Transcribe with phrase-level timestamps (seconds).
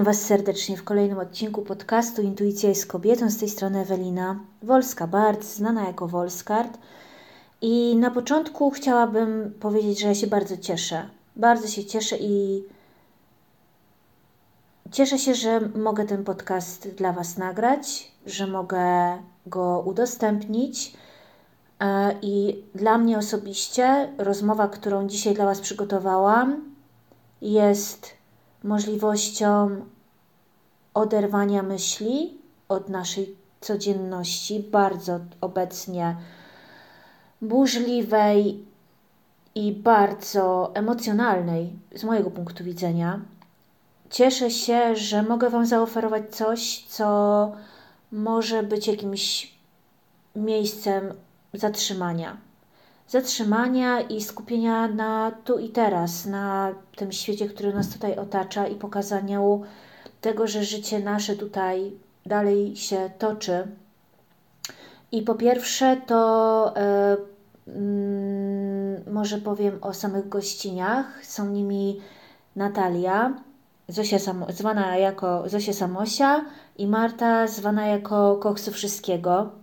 [0.00, 3.30] Witam Was serdecznie w kolejnym odcinku podcastu Intuicja jest kobietą.
[3.30, 6.78] Z tej strony Ewelina Wolska-Bart, znana jako Wolskart.
[7.60, 11.08] I na początku chciałabym powiedzieć, że ja się bardzo cieszę.
[11.36, 12.64] Bardzo się cieszę i
[14.90, 18.82] cieszę się, że mogę ten podcast dla Was nagrać, że mogę
[19.46, 20.96] go udostępnić.
[21.80, 26.74] E, I dla mnie osobiście rozmowa, którą dzisiaj dla Was przygotowałam,
[27.40, 28.19] jest
[28.64, 29.84] możliwością
[30.94, 36.16] oderwania myśli od naszej codzienności, bardzo obecnie
[37.42, 38.64] burzliwej
[39.54, 43.20] i bardzo emocjonalnej z mojego punktu widzenia.
[44.10, 47.52] Cieszę się, że mogę Wam zaoferować coś, co
[48.12, 49.54] może być jakimś
[50.36, 51.14] miejscem
[51.54, 52.49] zatrzymania
[53.10, 58.74] zatrzymania i skupienia na tu i teraz, na tym świecie, który nas tutaj otacza i
[58.74, 59.62] pokazaniu
[60.20, 61.92] tego, że życie nasze tutaj
[62.26, 63.68] dalej się toczy.
[65.12, 67.16] I po pierwsze, to e,
[67.66, 71.24] mm, może powiem o samych gościniach.
[71.24, 72.00] Są nimi
[72.56, 73.34] Natalia,
[73.88, 76.44] Zosia zwana jako Zosia Samosia
[76.78, 79.59] i Marta, zwana jako Koksu Wszystkiego.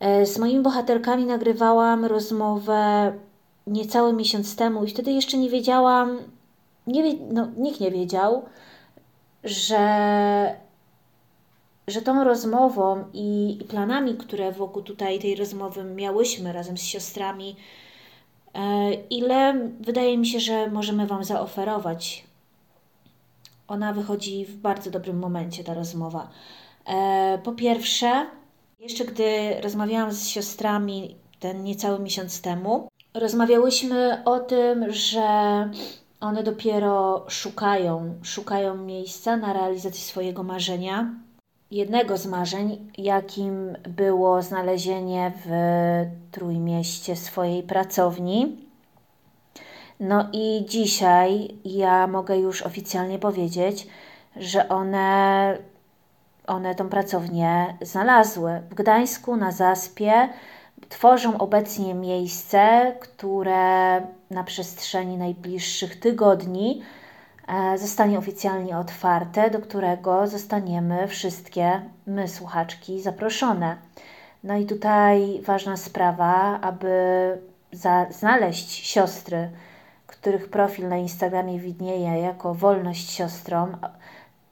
[0.00, 3.12] E, z moimi bohaterkami nagrywałam rozmowę
[3.66, 6.18] niecały miesiąc temu i wtedy jeszcze nie wiedziałam,
[6.86, 8.44] nie, no, nikt nie wiedział,
[9.44, 10.56] że,
[11.88, 17.56] że tą rozmową i, i planami, które wokół tutaj tej rozmowy miałyśmy razem z siostrami,
[18.54, 22.24] e, ile wydaje mi się, że możemy Wam zaoferować.
[23.68, 26.28] Ona wychodzi w bardzo dobrym momencie, ta rozmowa.
[26.86, 28.26] E, po pierwsze,
[28.80, 35.28] jeszcze gdy rozmawiałam z siostrami ten niecały miesiąc temu, rozmawiałyśmy o tym, że
[36.20, 41.14] one dopiero szukają, szukają miejsca na realizację swojego marzenia.
[41.70, 45.50] Jednego z marzeń, jakim było znalezienie w
[46.30, 48.56] Trójmieście swojej pracowni.
[50.00, 53.86] No i dzisiaj ja mogę już oficjalnie powiedzieć,
[54.36, 55.58] że one
[56.50, 58.60] one tą pracownię znalazły.
[58.70, 60.28] W Gdańsku na Zaspie
[60.88, 64.00] tworzą obecnie miejsce, które
[64.30, 66.82] na przestrzeni najbliższych tygodni
[67.48, 73.76] e, zostanie oficjalnie otwarte, do którego zostaniemy wszystkie my, słuchaczki, zaproszone.
[74.44, 76.92] No i tutaj ważna sprawa, aby
[77.72, 79.50] za, znaleźć siostry,
[80.06, 83.72] których profil na Instagramie widnieje jako wolność siostrą,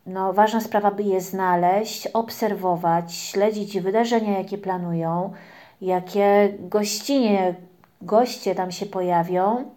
[0.09, 5.33] no, ważna sprawa, by je znaleźć, obserwować, śledzić wydarzenia, jakie planują,
[5.81, 7.55] jakie gościnie,
[8.03, 9.71] goście tam się pojawią,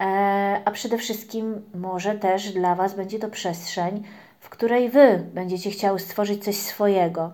[0.00, 4.02] e, a przede wszystkim może też dla Was będzie to przestrzeń,
[4.40, 7.32] w której Wy będziecie chciały stworzyć coś swojego.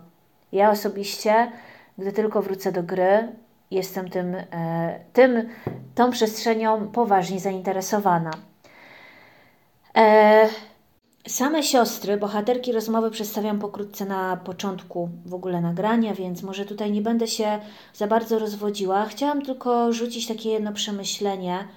[0.52, 1.52] Ja osobiście,
[1.98, 3.28] gdy tylko wrócę do gry,
[3.70, 5.48] jestem tym, e, tym
[5.94, 8.30] tą przestrzenią poważnie zainteresowana.
[9.96, 10.48] E,
[11.28, 17.02] Same siostry, bohaterki rozmowy przedstawiam pokrótce na początku w ogóle nagrania, więc może tutaj nie
[17.02, 17.60] będę się
[17.94, 19.06] za bardzo rozwodziła.
[19.06, 21.68] Chciałam tylko rzucić takie jedno przemyślenie.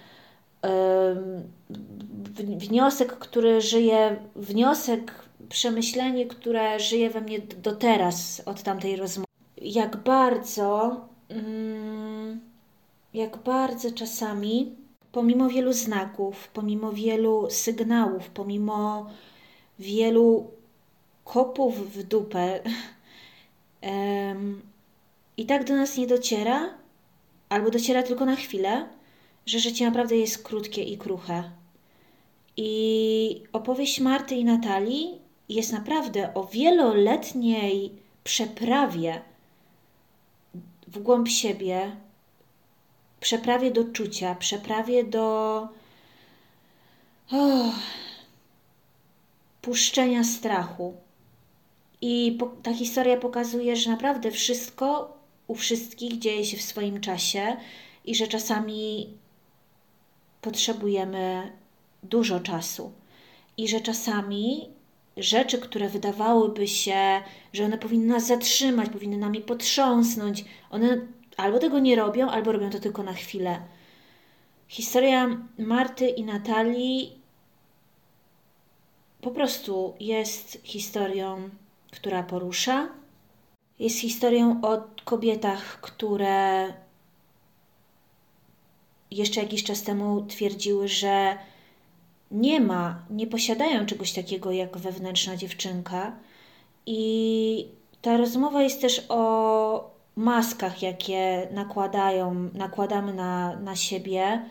[2.58, 5.14] Wniosek, który żyje, wniosek,
[5.50, 9.28] przemyślenie, które żyje we mnie do teraz od tamtej rozmowy.
[9.62, 12.40] Jak bardzo, mm,
[13.14, 14.76] jak bardzo czasami,
[15.12, 19.10] pomimo wielu znaków, pomimo wielu sygnałów, pomimo
[19.80, 20.52] wielu
[21.24, 22.60] kopów w dupę
[25.38, 26.74] i tak do nas nie dociera,
[27.50, 28.88] albo dociera tylko na chwilę,
[29.46, 31.52] że życie naprawdę jest krótkie i kruche.
[32.58, 37.92] I opowieść Marty i Natalii jest naprawdę o wieloletniej
[38.24, 39.22] przeprawie
[40.88, 41.96] w głąb siebie,
[43.20, 45.68] przeprawie do czucia, przeprawie do.
[47.32, 47.74] Oh,
[49.70, 50.94] puszczenia strachu.
[52.02, 55.18] I po, ta historia pokazuje, że naprawdę wszystko
[55.48, 57.58] u wszystkich dzieje się w swoim czasie
[58.06, 59.10] i że czasami
[60.42, 61.52] potrzebujemy
[62.04, 62.92] dużo czasu
[63.58, 64.70] i że czasami
[65.18, 67.22] rzeczy, które wydawałyby się,
[67.54, 71.08] że one powinny nas zatrzymać, powinny nami potrząsnąć, one
[71.38, 73.60] albo tego nie robią, albo robią to tylko na chwilę.
[74.68, 77.19] Historia Marty i Natalii
[79.22, 81.50] po prostu jest historią,
[81.92, 82.90] która porusza.
[83.80, 86.74] Jest historią o kobietach, które
[89.12, 91.38] jeszcze jakiś czas temu twierdziły, że
[92.32, 96.12] nie ma, nie posiadają czegoś takiego jak wewnętrzna dziewczynka.
[96.86, 97.68] I
[98.02, 104.46] ta rozmowa jest też o maskach, jakie nakładają, nakładamy na, na siebie,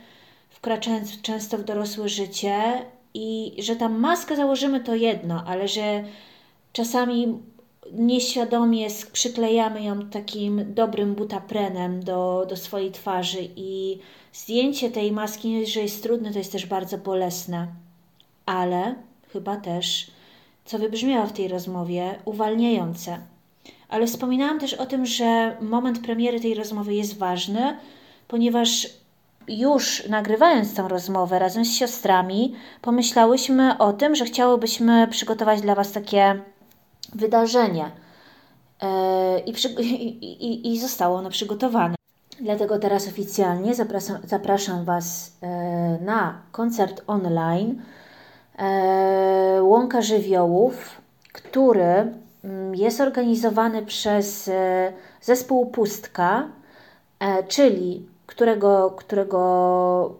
[0.51, 6.05] wkraczając często w dorosłe życie, i że tam maskę założymy to jedno, ale że
[6.73, 7.39] czasami
[7.93, 13.99] nieświadomie przyklejamy ją takim dobrym butaprenem do, do swojej twarzy i
[14.33, 17.67] zdjęcie tej maski, że jest trudne, to jest też bardzo bolesne,
[18.47, 18.95] ale
[19.33, 20.11] chyba też,
[20.65, 23.19] co wybrzmiało w tej rozmowie, uwalniające.
[23.89, 27.77] Ale wspominałam też o tym, że moment premiery tej rozmowy jest ważny,
[28.29, 28.87] ponieważ
[29.49, 35.93] już nagrywając tę rozmowę razem z siostrami, pomyślałyśmy o tym, że chciałybyśmy przygotować dla Was
[35.93, 36.41] takie
[37.15, 37.91] wydarzenie.
[38.83, 41.95] E, I, przy, i, i, zostało ono przygotowane.
[42.41, 47.83] Dlatego teraz oficjalnie zapraszam, zapraszam Was e, na koncert online
[48.59, 51.01] e, Łąka Żywiołów,
[51.33, 52.13] który
[52.45, 54.51] mm, jest organizowany przez
[55.21, 56.49] zespół Pustka,
[57.49, 59.41] czyli którego, którego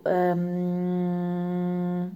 [0.05, 2.11] um,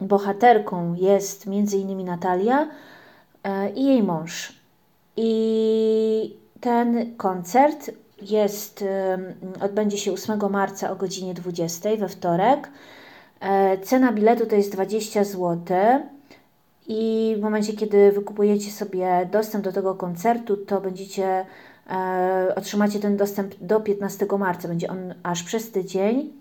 [0.00, 2.68] bohaterką jest między innymi Natalia
[3.44, 4.52] e, i jej mąż.
[5.16, 7.90] I ten koncert
[8.22, 8.84] jest,
[9.60, 12.70] odbędzie się 8 marca o godzinie 20 we wtorek.
[13.40, 15.76] E, cena biletu to jest 20 zł.
[16.88, 21.46] I w momencie, kiedy wykupujecie sobie dostęp do tego koncertu, to będziecie
[22.56, 24.68] otrzymacie ten dostęp do 15 marca.
[24.68, 26.32] Będzie on aż przez tydzień.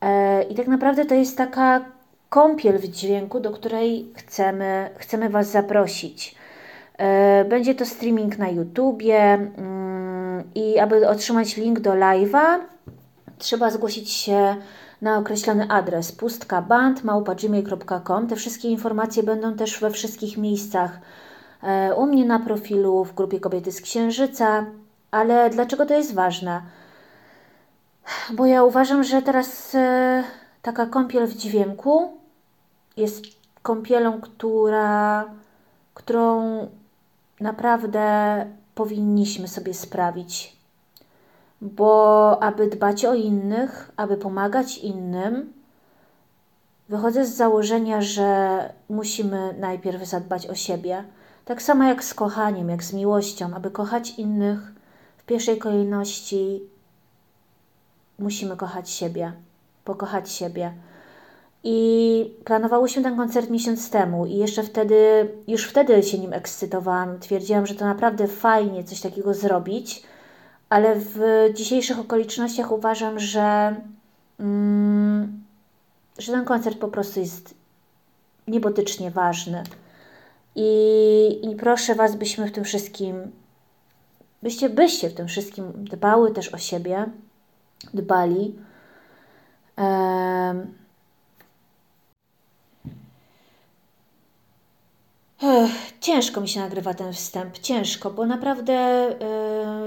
[0.00, 1.84] E, I tak naprawdę to jest taka
[2.28, 6.34] kąpiel w dźwięku, do której chcemy, chcemy Was zaprosić.
[6.98, 12.58] E, będzie to streaming na YouTubie mm, i aby otrzymać link do live'a,
[13.38, 14.56] trzeba zgłosić się
[15.02, 18.28] na określony adres pustkaband.gmail.com.
[18.28, 21.23] Te wszystkie informacje będą też we wszystkich miejscach E,
[21.96, 24.66] u mnie na profilu, w grupie Kobiety z Księżyca.
[25.10, 26.62] Ale dlaczego to jest ważne?
[28.32, 30.24] Bo ja uważam, że teraz e,
[30.62, 32.18] taka kąpiel w dźwięku
[32.96, 33.24] jest
[33.62, 35.24] kąpielą, która,
[35.94, 36.58] którą
[37.40, 40.56] naprawdę powinniśmy sobie sprawić.
[41.60, 45.52] Bo aby dbać o innych, aby pomagać innym,
[46.88, 48.58] wychodzę z założenia, że
[48.88, 51.04] musimy najpierw zadbać o siebie.
[51.44, 54.72] Tak samo jak z kochaniem, jak z miłością, aby kochać innych,
[55.16, 56.62] w pierwszej kolejności
[58.18, 59.32] musimy kochać siebie,
[59.84, 60.72] pokochać siebie.
[61.64, 67.18] I planowałyśmy ten koncert miesiąc temu i jeszcze wtedy, już wtedy się nim ekscytowałam.
[67.18, 70.02] Twierdziłam, że to naprawdę fajnie coś takiego zrobić,
[70.68, 71.18] ale w
[71.54, 73.76] dzisiejszych okolicznościach uważam, że,
[74.40, 75.44] mm,
[76.18, 77.54] że ten koncert po prostu jest
[78.48, 79.62] niebotycznie ważny.
[80.56, 83.32] I, I proszę Was, byśmy w tym wszystkim,
[84.42, 87.06] byście, byście w tym wszystkim dbały też o siebie,
[87.94, 88.54] dbali.
[95.42, 98.72] Ech, ciężko mi się nagrywa ten wstęp, ciężko, bo naprawdę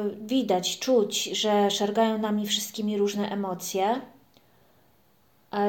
[0.06, 4.02] yy, widać, czuć, że szargają nami wszystkimi różne emocje.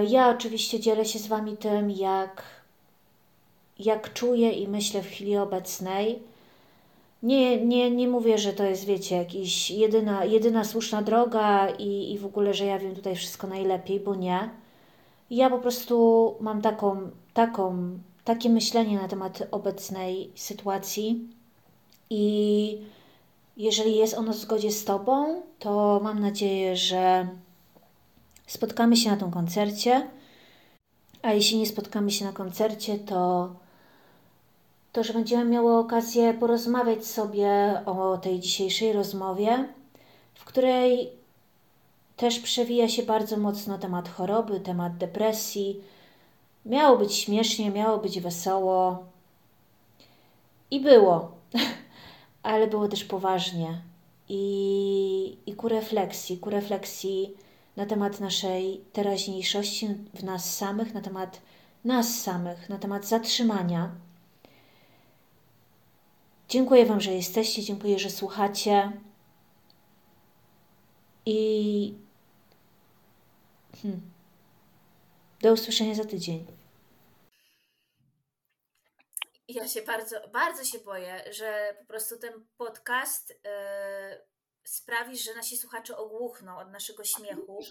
[0.09, 2.43] Ja oczywiście dzielę się z Wami tym, jak
[3.79, 6.23] jak czuję i myślę w chwili obecnej.
[7.23, 12.19] Nie, nie, nie mówię, że to jest, wiecie, jakaś jedyna, jedyna słuszna droga i, i
[12.19, 14.51] w ogóle, że ja wiem tutaj wszystko najlepiej, bo nie.
[15.31, 21.29] Ja po prostu mam taką, taką, takie myślenie na temat obecnej sytuacji
[22.11, 22.79] i
[23.57, 27.29] jeżeli jest ono w zgodzie z Tobą, to mam nadzieję, że
[28.47, 30.07] spotkamy się na tym koncercie.
[31.23, 33.51] A jeśli nie spotkamy się na koncercie, to
[34.93, 39.69] to, że będziemy miały okazję porozmawiać sobie o tej dzisiejszej rozmowie,
[40.35, 41.11] w której
[42.17, 45.81] też przewija się bardzo mocno temat choroby, temat depresji.
[46.67, 49.05] Miało być śmiesznie, miało być wesoło.
[50.71, 51.31] I było,
[52.43, 53.81] ale było też poważnie.
[54.29, 57.35] I, I ku refleksji, ku refleksji
[57.77, 61.41] na temat naszej teraźniejszości w nas samych, na temat
[61.85, 63.91] nas samych, na temat zatrzymania.
[66.49, 68.93] Dziękuję Wam, że jesteście, dziękuję, że słuchacie.
[71.27, 71.99] I
[73.83, 74.01] hmm.
[75.43, 76.47] do usłyszenia za tydzień.
[79.49, 83.41] Ja się bardzo, bardzo się boję, że po prostu ten podcast yy,
[84.65, 87.65] sprawi, że nasi słuchacze ogłuchną od naszego śmiechu.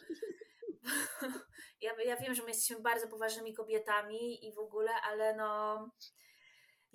[1.82, 5.80] ja, ja wiem, że my jesteśmy bardzo poważnymi kobietami i w ogóle, ale no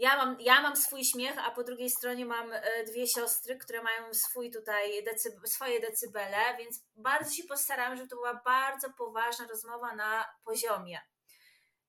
[0.02, 3.82] ja mam, ja mam swój śmiech, a po drugiej stronie mam e, dwie siostry, które
[3.82, 9.46] mają swój tutaj decyb swoje decybele, więc bardzo się postarałam, żeby to była bardzo poważna
[9.46, 11.00] rozmowa na poziomie.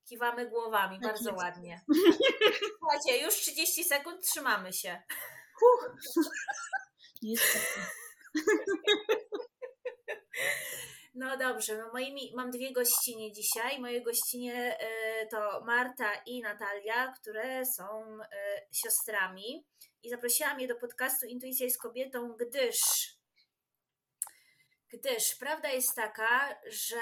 [0.09, 1.81] Kiwamy głowami, tak bardzo ładnie.
[2.79, 5.01] Słuchajcie, już 30 sekund, trzymamy się.
[7.21, 7.81] Niestety.
[11.13, 13.79] No dobrze, no moimi, mam dwie gościnie dzisiaj.
[13.81, 14.77] Moje gościnie
[15.23, 18.25] y, to Marta i Natalia, które są y,
[18.71, 19.65] siostrami.
[20.03, 22.77] I zaprosiłam je do podcastu Intuicja jest kobietą, gdyż
[24.89, 26.97] gdyż prawda jest taka, że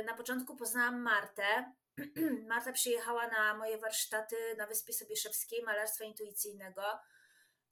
[0.00, 1.72] y, na początku poznałam Martę.
[2.48, 6.82] Marta przyjechała na moje warsztaty na Wyspie Sobieszewskiej Malarstwa Intuicyjnego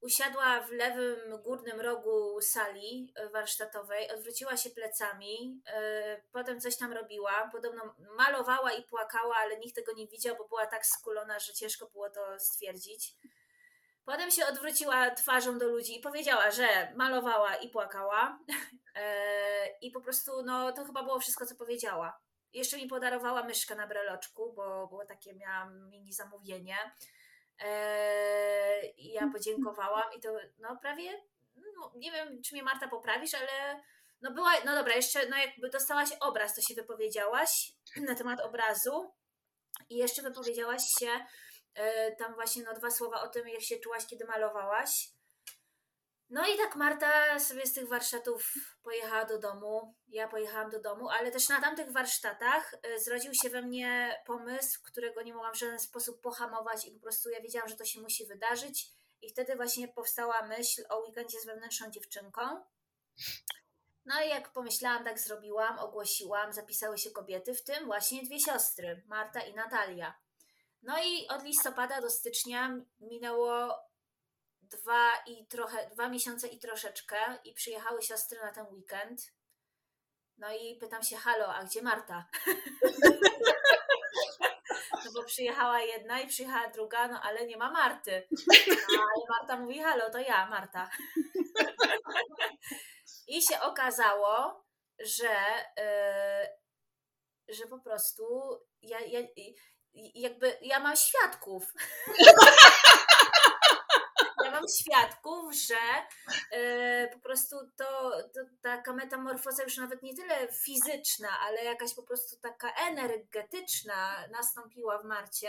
[0.05, 6.93] Usiadła w lewym górnym rogu sali e, warsztatowej, odwróciła się plecami, e, potem coś tam
[6.93, 7.49] robiła.
[7.53, 11.87] Podobno malowała i płakała, ale nikt tego nie widział, bo była tak skulona, że ciężko
[11.87, 13.15] było to stwierdzić.
[14.05, 18.39] Potem się odwróciła twarzą do ludzi i powiedziała, że malowała i płakała.
[18.97, 22.21] E, I po prostu, no to chyba było wszystko, co powiedziała.
[22.53, 26.77] Jeszcze mi podarowała myszkę na breloczku, bo było takie, miałam mini zamówienie.
[27.61, 31.23] Eee, I ja podziękowałam i to no prawie,
[31.57, 33.83] no, nie wiem czy mnie Marta poprawisz, ale
[34.21, 37.73] no była, no dobra, jeszcze no jakby dostałaś obraz, to się wypowiedziałaś
[38.09, 39.15] na temat obrazu
[39.91, 41.27] i jeszcze wypowiedziałaś się
[41.75, 45.09] e, tam właśnie no dwa słowa o tym, jak się czułaś, kiedy malowałaś.
[46.31, 49.95] No i tak Marta sobie z tych warsztatów pojechała do domu.
[50.09, 54.81] Ja pojechałam do domu, ale też na tamtych warsztatach e, zrodził się we mnie pomysł,
[54.85, 58.01] którego nie mogłam w żaden sposób pohamować i po prostu ja wiedziałam, że to się
[58.01, 58.87] musi wydarzyć.
[59.23, 62.43] I wtedy właśnie powstała myśl o weekendzie z wewnętrzną dziewczynką.
[64.05, 69.03] No i jak pomyślałam, tak zrobiłam, ogłosiłam, zapisały się kobiety, w tym właśnie dwie siostry,
[69.07, 70.15] Marta i Natalia.
[70.83, 73.75] No i od listopada do stycznia minęło
[74.77, 79.21] dwa i trochę, dwa miesiące i troszeczkę i przyjechały siostry na ten weekend.
[80.39, 82.29] No i pytam się, halo, a gdzie Marta?
[85.05, 88.29] no bo przyjechała jedna i przyjechała druga, no ale nie ma Marty.
[88.97, 90.91] No, ale Marta mówi, halo, to ja, Marta.
[93.29, 94.65] I się okazało,
[94.99, 95.37] że,
[95.77, 98.25] yy, że po prostu
[98.83, 99.21] ja, ja,
[100.15, 101.73] jakby ja mam świadków
[104.55, 105.77] mam świadków, że
[106.51, 112.03] e, po prostu to, to, taka metamorfoza już nawet nie tyle fizyczna, ale jakaś po
[112.03, 115.49] prostu taka energetyczna nastąpiła w Marcie,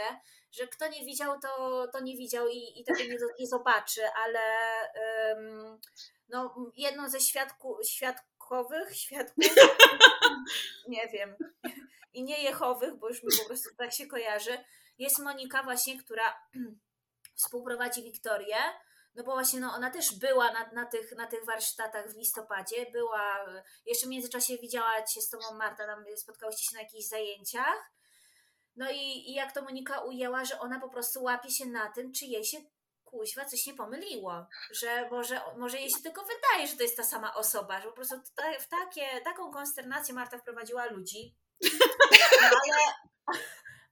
[0.52, 4.40] że kto nie widział, to, to nie widział i, i tego nie, nie zobaczy, ale
[6.30, 9.46] no, jedną ze świadku, świadkowych, świadków,
[10.88, 11.36] nie wiem,
[12.14, 14.58] i nie jechowych, bo już mi po prostu tak się kojarzy,
[14.98, 16.40] jest Monika właśnie, która
[17.36, 18.58] współprowadzi Wiktorię
[19.16, 22.92] no bo właśnie no, ona też była na, na, tych, na tych warsztatach w listopadzie,
[22.92, 23.46] była,
[23.86, 27.92] jeszcze w międzyczasie widziała Cię z Tobą Marta, tam spotkałyście się na jakichś zajęciach,
[28.76, 32.14] no i, i jak to Monika ujęła, że ona po prostu łapie się na tym,
[32.14, 32.58] czy jej się
[33.04, 37.04] kuźwa coś nie pomyliło, że może, może jej się tylko wydaje, że to jest ta
[37.04, 38.16] sama osoba, że po prostu
[38.60, 41.36] w takie, taką konsternację Marta wprowadziła ludzi,
[42.62, 42.78] ale,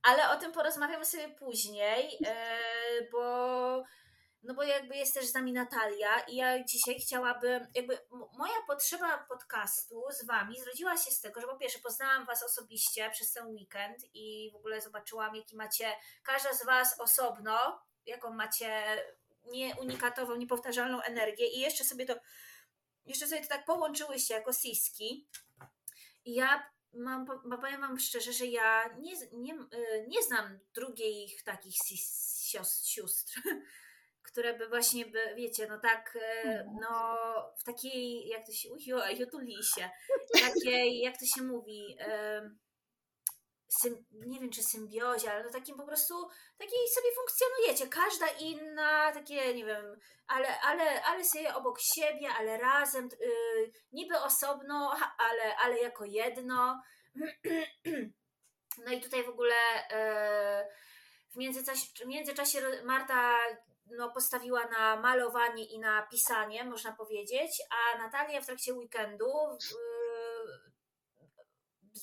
[0.03, 3.52] ale o tym porozmawiamy sobie później, yy, bo
[4.63, 7.97] bo jakby jest też z nami Natalia i ja dzisiaj chciałabym, jakby
[8.37, 13.09] moja potrzeba podcastu z wami zrodziła się z tego, że po pierwsze poznałam was osobiście
[13.09, 15.91] przez ten weekend i w ogóle zobaczyłam, jaki macie,
[16.23, 18.83] każda z was osobno, jaką macie
[19.45, 22.15] nieunikatową, niepowtarzalną energię i jeszcze sobie to,
[23.05, 25.27] jeszcze sobie to tak połączyłyście jako siski.
[26.25, 27.25] I ja mam,
[27.61, 31.75] powiem wam szczerze, że ja nie, nie, y, nie znam drugiej takich
[32.83, 33.41] sióstr,
[34.23, 36.77] które by właśnie by, wiecie, no tak, e, mhm.
[36.81, 37.17] no
[37.57, 38.69] w takiej, jak to się,
[40.41, 41.97] takiej, jak to się mówi,
[43.81, 46.27] sym, nie wiem czy symbiozie, ale no takim po prostu,
[46.57, 47.87] takiej sobie funkcjonujecie.
[47.87, 54.17] Każda inna, takie, nie wiem, ale, ale, ale sobie obok siebie, ale razem, yy, niby
[54.19, 56.81] osobno, ale, ale jako jedno.
[58.85, 59.55] No i tutaj w ogóle
[59.89, 60.73] yy,
[61.31, 63.37] w międzyczasie, w międzyczasie Marta
[63.85, 69.27] no, postawiła na malowanie i na pisanie, można powiedzieć, a Natalia w trakcie weekendu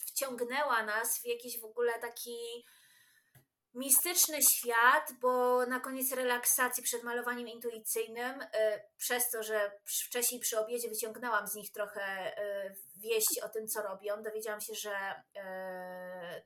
[0.06, 2.64] wciągnęła nas w jakiś w ogóle taki
[3.74, 8.46] mistyczny świat, bo na koniec relaksacji przed malowaniem intuicyjnym, y,
[8.96, 13.82] przez to, że wcześniej przy obiedzie wyciągnęłam z nich trochę y, wieści o tym, co
[13.82, 15.40] robią, dowiedziałam się, że y,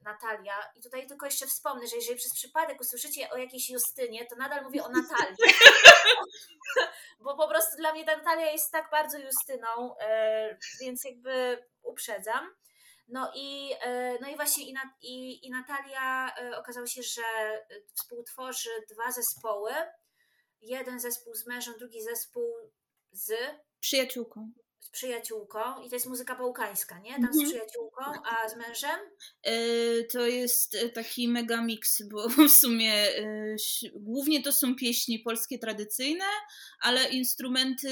[0.03, 4.37] Natalia, i tutaj tylko jeszcze wspomnę, że jeżeli przez przypadek usłyszycie o jakiejś Justynie, to
[4.37, 5.37] nadal mówię o Natalii.
[7.25, 9.95] bo po prostu dla mnie ta Natalia jest tak bardzo Justyną,
[10.81, 12.55] więc jakby uprzedzam.
[13.09, 17.63] No i, e, no i właśnie i, i, i Natalia e, okazało się, że e,
[17.95, 19.73] współtworzy dwa zespoły.
[20.61, 22.55] Jeden zespół z mężem, drugi zespół
[23.13, 23.33] z
[23.81, 24.53] przyjaciółką
[24.85, 27.13] z przyjaciółką i to jest muzyka bałkańska, nie?
[27.13, 27.47] Tam z mhm.
[27.47, 29.01] przyjaciółką, a z mężem?
[29.43, 29.55] E,
[30.05, 33.57] to jest e, taki mega mix, bo w sumie e,
[33.95, 36.25] głównie to są pieśni polskie tradycyjne,
[36.81, 37.89] ale instrumenty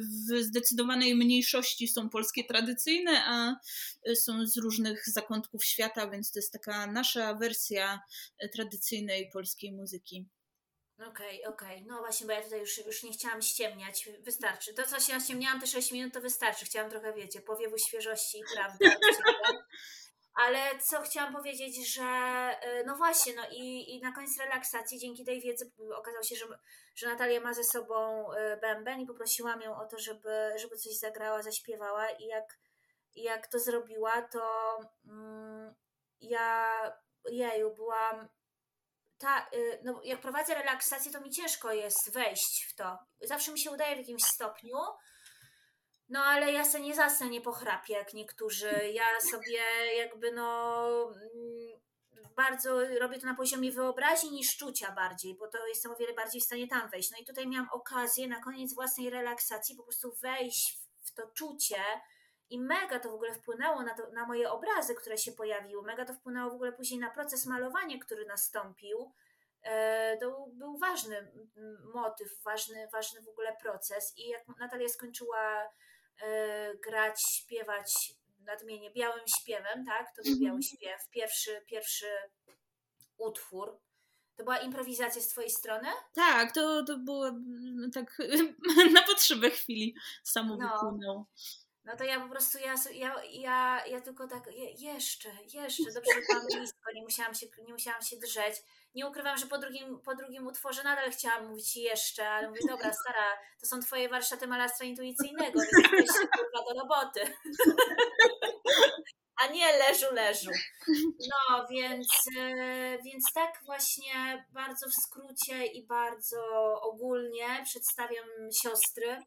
[0.00, 3.56] w zdecydowanej mniejszości są polskie tradycyjne, a
[4.14, 8.00] są z różnych zakątków świata, więc to jest taka nasza wersja
[8.52, 10.28] tradycyjnej polskiej muzyki.
[11.08, 11.76] Okej, okay, okej.
[11.76, 11.84] Okay.
[11.86, 14.08] No właśnie, bo ja tutaj już, już nie chciałam ściemniać.
[14.20, 14.74] Wystarczy.
[14.74, 16.64] To, co się ściemniałam te 6 minut, to wystarczy.
[16.64, 18.90] Chciałam trochę, wiecie, powiewu świeżości i prawdy.
[20.34, 22.02] Ale co chciałam powiedzieć, że
[22.80, 26.46] y, no właśnie, no i, i na koniec relaksacji dzięki tej wiedzy okazało się, że,
[26.94, 30.98] że Natalia ma ze sobą y, bęben i poprosiłam ją o to, żeby, żeby coś
[30.98, 32.58] zagrała, zaśpiewała i jak,
[33.14, 35.74] jak to zrobiła, to mm,
[36.20, 36.74] ja
[37.30, 38.28] jeju, byłam
[39.20, 42.98] ta, y, no jak prowadzę relaksację, to mi ciężko jest wejść w to.
[43.20, 44.76] Zawsze mi się udaje w jakimś stopniu,
[46.08, 48.90] no ale ja sobie nie zasnę, nie pochrapię jak niektórzy.
[48.92, 49.62] Ja sobie
[49.96, 51.80] jakby no mm,
[52.36, 56.40] bardzo robię to na poziomie wyobraźni niż czucia bardziej, bo to jestem o wiele bardziej
[56.40, 57.10] w stanie tam wejść.
[57.10, 61.82] No i tutaj miałam okazję na koniec własnej relaksacji po prostu wejść w to czucie,
[62.50, 65.82] i mega to w ogóle wpłynęło na, to, na moje obrazy, które się pojawiły.
[65.82, 69.12] Mega to wpłynęło w ogóle później na proces malowania, który nastąpił.
[69.62, 71.32] E, to był ważny
[71.94, 74.12] motyw, ważny, ważny w ogóle proces.
[74.16, 75.68] I jak Natalia skończyła
[76.22, 80.16] e, grać, śpiewać nadmienię białym śpiewem, tak?
[80.16, 80.62] To był biały mhm.
[80.62, 82.06] śpiew, pierwszy, pierwszy
[83.18, 83.78] utwór.
[84.36, 85.88] To była improwizacja z twojej strony?
[86.14, 87.30] Tak, to, to było
[87.94, 88.18] tak
[88.94, 91.26] na potrzebę chwili samo no.
[91.84, 96.12] No to ja po prostu, ja, ja, ja, ja tylko tak, je, jeszcze, jeszcze, dobrze,
[96.14, 98.56] że byłam blisko, nie musiałam, się, nie musiałam się drzeć.
[98.94, 102.92] Nie ukrywam, że po drugim, po drugim utworze nadal chciałam mówić jeszcze, ale mówię, dobra,
[103.00, 107.20] stara, to są twoje warsztaty malarstwa intuicyjnego, więc weź się kurwa do roboty.
[109.42, 110.50] A nie leżu, leżu.
[111.30, 116.40] No, więc, e, więc tak właśnie bardzo w skrócie i bardzo
[116.82, 118.26] ogólnie przedstawiam
[118.62, 119.18] siostry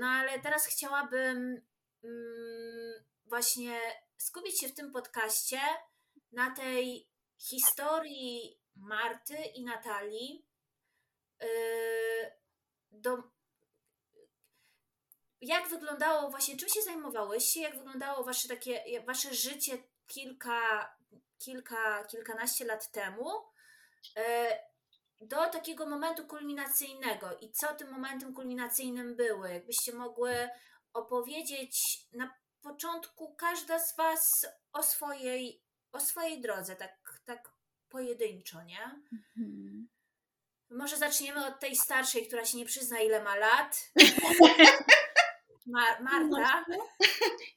[0.00, 1.62] no ale teraz chciałabym
[2.04, 3.80] mm, właśnie
[4.16, 5.60] skupić się w tym podcaście
[6.32, 10.46] na tej historii Marty i Natalii.
[11.40, 11.46] E,
[12.90, 13.22] do,
[15.40, 20.94] jak wyglądało właśnie, czym się zajmowałyście, jak wyglądało wasze takie, wasze życie kilka,
[21.38, 23.30] kilka, kilkanaście lat temu
[24.16, 24.58] e,
[25.20, 29.52] do takiego momentu kulminacyjnego i co tym momentem kulminacyjnym były?
[29.52, 30.48] Jakbyście mogły
[30.92, 37.50] opowiedzieć na początku każda z Was o swojej, o swojej drodze, tak, tak
[37.88, 39.00] pojedynczo, nie?
[39.12, 39.88] Mhm.
[40.70, 43.92] Może zaczniemy od tej starszej, która się nie przyzna, ile ma lat.
[45.66, 46.64] Mar Marta.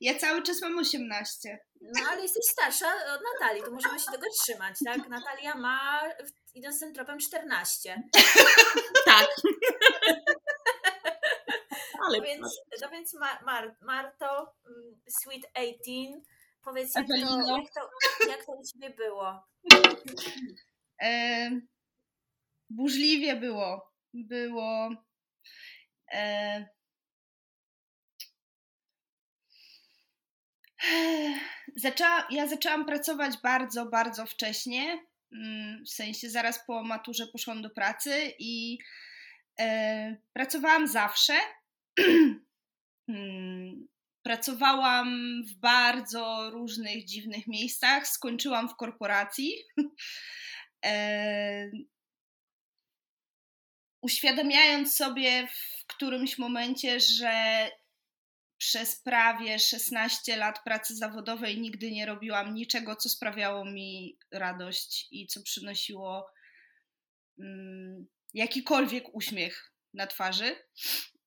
[0.02, 1.60] Ja cały czas mam 18.
[1.82, 5.10] No ale jesteś starsza od Natalii, to możemy się tego trzymać, tak?
[5.10, 6.02] Natalia ma,
[6.54, 8.04] idąc tym tropem, 14.
[9.06, 9.28] tak.
[12.06, 16.22] ale no więc, no więc Mar Mar Marto, mm, Sweet 18,
[16.63, 17.89] powiedz jak to, jak, to,
[18.30, 19.48] jak to u Ciebie było?
[21.02, 21.52] E,
[22.70, 23.92] burzliwie było.
[24.13, 24.89] Było...
[26.13, 26.65] E,
[32.29, 35.05] Ja zaczęłam pracować bardzo, bardzo wcześnie.
[35.34, 38.77] Mm, w sensie zaraz po maturze poszłam do pracy i
[39.60, 41.34] e, pracowałam zawsze.
[43.10, 43.88] Mm,
[44.23, 48.08] pracowałam w bardzo różnych dziwnych miejscach.
[48.08, 49.53] Skończyłam w korporacji.
[50.86, 51.71] E,
[54.01, 57.32] uświadamiając sobie w którymś momencie, że
[58.60, 65.28] przez prawie 16 lat pracy zawodowej nigdy nie robiłam niczego, co sprawiało mi radość i
[65.28, 66.28] co przynosiło
[67.39, 70.56] mm, jakikolwiek uśmiech na twarzy.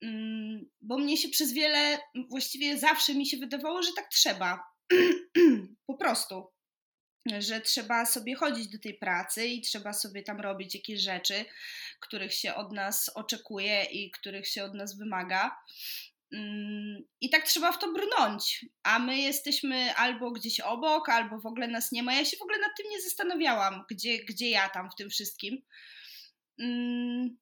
[0.02, 1.98] Mm, bo mnie się przez wiele,
[2.30, 4.62] właściwie zawsze mi się wydawało, że tak trzeba.
[5.86, 6.46] po prostu.
[7.38, 11.44] Że trzeba sobie chodzić do tej pracy i trzeba sobie tam robić jakieś rzeczy,
[12.00, 15.56] których się od nas oczekuje i których się od nas wymaga.
[16.32, 21.46] Mm, I tak trzeba w to brnąć, a my jesteśmy albo gdzieś obok, albo w
[21.46, 22.14] ogóle nas nie ma.
[22.14, 25.62] Ja się w ogóle nad tym nie zastanawiałam, gdzie, gdzie ja tam w tym wszystkim.
[26.58, 27.36] Mm,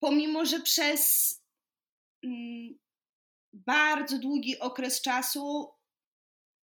[0.00, 1.34] pomimo, że przez
[2.24, 2.78] mm,
[3.52, 5.72] bardzo długi okres czasu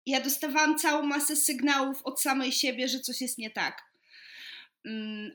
[0.06, 3.92] ja dostawałam całą masę sygnałów od samej siebie, że coś jest nie tak.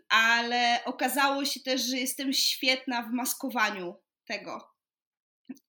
[0.09, 3.95] Ale okazało się też, że jestem świetna w maskowaniu
[4.25, 4.76] tego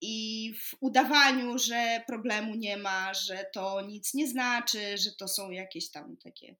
[0.01, 5.51] i w udawaniu, że problemu nie ma, że to nic nie znaczy, że to są
[5.51, 6.57] jakieś tam takie,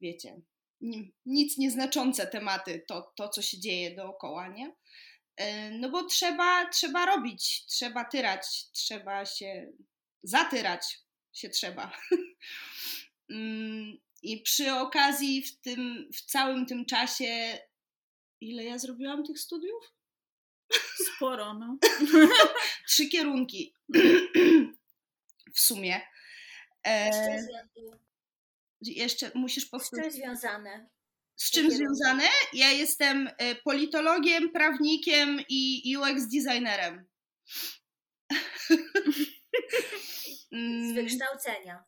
[0.00, 0.40] wiecie,
[1.26, 4.74] nic nieznaczące tematy, to, to co się dzieje dookoła, nie?
[5.36, 9.72] E, no bo trzeba, trzeba robić, trzeba tyrać, trzeba się
[10.22, 10.98] zatyrać,
[11.32, 11.92] się trzeba.
[13.30, 17.58] Mm, I przy okazji w tym, w całym tym czasie,
[18.40, 19.92] ile ja zrobiłam tych studiów?
[21.16, 21.78] Sporo, no.
[22.88, 23.74] Trzy kierunki
[25.54, 26.00] w sumie.
[26.86, 27.10] E,
[28.80, 30.04] jeszcze musisz powtórzyć.
[30.04, 30.88] Z czym związane?
[31.36, 32.24] Z czym związane?
[32.52, 37.06] Ja jestem e, politologiem, prawnikiem i UX designerem.
[40.88, 41.84] Z wykształcenia.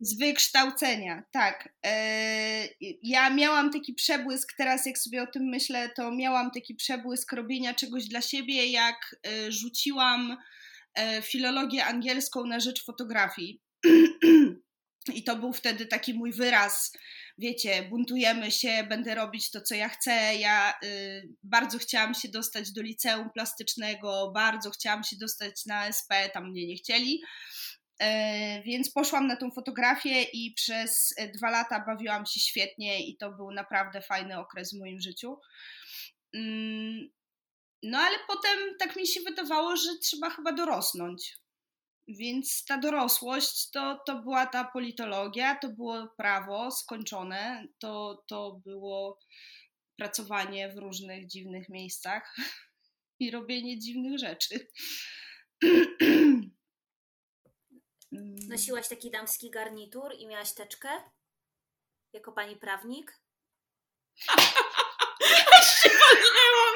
[0.00, 1.68] Z wykształcenia, tak.
[1.86, 2.68] E,
[3.02, 7.74] ja miałam taki przebłysk, teraz jak sobie o tym myślę, to miałam taki przebłysk robienia
[7.74, 10.36] czegoś dla siebie, jak e, rzuciłam
[10.94, 13.62] e, filologię angielską na rzecz fotografii.
[15.14, 16.92] I to był wtedy taki mój wyraz,
[17.38, 20.36] wiecie, buntujemy się, będę robić to, co ja chcę.
[20.36, 26.10] Ja y, bardzo chciałam się dostać do liceum plastycznego, bardzo chciałam się dostać na SP,
[26.32, 27.22] tam mnie nie chcieli.
[28.00, 33.16] E, więc poszłam na tą fotografię i przez e, dwa lata bawiłam się świetnie i
[33.16, 35.36] to był naprawdę fajny okres w moim życiu.
[36.34, 37.08] Mm,
[37.82, 41.36] no ale potem tak mi się wydawało, że trzeba chyba dorosnąć.
[42.08, 49.18] Więc ta dorosłość to, to była ta politologia, to było prawo skończone, to, to było
[49.98, 52.36] pracowanie w różnych dziwnych miejscach
[53.20, 54.68] i robienie dziwnych rzeczy.
[58.12, 58.36] Mm.
[58.48, 60.88] Nosiłaś taki damski garnitur i miałaś teczkę?
[62.12, 63.20] Jako pani prawnik?
[65.82, 66.74] się walnęłam!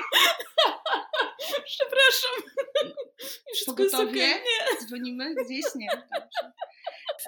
[1.67, 2.37] Przepraszam.
[3.55, 4.43] Wszystko jest okay.
[4.87, 5.65] Dzwonimy gdzieś?
[5.75, 5.89] Nie.
[6.15, 6.53] Dobrze.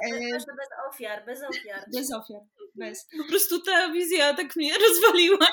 [0.04, 1.84] E, bez ofiar, bez ofiar.
[1.92, 2.40] Bez ofiar,
[2.74, 3.06] bez.
[3.18, 5.46] Po prostu ta wizja tak mnie rozwaliła.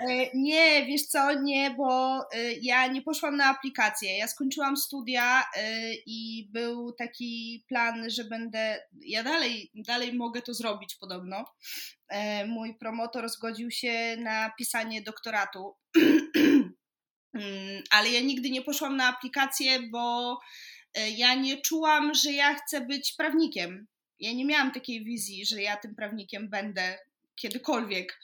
[0.00, 4.18] E, nie, wiesz co, nie, bo e, ja nie poszłam na aplikację.
[4.18, 8.82] Ja skończyłam studia e, i był taki plan, że będę.
[9.00, 11.44] Ja dalej, dalej mogę to zrobić podobno.
[12.46, 15.74] Mój promotor zgodził się na pisanie doktoratu,
[17.34, 20.38] mm, ale ja nigdy nie poszłam na aplikację, bo
[21.16, 23.86] ja nie czułam, że ja chcę być prawnikiem.
[24.20, 26.98] Ja nie miałam takiej wizji, że ja tym prawnikiem będę
[27.34, 28.18] kiedykolwiek.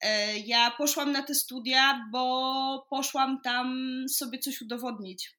[0.00, 3.76] E, ja poszłam na te studia, bo poszłam tam
[4.08, 5.36] sobie coś udowodnić.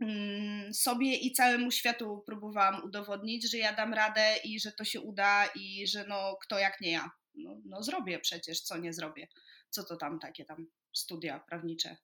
[0.00, 5.00] Mm, sobie i całemu światu próbowałam udowodnić, że ja dam radę i że to się
[5.00, 7.10] uda i że no kto jak nie ja.
[7.34, 9.28] No, no zrobię przecież, co nie zrobię.
[9.70, 11.96] Co to tam takie tam studia prawnicze.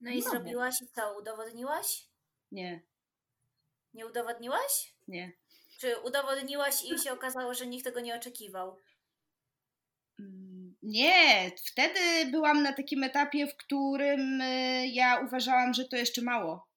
[0.00, 1.18] No i no, zrobiłaś i co?
[1.18, 2.08] Udowodniłaś?
[2.52, 2.82] Nie.
[3.94, 4.94] Nie udowodniłaś?
[5.08, 5.32] Nie.
[5.78, 8.78] Czy udowodniłaś i się okazało, że nikt tego nie oczekiwał?
[10.18, 16.22] Mm, nie, wtedy byłam na takim etapie, w którym y, ja uważałam, że to jeszcze
[16.22, 16.68] mało.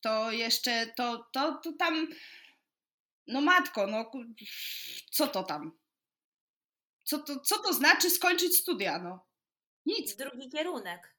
[0.00, 2.08] To jeszcze, to, to, to tam,
[3.26, 4.10] no matko, no
[5.10, 5.78] co to tam?
[7.04, 9.26] Co to, co to znaczy skończyć studia, no?
[9.86, 10.16] Nic.
[10.16, 11.16] Drugi kierunek.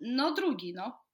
[0.00, 1.04] No drugi, no.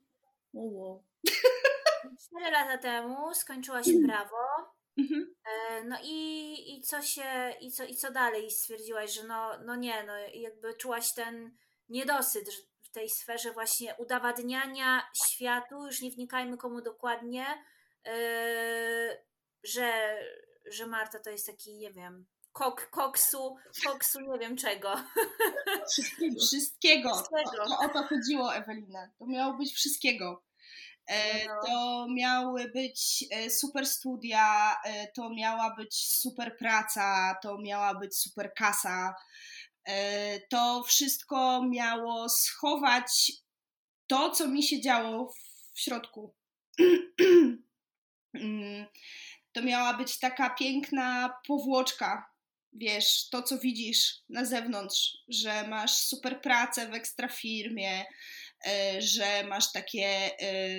[0.52, 1.04] Wow.
[2.26, 4.36] Cztery lata temu skończyłaś prawo.
[4.98, 5.34] Mhm.
[5.44, 8.50] E, No i, i co się, i co, i co dalej?
[8.50, 11.56] Stwierdziłaś, że no, no nie, no jakby czułaś ten
[11.88, 12.58] niedosyt że
[12.90, 17.46] w tej sferze właśnie udowadniania światu, już nie wnikajmy komu dokładnie,
[18.06, 19.16] e,
[19.62, 20.18] że,
[20.70, 24.94] że Marta to jest taki, nie wiem, kok, koksu, koksu nie wiem czego.
[25.90, 26.40] Wszystkiego.
[26.40, 27.14] Wszystkiego.
[27.14, 27.64] Wszystkiego.
[27.66, 29.10] To o to chodziło, Ewelina.
[29.18, 30.42] To miało być wszystkiego.
[31.06, 31.54] E, No.
[31.66, 38.16] To miały być e, super studia, e, to miała być super praca, to miała być
[38.16, 39.14] super kasa.
[39.86, 43.32] E, To wszystko miało schować
[44.06, 45.32] to, co mi się działo
[45.74, 46.34] w środku.
[48.34, 48.86] Mm,
[49.52, 52.30] To miała być taka piękna powłoczka,
[52.72, 58.04] wiesz, to co widzisz na zewnątrz, że masz super pracę w ekstra firmie,
[58.66, 60.06] e, że masz takie,
[60.42, 60.78] e,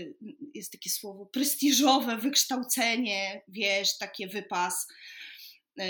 [0.53, 4.87] jest takie słowo, prestiżowe wykształcenie, wiesz, takie wypas,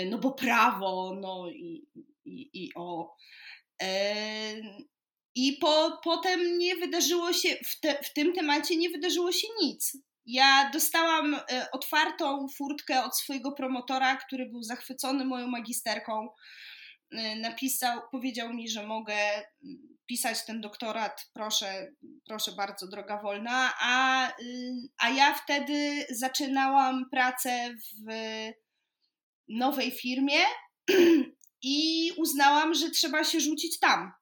[0.06, 1.86] no bo prawo, no i,
[2.24, 3.16] i, i o.
[5.34, 9.96] I po, potem nie wydarzyło się, w, te, w tym temacie nie wydarzyło się nic.
[10.26, 16.28] Ja dostałam e, otwartą furtkę od swojego promotora, który był zachwycony moją magisterką.
[17.12, 21.92] E, Napisał, powiedział mi, że mogę mm, pisać ten doktorat, proszę,
[22.26, 23.72] proszę bardzo, droga wolna.
[23.80, 24.32] A, y,
[24.98, 28.12] a ja wtedy zaczynałam pracę w
[29.48, 30.38] nowej firmie
[31.62, 34.12] i uznałam, że trzeba się rzucić tam.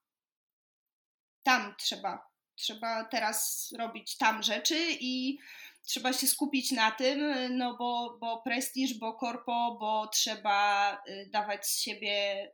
[1.43, 2.31] Tam trzeba.
[2.55, 5.39] Trzeba teraz robić tam rzeczy i
[5.87, 7.21] trzeba się skupić na tym,
[7.57, 12.47] no bo, bo prestiż, bo korpo, bo trzeba y, dawać z siebie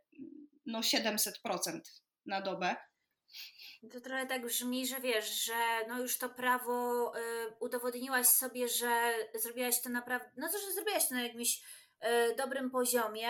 [0.67, 1.81] no 700%
[2.27, 2.77] na dobę.
[3.93, 7.21] To trochę tak brzmi, że wiesz, że no już to prawo y,
[7.61, 11.63] udowodniłaś sobie, że zrobiłaś to naprawdę, no to, że zrobiłaś to na jakimś
[12.05, 13.29] y, dobrym poziomie,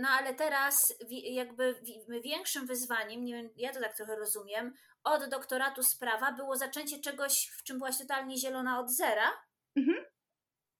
[0.00, 4.74] no ale teraz jakby wi- większym wyzwaniem, nie wiem, ja to tak trochę rozumiem,
[5.04, 9.30] od doktoratu z prawa było zaczęcie czegoś, w czym byłaś totalnie zielona od zera
[9.76, 10.04] Mhm.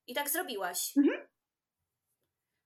[0.07, 0.93] i tak zrobiłaś.
[0.97, 1.29] Mhm.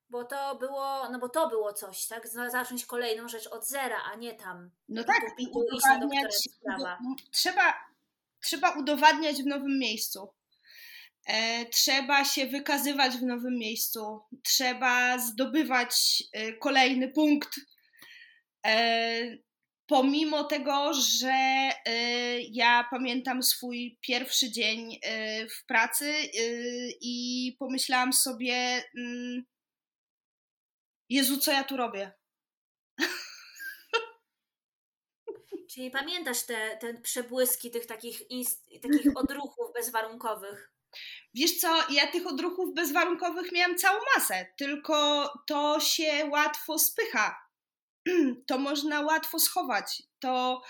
[0.09, 2.29] Bo to było, no bo to było coś, tak?
[2.29, 4.71] Za- Zacząć kolejną rzecz od zera, a nie tam.
[4.89, 6.99] No tak, i udowadniać, prawa.
[7.31, 7.75] trzeba,
[8.41, 10.33] trzeba udowadniać w nowym miejscu.
[11.27, 14.21] E, trzeba się wykazywać w nowym miejscu.
[14.45, 17.61] Trzeba zdobywać e, kolejny punkt.
[18.67, 19.37] E,
[19.87, 21.69] pomimo tego, że
[22.51, 25.01] ja pamiętam swój pierwszy dzień
[25.51, 26.15] w pracy
[27.01, 29.45] i pomyślałam sobie, mm,
[31.13, 32.13] Jezu, co ja tu robię?
[35.71, 40.73] Czyli pamiętasz te, te przebłyski tych takich, inst- takich odruchów bezwarunkowych?
[41.35, 47.37] Wiesz co, ja tych odruchów bezwarunkowych miałam całą masę, tylko to się łatwo spycha.
[48.47, 50.63] To można łatwo schować, to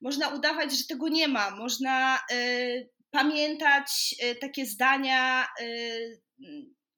[0.00, 1.50] można udawać, że tego nie ma.
[1.50, 6.20] Można y, pamiętać y, takie zdania, y,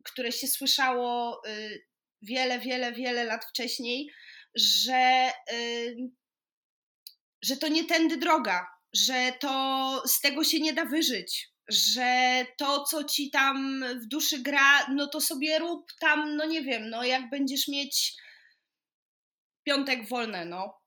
[0.04, 1.86] które się słyszało y,
[2.22, 4.10] wiele, wiele, wiele lat wcześniej,
[4.54, 5.96] że, y,
[7.42, 12.84] że to nie tędy droga, że to z tego się nie da wyżyć, że to,
[12.84, 17.04] co ci tam w duszy gra, no to sobie rób tam, no nie wiem, no
[17.04, 18.16] jak będziesz mieć
[19.62, 20.80] piątek wolne, no,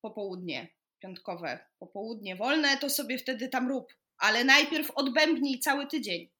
[0.00, 6.30] popołudnie, piątkowe, popołudnie wolne, to sobie wtedy tam rób, ale najpierw odbębnij cały tydzień.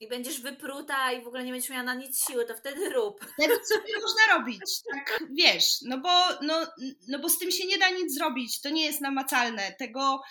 [0.00, 3.24] I będziesz wypruta i w ogóle nie będziesz miała na nic siły, to wtedy rób.
[3.38, 4.60] Wtedy sobie można robić,
[4.92, 6.10] tak wiesz, no bo,
[6.42, 6.66] no,
[7.08, 10.22] no bo z tym się nie da nic zrobić, to nie jest namacalne, tego,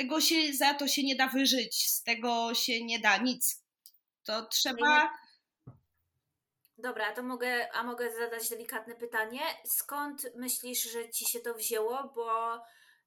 [0.00, 3.64] tego się, za to się nie da wyżyć, z tego się nie da nic.
[4.24, 5.10] To trzeba,
[6.78, 9.40] Dobra, to mogę, a mogę zadać delikatne pytanie.
[9.64, 12.12] Skąd myślisz, że ci się to wzięło?
[12.14, 12.54] Bo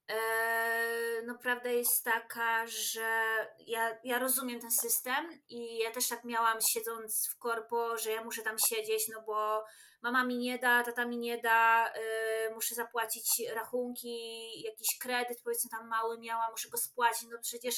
[0.08, 3.23] e, no prawda jest taka, że
[3.60, 8.23] ja, ja rozumiem ten system i ja też tak miałam siedząc w korpo, że ja
[8.23, 9.65] muszę tam siedzieć, no bo
[10.03, 15.69] mama mi nie da, tata mi nie da, e, muszę zapłacić rachunki, jakiś kredyt powiedzmy
[15.69, 17.75] tam mały miałam, muszę go spłacić, no przecież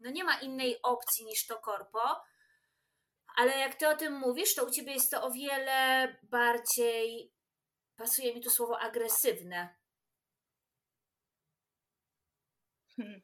[0.00, 2.22] no nie ma innej opcji niż to korpo.
[3.36, 7.32] Ale jak ty o tym mówisz, to u ciebie jest to o wiele bardziej,
[7.96, 9.76] pasuje mi tu słowo agresywne.
[12.96, 13.22] Hmm.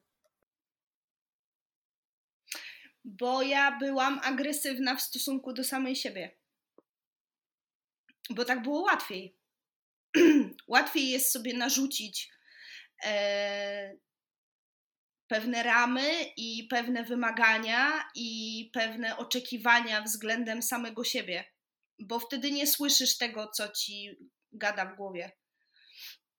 [3.04, 6.35] Bo ja byłam agresywna w stosunku do samej siebie.
[8.30, 9.36] Bo tak było łatwiej.
[10.68, 12.30] łatwiej jest sobie narzucić
[13.04, 13.96] e,
[15.28, 21.44] pewne ramy i pewne wymagania i pewne oczekiwania względem samego siebie,
[21.98, 24.18] bo wtedy nie słyszysz tego, co ci
[24.52, 25.32] gada w głowie.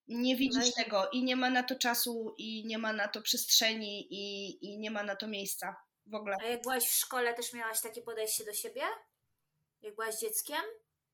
[0.07, 0.83] Nie widzisz no i...
[0.83, 4.79] tego i nie ma na to czasu, i nie ma na to przestrzeni, i, i
[4.79, 6.37] nie ma na to miejsca w ogóle.
[6.41, 8.81] A jak byłaś w szkole, też miałaś takie podejście do siebie?
[9.81, 10.61] Jak byłaś dzieckiem?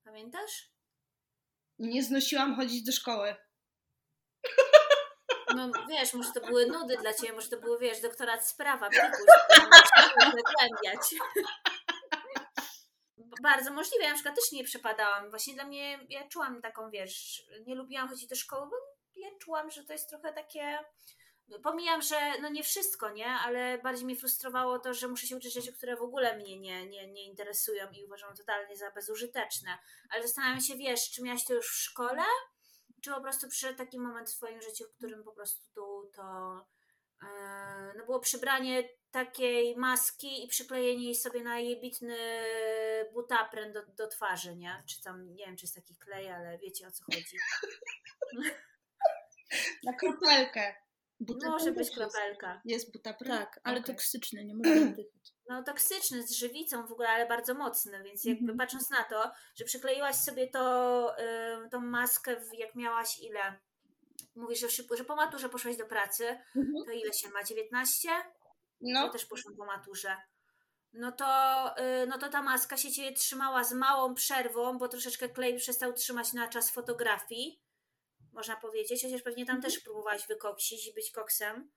[0.04, 0.74] Pamiętasz?
[1.80, 3.36] Nie znosiłam chodzić do szkoły.
[5.56, 8.90] No wiesz, może to były nudy dla ciebie, może to było, wiesz, doktorat sprawa,
[10.20, 11.16] zagłębiać.
[13.42, 15.30] Bardzo możliwe, ja na przykład też nie przepadałam.
[15.30, 18.76] Właśnie dla mnie, ja czułam taką, wiesz, nie lubiłam chodzić do szkoły, bo
[19.16, 20.80] ja czułam, że to jest trochę takie...
[21.64, 23.28] Pomijam, że no nie wszystko, nie?
[23.28, 26.88] Ale bardziej mnie frustrowało to, że muszę się uczyć rzeczy, które w ogóle mnie nie,
[26.88, 29.78] nie, nie interesują i uważam totalnie za bezużyteczne.
[30.10, 32.24] Ale zastanawiam się, wiesz, czy miałaś to już w szkole?
[33.04, 36.24] czy po prostu przyszedł taki moment w Twoim życiu, w którym po prostu to, to
[37.24, 42.18] e, no było przybranie takiej maski i przyklejenie jej sobie na jebitny
[43.14, 44.84] butapren do, do twarzy, nie?
[44.88, 47.38] Czy tam, nie wiem, czy jest taki klej, ale wiecie o co chodzi.
[49.84, 49.94] Na
[51.26, 51.50] kropelkę.
[51.50, 52.62] Może być kropelka.
[52.66, 53.38] Jest butapren?
[53.38, 53.96] Tak, ale okay.
[53.96, 55.34] toksyczny, nie można oddychać.
[55.50, 58.60] No toksyczny, z żywicą w ogóle, ale bardzo mocny, więc jakby mm -hmm.
[58.60, 61.16] patrząc na to, że przykleiłaś sobie to,
[61.66, 63.60] y, tą maskę, jak miałaś ile?
[64.36, 66.86] Mówisz, że, szybko, że po maturze poszłaś do pracy, mm -hmm.
[66.86, 67.44] to ile się ma?
[67.44, 68.10] 19?
[68.82, 69.06] No.
[69.06, 70.18] Ja też poszłam po maturze.
[70.94, 71.26] No to,
[72.04, 75.94] y, no to ta maska się cię trzymała z małą przerwą, bo troszeczkę klej przestał
[75.94, 77.63] trzymać na czas fotografii,
[78.34, 81.72] można powiedzieć, chociaż pewnie tam też próbowałaś wykoksić i być koksem.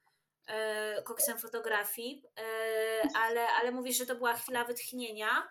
[0.47, 5.49] E, koksem fotografii, e, ale, ale mówisz, że to była chwila wytchnienia,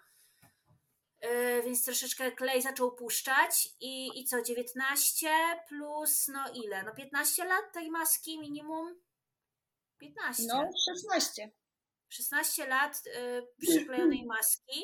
[1.19, 5.29] e, więc troszeczkę klej zaczął puszczać i, i co, 19
[5.67, 6.83] plus no ile?
[6.83, 9.01] No 15 lat tej maski minimum?
[9.97, 10.43] 15.
[10.47, 11.51] No 16.
[12.09, 13.03] 16 lat
[13.57, 14.83] przyklejonej maski.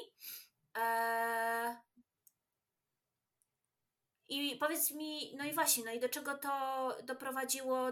[4.32, 7.91] I powiedz mi, no i właśnie, no i do czego to doprowadziło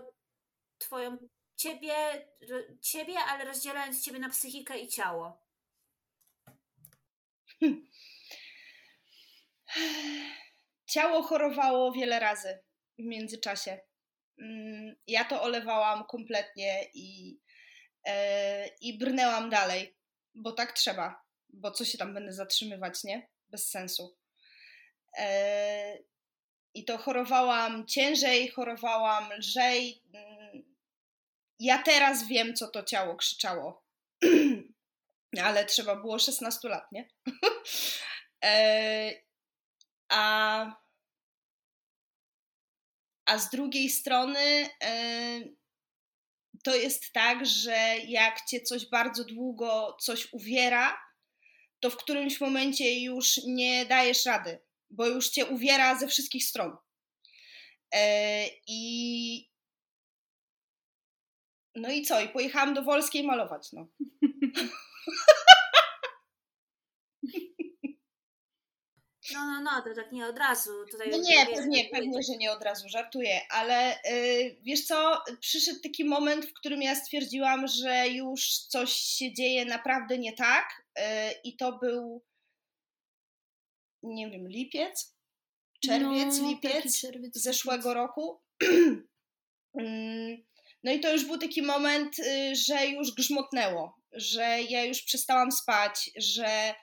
[0.77, 1.17] Twoją
[1.55, 1.93] ciebie,
[2.81, 5.41] ciebie, ale rozdzielając ciebie na psychikę i ciało?
[10.85, 12.59] Ciało chorowało wiele razy
[12.99, 13.79] w międzyczasie.
[14.41, 17.39] Mm, ja to olewałam kompletnie i,
[18.05, 19.97] e, i brnęłam dalej,
[20.35, 23.29] bo tak trzeba, bo co się tam będę zatrzymywać, nie?
[23.49, 24.17] Bez sensu.
[25.17, 25.97] E,
[26.79, 30.03] I to chorowałam ciężej, chorowałam lżej,
[31.59, 33.83] ja teraz wiem, co to ciało krzyczało.
[35.45, 37.09] Ale trzeba było 16 lat, nie?
[38.45, 39.13] e,
[40.09, 40.65] a,
[43.25, 45.39] a z drugiej strony e,
[46.63, 51.01] to jest tak, że jak cię coś bardzo długo coś uwiera,
[51.79, 56.77] to w którymś momencie już nie dajesz rady, bo już cię uwiera ze wszystkich stron.
[57.93, 59.49] E, I,
[61.75, 62.21] no i co?
[62.21, 63.87] I pojechałam do Wolskiej malować, no.
[69.33, 70.71] No, no, no, to tak nie od razu.
[70.91, 75.79] Tutaj no nie, pewnie, pewnie, że nie od razu, żartuję, ale yy, wiesz co, przyszedł
[75.79, 81.03] taki moment, w którym ja stwierdziłam, że już coś się dzieje naprawdę nie tak yy,
[81.43, 82.23] i to był,
[84.03, 85.15] nie wiem, lipiec?
[85.83, 88.41] Czerwiec, no, lipiec czerwiec, zeszłego roku.
[89.75, 90.37] yy,
[90.83, 95.51] No i to już był taki moment, y, że już grzmotnęło, że ja już przestałam
[95.51, 96.73] spać, że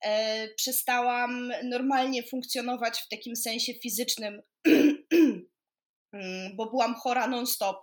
[0.00, 4.42] e, przestałam normalnie funkcjonować w takim sensie fizycznym,
[6.12, 7.76] mm, bo byłam chora non-stop.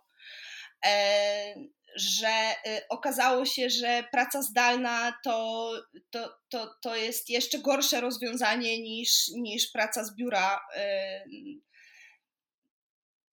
[0.85, 1.55] E,
[1.95, 5.71] że y, okazało się, że praca zdalna to,
[6.10, 10.60] to, to, to jest jeszcze gorsze rozwiązanie niż, niż praca z biura,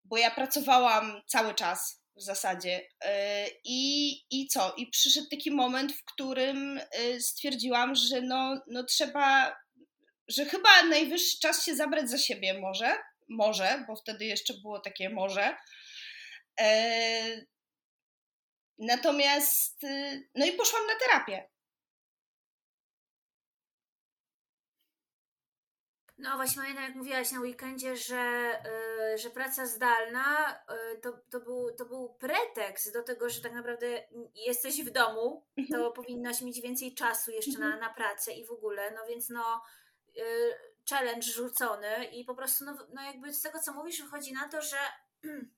[0.05, 2.89] bo ja pracowałam cały czas w zasadzie.
[3.05, 4.75] E, I, I co?
[4.77, 9.57] I przyszedł taki moment, w którym e, stwierdziłam, że no, no trzeba,
[10.29, 12.97] że chyba najwyższy czas się zabrać za siebie może,
[13.29, 15.57] może, bo wtedy jeszcze było takie może.
[18.79, 19.83] Natomiast,
[20.35, 21.49] no i poszłam na terapię.
[26.19, 28.53] No właśnie pamiętam, jak mówiłaś na weekendzie, że,
[29.11, 33.53] yy, że praca zdalna yy, to, to, był, to był pretekst do tego, że tak
[33.53, 33.87] naprawdę
[34.35, 35.93] jesteś w domu, to mhm.
[35.93, 37.81] powinnaś mieć więcej czasu jeszcze na, mhm.
[37.81, 39.63] na pracę i w ogóle, no więc no
[40.15, 40.25] yy,
[40.91, 44.63] challenge rzucony i po prostu, no, no jakby z tego, co mówisz, wychodzi na to,
[44.63, 44.79] że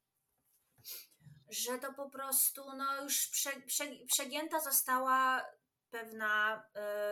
[1.51, 5.47] że to po prostu no już prze, prze, przegięta została
[5.91, 6.65] pewna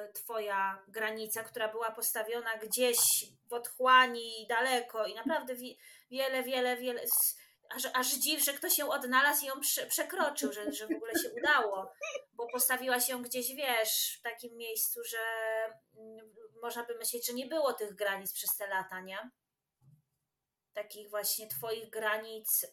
[0.09, 2.99] y, twoja granica, która była postawiona gdzieś
[3.47, 5.79] w otchłani daleko i naprawdę wi,
[6.11, 7.01] wiele, wiele, wiele
[7.71, 11.13] aż, aż dziw, że ktoś ją odnalazł i ją prze, przekroczył, że, że w ogóle
[11.13, 11.93] się udało,
[12.33, 15.19] bo postawiłaś ją gdzieś, wiesz, w takim miejscu, że
[15.97, 19.31] mm, można by myśleć, że nie było tych granic przez te lata, nie?
[20.79, 22.69] Takich właśnie twoich granic y,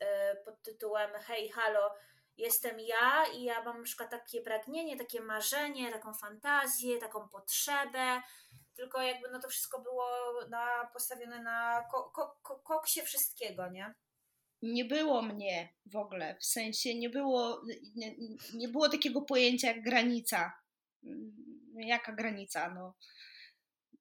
[0.46, 1.96] pod tytułem hej, halo,
[2.38, 8.22] jestem ja i ja mam na przykład takie pragnienie, takie marzenie, taką fantazję, taką potrzebę,
[8.76, 10.06] tylko jakby no to wszystko było
[10.50, 13.94] na, postawione na ko, ko, ko, koksie wszystkiego, nie?
[14.62, 17.62] nie było mnie w ogóle, w sensie nie było,
[17.96, 18.16] nie,
[18.54, 20.54] nie było takiego pojęcia jak granica.
[21.76, 22.74] Jaka granica?
[22.74, 22.94] No,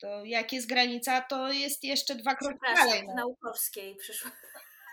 [0.04, 3.04] to jak jest granica, to jest jeszcze dwa kroki dalej.
[3.06, 3.14] No.
[3.14, 4.30] naukowskiej przyszło.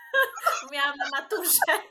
[0.72, 1.82] Miałam na maturze.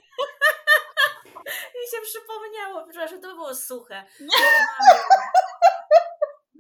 [1.47, 4.03] I się przypomniało, że to było suche.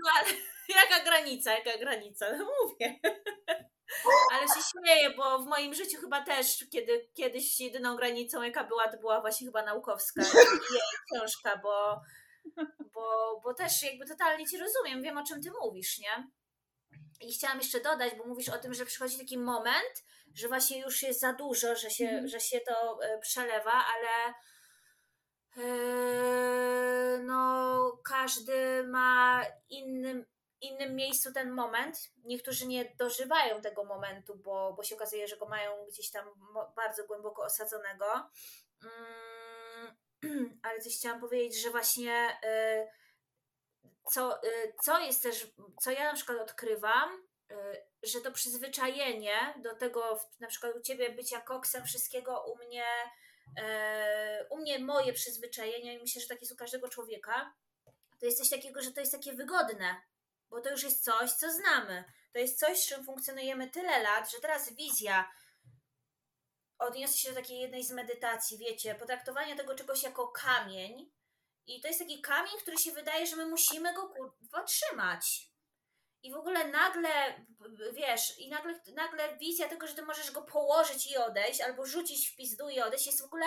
[0.03, 0.29] No ale
[0.81, 2.25] jaka granica, jaka granica?
[2.37, 2.99] No mówię.
[4.31, 8.87] Ale się śmieję, bo w moim życiu chyba też kiedy, kiedyś jedyną granicą, jaka była,
[8.87, 10.81] to była właśnie chyba naukowska i jej
[11.13, 12.01] książka, bo,
[12.93, 16.27] bo, bo też jakby totalnie Cię rozumiem, wiem o czym Ty mówisz, nie?
[17.21, 20.03] I chciałam jeszcze dodać, bo mówisz o tym, że przychodzi taki moment,
[20.33, 22.27] że właśnie już jest za dużo, że się, mm.
[22.27, 24.33] że się to e, przelewa, ale
[25.57, 30.25] yy, no każdy ma inny
[30.61, 31.97] innym miejscu ten moment.
[32.23, 36.25] Niektórzy nie dożywają tego momentu, bo, bo się okazuje, że go mają gdzieś tam
[36.75, 38.05] bardzo głęboko osadzonego.
[38.83, 43.00] Mm, ale coś chciałam powiedzieć, że właśnie y,
[44.11, 45.47] co, y, co jest też,
[45.81, 47.55] co ja na przykład odkrywam, y,
[48.03, 52.85] że to przyzwyczajenie do tego, na przykład u ciebie bycia koksem, wszystkiego u mnie,
[54.49, 57.53] u mnie moje przyzwyczajenia i myślę, że tak jest u każdego człowieka,
[58.19, 60.01] to jest coś takiego, że to jest takie wygodne,
[60.49, 62.03] bo to już jest coś, co znamy.
[62.33, 65.31] To jest coś, z czym funkcjonujemy tyle lat, że teraz wizja
[66.79, 71.11] odniosę się do takiej jednej z medytacji, wiecie, potraktowania tego czegoś jako kamień.
[71.67, 75.51] I to jest taki kamień, który się wydaje, że my musimy go kurwa trzymać.
[76.23, 77.45] I w ogóle nagle,
[77.93, 82.29] wiesz, i nagle, nagle wizja tego, że ty możesz go położyć i odejść, albo rzucić
[82.29, 83.45] w pizdu i odejść, jest w ogóle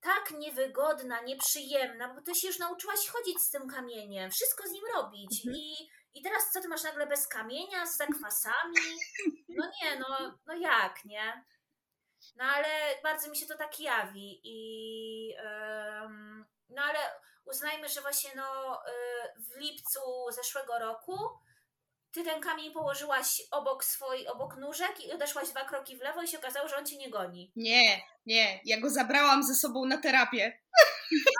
[0.00, 4.84] tak niewygodna, nieprzyjemna, bo ty się już nauczyłaś chodzić z tym kamieniem, wszystko z nim
[4.94, 5.46] robić.
[5.46, 5.56] Mhm.
[5.56, 8.76] I i teraz co ty masz nagle bez kamienia, z zakwasami?
[9.48, 11.44] No nie, no, no jak, nie?
[12.36, 12.68] No ale
[13.02, 16.39] bardzo mi się to tak jawi i um,
[16.70, 16.98] no ale
[17.44, 20.00] uznajmy, że właśnie no y, w lipcu
[20.30, 21.18] zeszłego roku
[22.12, 26.28] ty ten kamień położyłaś obok swój, obok nóżek i odeszłaś dwa kroki w lewo i
[26.28, 27.52] się okazało, że on cię nie goni.
[27.56, 30.60] Nie, nie, ja go zabrałam ze sobą na terapię.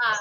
[0.07, 0.17] A,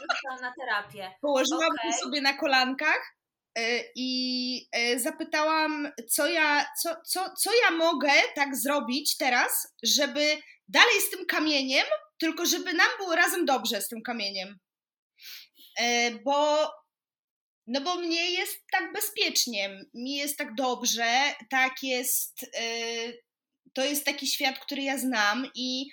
[0.00, 1.14] zabrałam na terapię.
[1.20, 1.90] Położyłam okay.
[1.90, 3.22] go sobie na kolankach
[3.58, 10.36] E, i e, zapytałam, co ja, co, co, co ja mogę tak zrobić teraz, żeby
[10.68, 11.86] dalej z tym kamieniem,
[12.18, 14.58] tylko żeby nam było razem dobrze z tym kamieniem.
[15.78, 16.70] E, bo,
[17.66, 22.50] no bo mnie jest tak bezpiecznie, mi jest tak dobrze, tak jest,
[23.72, 25.90] to jest taki świat, który ja znam i,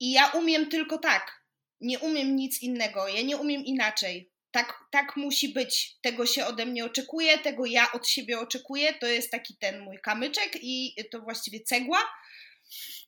[0.00, 1.40] i ja umiem tylko tak.
[1.80, 6.66] Nie umiem nic innego, ja nie umiem inaczej tak, tak musi być, tego się ode
[6.66, 11.20] mnie oczekuje, tego ja od siebie oczekuję, to jest taki ten mój kamyczek i to
[11.20, 11.98] właściwie cegła.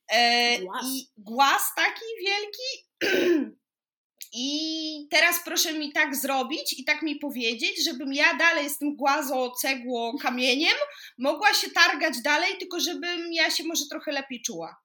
[0.09, 0.85] E, głaz.
[0.87, 2.89] I głaz taki wielki.
[4.35, 8.97] I teraz proszę mi tak zrobić i tak mi powiedzieć, żebym ja dalej z tym
[8.97, 10.77] głazo, cegło, kamieniem
[11.19, 14.83] mogła się targać dalej, tylko żebym ja się może trochę lepiej czuła.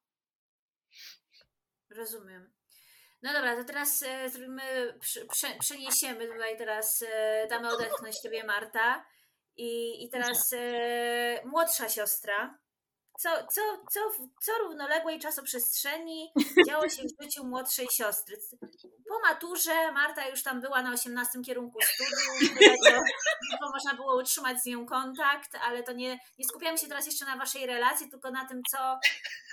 [1.90, 2.52] Rozumiem.
[3.22, 4.98] No dobra, to teraz e, zrobimy,
[5.30, 9.06] prze, przeniesiemy tutaj teraz, e, damy odetchnąć Tobie Marta
[9.56, 10.54] i, i teraz
[11.44, 12.58] młodsza siostra.
[13.18, 13.60] Co, co,
[13.90, 14.00] co,
[14.42, 16.32] co równoległej czasoprzestrzeni
[16.68, 18.36] działo się w życiu młodszej siostry?
[19.08, 22.58] Po maturze Marta już tam była na 18 kierunku studiów,
[23.60, 27.24] to, można było utrzymać z nią kontakt, ale to nie, nie skupiamy się teraz jeszcze
[27.24, 28.98] na Waszej relacji, tylko na tym, co,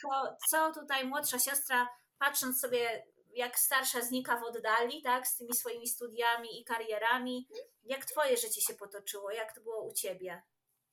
[0.02, 1.90] co, co tutaj młodsza siostra,
[2.20, 3.04] patrząc sobie
[3.36, 7.48] jak starsza znika w oddali, tak, z tymi swoimi studiami i karierami.
[7.84, 9.32] Jak twoje życie się potoczyło?
[9.32, 10.44] Jak to było u ciebie?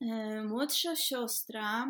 [0.01, 1.87] E, młodsza siostra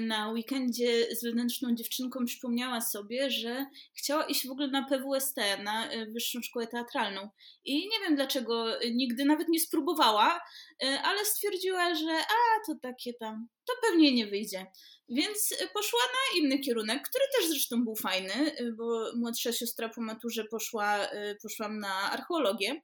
[0.00, 3.66] na weekendzie z wewnętrzną dziewczynką przypomniała sobie, że
[3.98, 7.30] chciała iść w ogóle na PWST, na e, Wyższą Szkołę Teatralną.
[7.64, 10.40] I nie wiem dlaczego nigdy nawet nie spróbowała,
[10.84, 14.66] e, ale stwierdziła, że a, to takie tam, to pewnie nie wyjdzie.
[15.08, 20.44] Więc poszła na inny kierunek, który też zresztą był fajny, bo młodsza siostra po maturze
[20.44, 21.08] poszła,
[21.42, 22.82] poszłam na archeologię.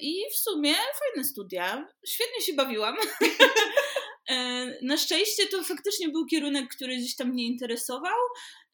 [0.00, 1.88] I w sumie fajne studia.
[2.06, 2.96] Świetnie się bawiłam.
[4.30, 8.18] E, na szczęście to faktycznie był kierunek, który gdzieś tam mnie interesował,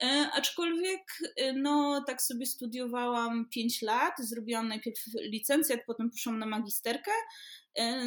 [0.02, 1.00] e, aczkolwiek
[1.36, 7.10] e, no tak sobie studiowałam 5 lat, zrobiłam najpierw licencjat, potem poszłam na magisterkę,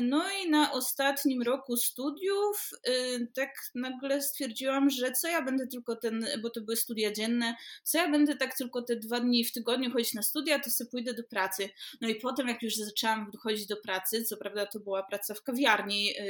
[0.01, 2.91] no i na ostatnim roku studiów e,
[3.34, 7.97] tak nagle stwierdziłam, że co ja będę tylko ten, bo to były studia dzienne, co
[7.97, 11.13] ja będę tak tylko te dwa dni w tygodniu chodzić na studia, to sobie pójdę
[11.13, 11.70] do pracy.
[12.01, 15.43] No i potem jak już zaczęłam chodzić do pracy, co prawda to była praca w
[15.43, 16.24] kawiarni, e,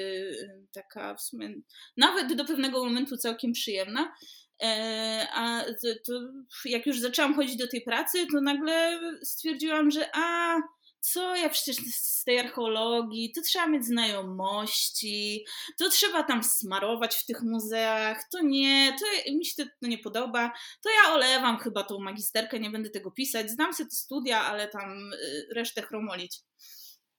[0.72, 1.56] taka w sumie
[1.98, 4.16] nawet do pewnego momentu całkiem przyjemna,
[5.34, 5.62] a
[6.06, 6.14] to,
[6.66, 10.56] jak już zaczęłam chodzić do tej pracy, to nagle stwierdziłam, że a
[11.12, 15.46] co ja przecież z tej archeologii, to trzeba mieć znajomości,
[15.78, 20.52] to trzeba tam smarować w tych muzeach, to nie, to mi się to, nie podoba,
[20.84, 24.68] to ja olewam chyba tą magisterkę, nie będę tego pisać, znam sobie te studia, ale
[24.68, 26.40] tam y, resztę chromolić.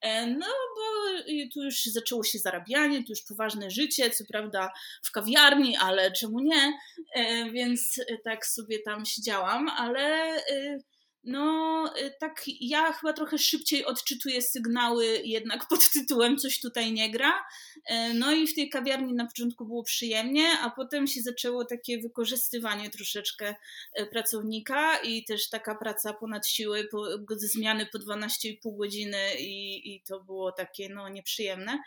[0.00, 1.22] E, no, bo
[1.54, 4.70] tu już zaczęło się zarabianie, tu już poważne życie, co prawda
[5.04, 6.78] w kawiarni, ale czemu nie?
[7.14, 10.84] E, więc tak sobie tam siedziałam, ale y,
[11.26, 17.10] no, y, tak ja chyba trochę szybciej odczytuję sygnały jednak pod tytułem coś tutaj nie
[17.10, 17.44] gra.
[17.86, 21.98] E, no i w tej kawiarni na początku było przyjemnie, a potem się zaczęło takie
[22.00, 23.54] wykorzystywanie troszeczkę
[23.94, 30.02] e, pracownika i też taka praca ponad siły, po, zmiany po 12,5 godziny i, i
[30.02, 31.78] to było takie no nieprzyjemne.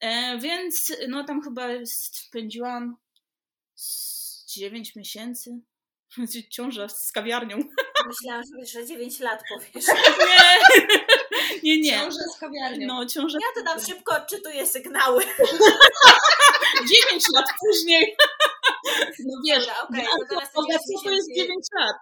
[0.00, 2.96] E, więc no tam chyba spędziłam
[4.48, 5.60] 9 miesięcy
[6.50, 7.58] ciąża z kawiarnią.
[8.06, 9.86] Myślałam, że 9 lat powiesz.
[11.62, 11.98] Nie, nie, nie.
[11.98, 12.86] Ciąża z kawiarnią.
[12.86, 13.38] No, ciąża...
[13.40, 15.24] Ja to tam szybko odczytuję sygnały.
[17.10, 18.16] 9 lat później.
[19.26, 20.62] No wiesz, Dobra, okay, no teraz to,
[21.04, 21.96] to jest 9 lat.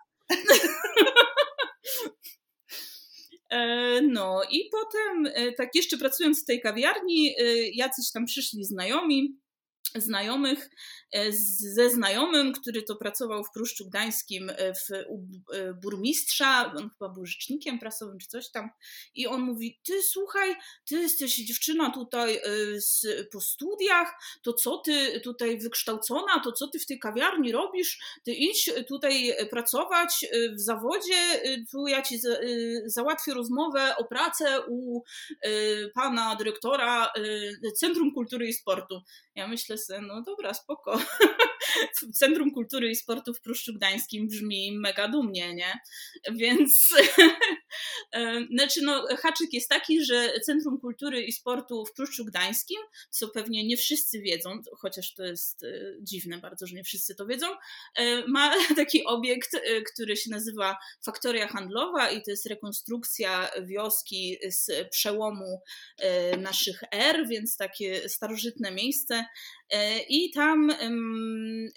[3.50, 7.44] E, no i potem, e, tak jeszcze pracując w tej kawiarni, e,
[7.74, 9.38] jacyś tam przyszli znajomi,
[9.94, 10.70] znajomych
[11.30, 15.18] ze znajomym, który to pracował w Pruszczu Gdańskim e, w, u
[15.52, 18.70] e, burmistrza, on chyba był rzecznikiem prasowym czy coś tam
[19.14, 20.56] i on mówi, ty słuchaj,
[20.88, 22.40] ty jesteś dziewczyna tutaj
[22.76, 27.98] z, po studiach, to co ty tutaj wykształcona, to co ty w tej kawiarni robisz,
[28.24, 32.28] ty idź tutaj pracować w zawodzie, tu ja ci za,
[32.86, 35.02] załatwię rozmowę o pracę u
[35.94, 37.12] pana dyrektora
[37.76, 39.00] Centrum Kultury i Sportu.
[39.40, 40.98] Ja myślę sobie, no dobra, spoko,
[42.14, 45.80] Centrum Kultury i Sportu w Pruszczu Gdańskim brzmi mega dumnie, nie?
[46.32, 46.88] Więc
[48.12, 52.80] e, znaczy no, haczyk jest taki, że Centrum Kultury i Sportu w Pruszczu Gdańskim,
[53.10, 55.68] co pewnie nie wszyscy wiedzą, chociaż to jest e,
[56.00, 57.46] dziwne bardzo, że nie wszyscy to wiedzą,
[57.96, 59.50] e, ma taki obiekt,
[59.92, 65.62] który się nazywa Faktoria Handlowa i to jest rekonstrukcja wioski z przełomu
[66.38, 69.24] naszych er, więc takie starożytne miejsce
[70.08, 70.72] i tam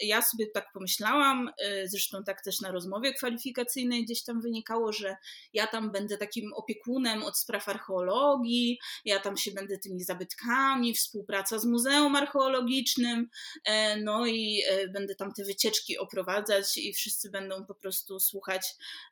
[0.02, 5.18] ja sobie tak pomyślałam, y, zresztą tak też na rozmowie kwalifikacyjnej gdzieś tam wynikało, że
[5.54, 11.60] ja tam będę takim opiekunem od spraw archeologii, ja tam się będę tymi zabytkami, współpraca
[11.60, 13.30] z Muzeum Archeologicznym,
[13.66, 18.62] e, no i e, będę tam te wycieczki oprowadzać i wszyscy będą po prostu słuchać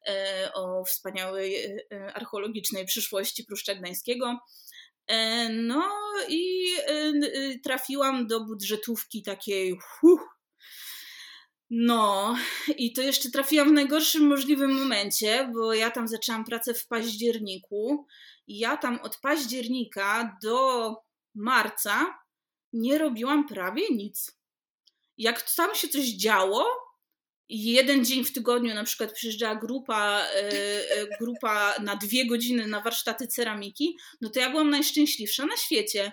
[0.07, 1.77] e, o wspaniałej
[2.13, 4.39] archeologicznej przyszłości Pruszcza Gdańskiego.
[5.11, 5.89] E, no
[6.29, 9.79] i e, trafiłam do budżetówki takiej.
[11.73, 12.35] No,
[12.77, 18.05] i to jeszcze trafiłam w najgorszym możliwym momencie, bo ja tam zaczęłam pracę w październiku.
[18.47, 20.95] I ja tam od października do
[21.35, 22.19] marca
[22.73, 24.37] nie robiłam prawie nic.
[25.17, 26.65] Jak tam się coś działo,
[27.51, 30.51] jeden dzień w tygodniu na przykład przyjeżdżała grupa, e,
[30.91, 36.11] e, grupa na dwie godziny na warsztaty ceramiki, no to ja byłam najszczęśliwsza na świecie.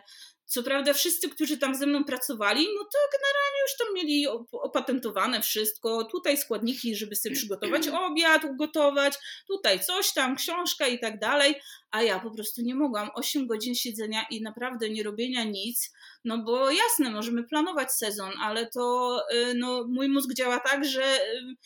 [0.51, 5.42] Co prawda wszyscy, którzy tam ze mną pracowali, no to generalnie już tam mieli opatentowane
[5.42, 9.14] wszystko, tutaj składniki, żeby sobie przygotować obiad, ugotować,
[9.46, 11.55] tutaj coś tam, książka i tak dalej,
[11.90, 13.11] a ja po prostu nie mogłam.
[13.14, 15.92] 8 godzin siedzenia i naprawdę nie robienia nic,
[16.24, 21.03] no bo jasne, możemy planować sezon, ale to y, no, mój mózg działa tak, że
[21.03, 21.57] y,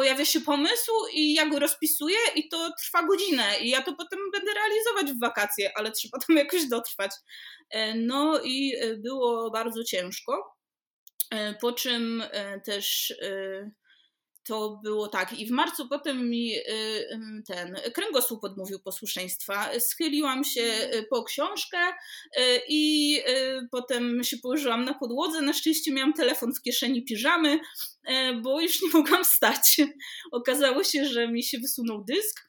[0.00, 4.18] pojawia się pomysł i ja go rozpisuję i to trwa godzinę i ja to potem
[4.32, 7.10] będę realizować w wakacje, ale trzeba tam jakoś dotrwać.
[7.70, 10.56] E, no i e, było bardzo ciężko.
[11.60, 12.24] Po czym
[12.64, 13.14] też
[14.44, 15.32] to było tak.
[15.32, 16.52] I w marcu potem mi
[17.46, 19.70] ten kręgosłup odmówił posłuszeństwa.
[19.80, 21.78] Schyliłam się po książkę
[22.68, 23.16] i
[23.70, 25.42] potem się położyłam na podłodze.
[25.42, 27.60] Na szczęście miałam telefon w kieszeni piżamy,
[28.42, 29.76] bo już nie mogłam wstać.
[30.32, 32.40] Okazało się, że mi się wysunął dysk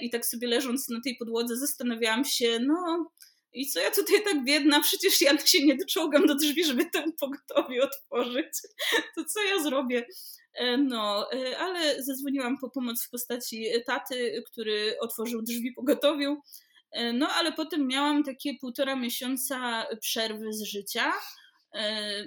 [0.00, 3.10] i tak sobie leżąc na tej podłodze zastanawiałam się, no
[3.52, 7.12] i co ja tutaj tak biedna, przecież ja się nie doczołgam do drzwi, żeby ten
[7.20, 8.46] pogotowie otworzyć.
[9.14, 10.06] To co ja zrobię?
[10.56, 16.42] E, no, e, ale zadzwoniłam po pomoc w postaci taty, który otworzył drzwi pogotowiu.
[16.92, 21.12] E, no, ale potem miałam takie półtora miesiąca przerwy z życia,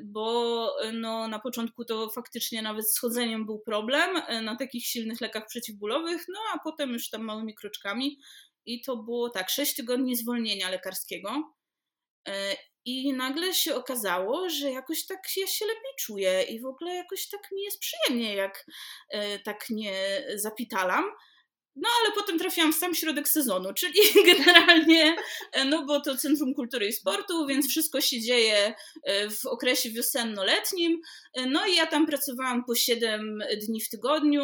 [0.03, 5.47] bo no, na początku to faktycznie nawet z chodzeniem był problem na takich silnych lekach
[5.47, 8.19] przeciwbólowych, no a potem już tam małymi kroczkami
[8.65, 11.53] i to było tak, 6 tygodni zwolnienia lekarskiego.
[12.85, 17.27] I nagle się okazało, że jakoś tak ja się lepiej czuję i w ogóle jakoś
[17.29, 18.65] tak mi jest przyjemnie, jak
[19.09, 21.05] e, tak nie zapitalam.
[21.81, 23.99] No ale potem trafiłam w sam środek sezonu, czyli
[24.35, 25.15] generalnie,
[25.51, 28.73] e, no bo to Centrum Kultury i Sportu, więc wszystko się dzieje
[29.03, 31.01] e, w okresie wiosenno-letnim.
[31.33, 34.43] E, no i ja tam pracowałam po 7 dni w tygodniu,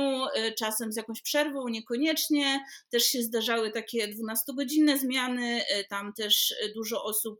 [0.58, 2.60] czasem z jakąś przerwą, niekoniecznie.
[2.90, 7.40] Też się zdarzały takie 12-godzinne zmiany, tam też dużo osób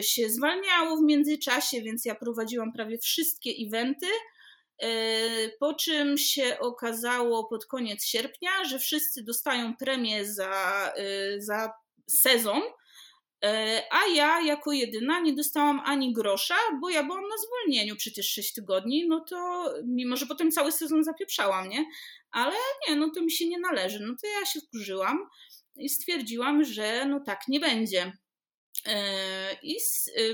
[0.00, 4.06] się zwalniało w międzyczasie, więc ja prowadziłam prawie wszystkie eventy.
[4.82, 4.88] E,
[5.60, 11.72] po czym się okazało pod koniec sierpnia, że wszyscy dostają premię za, e, za
[12.10, 12.62] sezon,
[13.44, 18.28] e, a ja jako jedyna nie dostałam ani grosza, bo ja byłam na zwolnieniu przecież
[18.28, 21.84] 6 tygodni, no to mimo, że potem cały sezon zapieprzałam, nie?
[22.30, 22.56] Ale
[22.88, 24.00] nie, no to mi się nie należy.
[24.00, 25.18] No to ja się wkurzyłam
[25.76, 28.12] i stwierdziłam, że no tak nie będzie.
[29.62, 29.76] I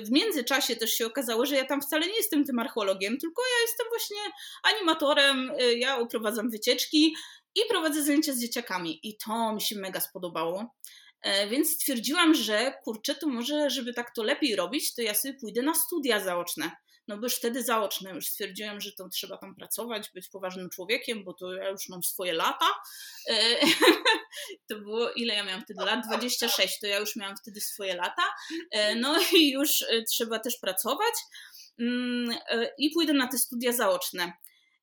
[0.05, 3.63] w międzyczasie też się okazało, że ja tam wcale nie jestem tym archeologiem, tylko ja
[3.63, 4.17] jestem właśnie
[4.63, 7.15] animatorem, e, ja uprowadzam wycieczki
[7.55, 9.01] i prowadzę zajęcia z dzieciakami.
[9.03, 10.75] I to mi się mega spodobało.
[11.23, 15.35] E, więc stwierdziłam, że kurczę, to może, żeby tak to lepiej robić, to ja sobie
[15.35, 16.71] pójdę na studia zaoczne
[17.09, 21.25] no bo już wtedy zaoczne już stwierdziłem, że to trzeba tam pracować, być poważnym człowiekiem,
[21.25, 22.67] bo to ja już mam swoje lata.
[23.29, 23.37] E,
[24.69, 26.07] to było, ile ja miałam wtedy lat?
[26.07, 28.23] 26, to ja już miałam wtedy swoje lata.
[28.71, 31.15] E, no i już e, trzeba też pracować
[31.79, 32.39] mm,
[32.79, 34.33] i pójdę na te studia zaoczne.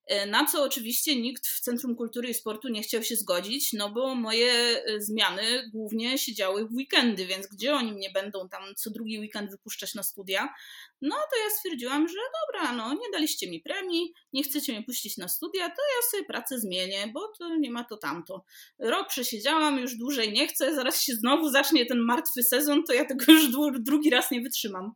[0.10, 3.89] E, na co oczywiście nikt w Centrum Kultury i Sportu nie chciał się zgodzić, no
[3.89, 8.89] bo moje e, zmiany głównie siedziały w weekendy, więc gdzie oni mnie będą tam co
[8.89, 10.53] drugi weekend wypuszczać na studia?
[11.01, 15.18] No to ja stwierdziłam, że dobra, no nie daliście mi premii, nie chcecie mnie puścić
[15.18, 18.43] na studia, to ja sobie pracę zmienię, bo to nie ma to tamto.
[18.80, 23.05] Rok przesiedziałam, już dłużej nie chcę, zaraz się znowu zacznie ten martwy sezon, to ja
[23.05, 23.49] tego już
[23.80, 24.91] drugi raz nie wytrzymam.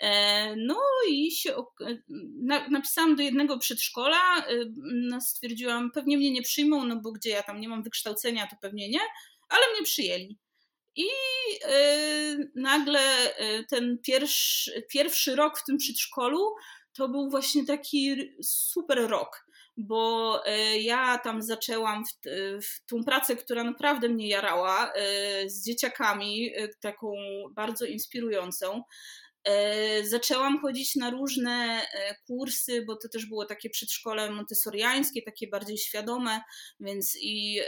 [0.00, 1.54] E, no i się
[2.70, 4.44] napisałam do jednego przedszkola, e,
[4.84, 8.56] no, stwierdziłam, pewnie mnie nie przyjmą, no bo gdzie ja tam nie mam wykształcenia, to
[8.60, 9.00] pewnie nie,
[9.48, 10.38] ale mnie przyjęli.
[10.96, 11.06] I
[11.64, 13.00] e, nagle
[13.70, 16.54] ten pierwszy, pierwszy rok w tym przedszkolu
[16.92, 20.42] to był właśnie taki super rok, bo
[20.80, 22.10] ja tam zaczęłam w,
[22.66, 24.92] w tą pracę, która naprawdę mnie jarała,
[25.46, 27.14] z dzieciakami, taką
[27.50, 28.82] bardzo inspirującą.
[29.44, 35.48] E, zaczęłam chodzić na różne e, kursy, bo to też było takie przedszkole montessoriańskie, takie
[35.48, 36.40] bardziej świadome,
[36.80, 37.64] więc i e,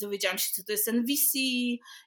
[0.00, 1.38] dowiedziałam się, co to jest NVC,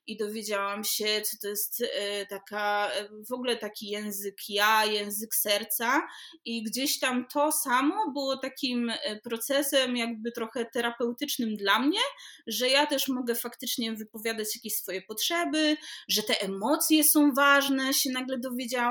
[0.07, 1.83] i dowiedziałam się, co to jest
[2.29, 2.91] taka,
[3.29, 6.07] w ogóle taki język ja, język serca,
[6.45, 8.91] i gdzieś tam to samo było takim
[9.23, 11.99] procesem, jakby trochę terapeutycznym dla mnie,
[12.47, 15.77] że ja też mogę faktycznie wypowiadać jakieś swoje potrzeby,
[16.07, 18.90] że te emocje są ważne, się nagle dowiedziałam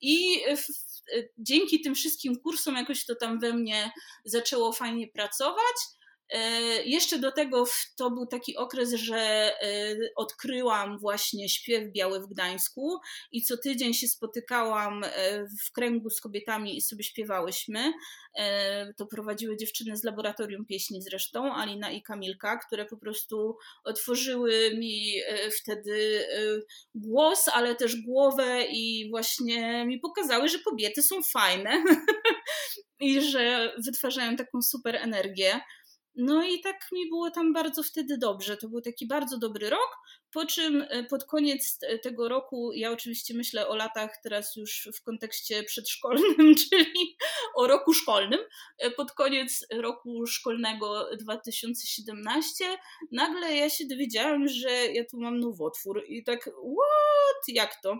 [0.00, 0.40] i
[1.38, 3.92] dzięki tym wszystkim kursom jakoś to tam we mnie
[4.24, 5.76] zaczęło fajnie pracować.
[6.32, 7.64] E, jeszcze do tego
[7.96, 12.98] to był taki okres, że e, odkryłam właśnie śpiew biały w Gdańsku
[13.32, 15.10] i co tydzień się spotykałam e,
[15.66, 17.92] w kręgu z kobietami i sobie śpiewałyśmy.
[18.96, 25.20] To prowadziły dziewczyny z laboratorium pieśni zresztą, Alina i Kamilka, które po prostu otworzyły mi
[25.60, 26.26] wtedy
[26.94, 31.84] głos, ale też głowę i właśnie mi pokazały, że kobiety są fajne
[33.00, 35.60] i że wytwarzają taką super energię.
[36.14, 38.56] No i tak mi było tam bardzo wtedy dobrze.
[38.56, 39.96] To był taki bardzo dobry rok,
[40.32, 45.02] po czym e, pod koniec tego roku, ja oczywiście myślę o latach teraz już w
[45.02, 47.16] kontekście przedszkolnym, czyli
[47.54, 48.40] o roku szkolnym.
[48.78, 52.64] E, pod koniec roku szkolnego 2017
[53.12, 57.48] nagle ja się dowiedziałam, że ja tu mam nowotwór i tak what?
[57.48, 57.98] Jak to?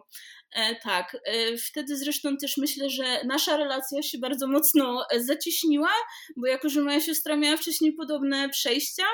[0.53, 5.93] E, tak, e, wtedy zresztą też myślę, że nasza relacja się bardzo mocno zacieśniła,
[6.37, 9.05] bo jako, że moja siostra miała wcześniej podobne przejścia,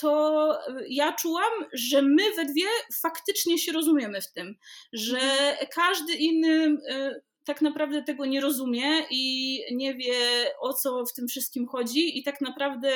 [0.00, 2.66] to ja czułam, że my we dwie
[3.02, 4.56] faktycznie się rozumiemy w tym,
[4.92, 5.66] że mhm.
[5.74, 10.16] każdy inny e, tak naprawdę tego nie rozumie i nie wie
[10.60, 12.90] o co w tym wszystkim chodzi i tak naprawdę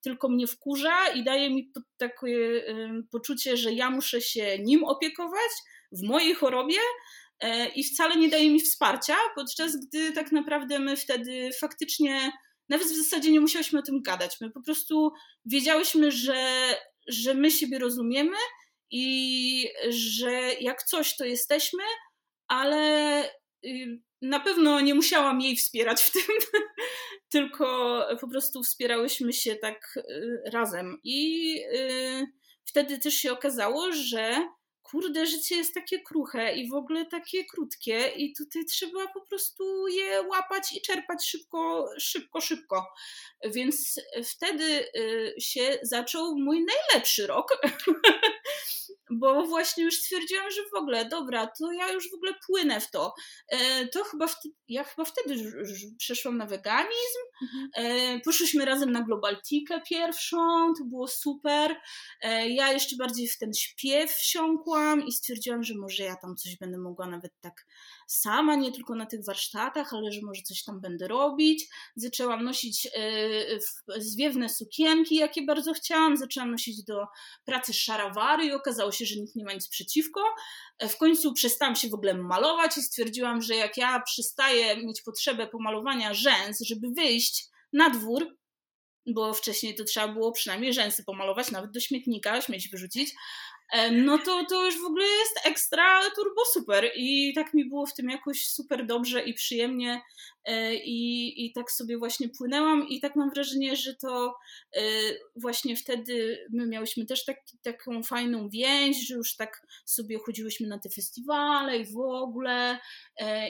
[0.00, 2.64] tylko mnie wkurza i daje mi takie
[3.10, 5.50] poczucie, że ja muszę się nim opiekować
[5.92, 6.78] w mojej chorobie
[7.40, 12.32] e, i wcale nie daje mi wsparcia, podczas gdy tak naprawdę my wtedy faktycznie
[12.68, 14.40] nawet w zasadzie nie musiałyśmy o tym gadać.
[14.40, 15.12] My po prostu
[15.44, 16.74] wiedziałyśmy, że,
[17.08, 18.36] że my siebie rozumiemy
[18.90, 21.82] i że jak coś, to jesteśmy,
[22.48, 23.24] ale
[23.64, 26.22] y, na pewno nie musiałam jej wspierać w tym,
[27.32, 30.98] tylko po prostu wspierałyśmy się tak y, razem.
[31.04, 32.26] I y,
[32.64, 34.48] wtedy też się okazało, że
[34.84, 39.88] kurde, życie jest takie kruche i w ogóle takie krótkie i tutaj trzeba po prostu
[39.88, 42.86] je łapać i czerpać szybko, szybko, szybko.
[43.44, 47.46] Więc wtedy y, się zaczął mój najlepszy rok,
[49.10, 52.90] bo właśnie już stwierdziłam, że w ogóle, dobra, to ja już w ogóle płynę w
[52.90, 53.14] to.
[53.48, 55.52] E, to chyba wtedy, ja chyba wtedy
[55.98, 57.70] przeszłam na weganizm, mhm.
[57.74, 61.76] E, poszliśmy razem na Globaltikę pierwszą, to było super.
[62.22, 66.56] E, ja jeszcze bardziej w ten śpiew wsiąkłam i stwierdziłam, że może ja tam coś
[66.56, 67.66] będę mogła nawet tak
[68.06, 71.66] sama, nie tylko na tych warsztatach, ale że może coś tam będę robić.
[71.96, 72.88] Zaczęłam nosić
[73.96, 76.16] zwiewne sukienki, jakie bardzo chciałam.
[76.16, 77.06] Zaczęłam nosić do
[77.44, 80.20] pracy szarawary i okazało się, że nikt nie ma nic przeciwko.
[80.78, 85.02] E, w końcu przestałam się w ogóle malować i stwierdziłam, że jak ja przestaję mieć
[85.02, 87.33] potrzebę pomalowania rzęs, żeby wyjść
[87.74, 88.36] na dwór,
[89.06, 93.14] bo wcześniej to trzeba było przynajmniej rzęsy pomalować, nawet do śmietnika śmieć wyrzucić,
[93.92, 97.94] no to, to już w ogóle jest ekstra turbo super i tak mi było w
[97.94, 100.02] tym jakoś super dobrze i przyjemnie
[100.44, 104.36] e, i, i tak sobie właśnie płynęłam i tak mam wrażenie, że to
[104.76, 104.82] e,
[105.36, 110.78] właśnie wtedy my miałyśmy też tak, taką fajną więź, że już tak sobie chodziłyśmy na
[110.78, 112.78] te festiwale i w ogóle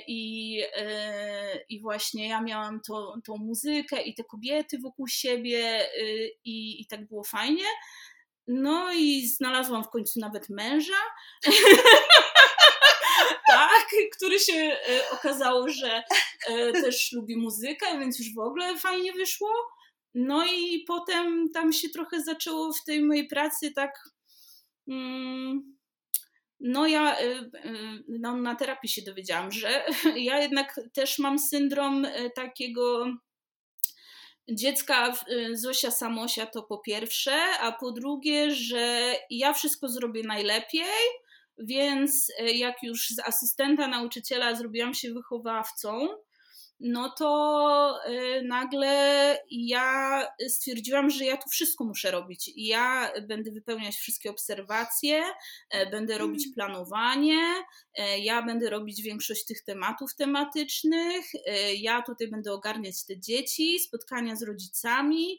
[0.07, 0.61] i,
[1.69, 5.87] i właśnie ja miałam to, tą muzykę i te kobiety wokół siebie
[6.45, 7.65] i, i tak było fajnie.
[8.47, 11.01] No i znalazłam w końcu nawet męża.
[13.49, 13.87] tak,
[14.17, 16.03] który się e, okazało, że
[16.49, 19.53] e, też lubi muzykę, więc już w ogóle fajnie wyszło.
[20.15, 24.11] No i potem tam się trochę zaczęło w tej mojej pracy tak.
[24.89, 25.77] Mm,
[26.61, 27.51] no ja e,
[28.09, 29.85] no, na terapii się dowiedziałam, że
[30.17, 33.07] ja jednak też mam syndrom takiego
[34.49, 41.05] dziecka y, Zosia Samosia to po pierwsze, a po drugie, że ja wszystko zrobię najlepiej,
[41.59, 46.09] więc y, jak już z asystenta nauczyciela zrobiłam się wychowawcą,
[46.87, 52.51] no to y, nagle ja stwierdziłam, że ja tu wszystko muszę robić.
[52.57, 55.23] Ja będę wypełniać wszystkie obserwacje,
[55.71, 56.55] e, będę robić mm.
[56.55, 57.65] planowanie,
[57.95, 63.81] e, ja będę robić większość tych tematów tematycznych, e, ja tutaj będę ogarniać te dzieci,
[63.81, 65.39] spotkania z rodzicami.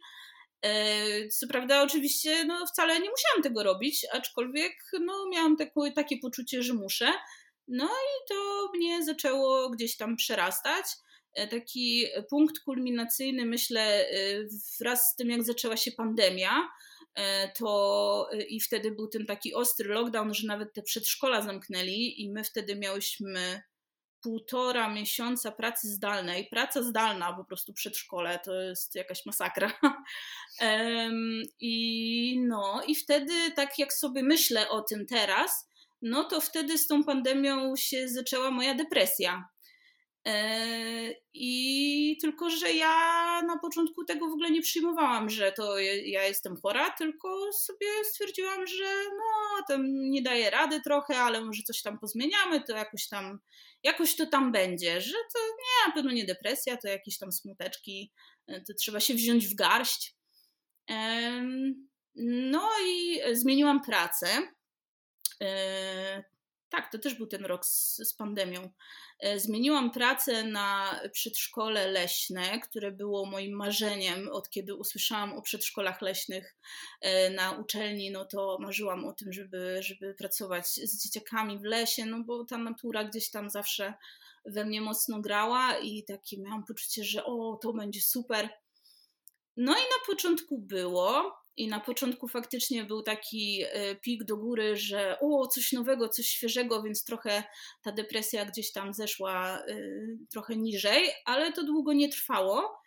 [1.31, 6.63] Co prawda, oczywiście, no, wcale nie musiałam tego robić, aczkolwiek no, miałam takie, takie poczucie,
[6.63, 7.13] że muszę.
[7.67, 10.85] No i to mnie zaczęło gdzieś tam przerastać.
[11.36, 14.09] E, taki punkt kulminacyjny, myślę, e,
[14.79, 16.69] wraz z tym, jak zaczęła się pandemia,
[17.15, 22.29] e, to i wtedy był ten taki ostry lockdown, że nawet te przedszkola zamknęli, i
[22.29, 23.61] my wtedy miałyśmy
[24.21, 26.47] półtora miesiąca pracy zdalnej.
[26.47, 29.71] Praca zdalna, po prostu przedszkole, to jest jakaś masakra.
[31.59, 35.69] I no, i wtedy, tak jak sobie myślę o tym teraz,
[36.01, 39.54] no to wtedy z tą pandemią się zaczęła moja depresja.
[40.28, 46.23] E, I tylko, że ja na początku tego w ogóle nie przyjmowałam, że to ja
[46.23, 51.82] jestem chora, tylko sobie stwierdziłam, że no, to nie daje rady trochę, ale może coś
[51.82, 53.39] tam pozmieniamy, to jakoś tam,
[53.84, 58.11] jakoś to tam będzie, że to nie, na pewno nie depresja, to jakieś tam smuteczki,
[58.47, 60.15] e, to trzeba się wziąć w garść.
[62.15, 64.28] No i zmieniłam pracę.
[66.76, 68.69] Tak, to też był ten rok z, z pandemią.
[69.19, 76.01] E, zmieniłam pracę na przedszkole leśne, które było moim marzeniem od kiedy usłyszałam o przedszkolach
[76.01, 76.55] leśnych
[77.01, 82.05] e, na uczelni, no to marzyłam o tym, żeby, żeby pracować z dzieciakami w lesie,
[82.05, 83.93] no bo ta natura gdzieś tam zawsze
[84.45, 88.49] we mnie mocno grała i takie miałam poczucie, że o, to będzie super.
[89.57, 94.77] No i na początku było, i na początku faktycznie był taki e, pik do góry,
[94.77, 97.43] że o, coś nowego, coś świeżego, więc trochę
[97.81, 99.75] ta depresja gdzieś tam zeszła e,
[100.31, 102.85] trochę niżej, ale to długo nie trwało.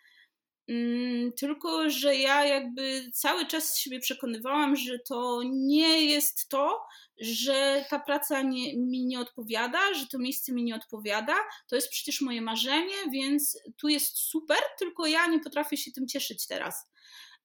[0.69, 6.81] Mm, tylko, że ja jakby cały czas siebie przekonywałam, że to nie jest to,
[7.19, 11.35] że ta praca nie, mi nie odpowiada, że to miejsce mi nie odpowiada.
[11.67, 16.07] To jest przecież moje marzenie, więc tu jest super, tylko ja nie potrafię się tym
[16.07, 16.89] cieszyć teraz.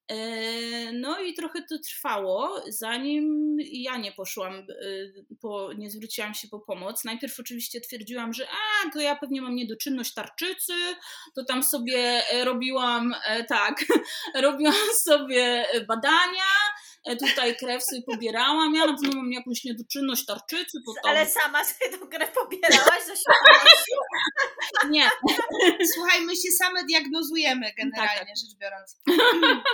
[0.09, 4.65] E, no i trochę to trwało, zanim ja nie poszłam, e,
[5.41, 7.05] po, nie zwróciłam się po pomoc.
[7.05, 10.73] Najpierw oczywiście twierdziłam, że a, to ja pewnie mam niedoczynność tarczycy,
[11.35, 13.85] to tam sobie robiłam, e, tak,
[14.43, 14.75] robiłam
[15.05, 16.51] sobie badania,
[17.21, 20.79] tutaj krew sobie pobierałam, ja na pewno mam jakąś niedoczynność tarczycy.
[20.87, 21.11] Tam...
[21.11, 23.97] Ale sama sobie tą krew pobierałaś za świadomością?
[24.91, 25.11] Nie.
[25.95, 28.29] Słuchaj, my się same diagnozujemy generalnie tak.
[28.29, 28.97] rzecz biorąc.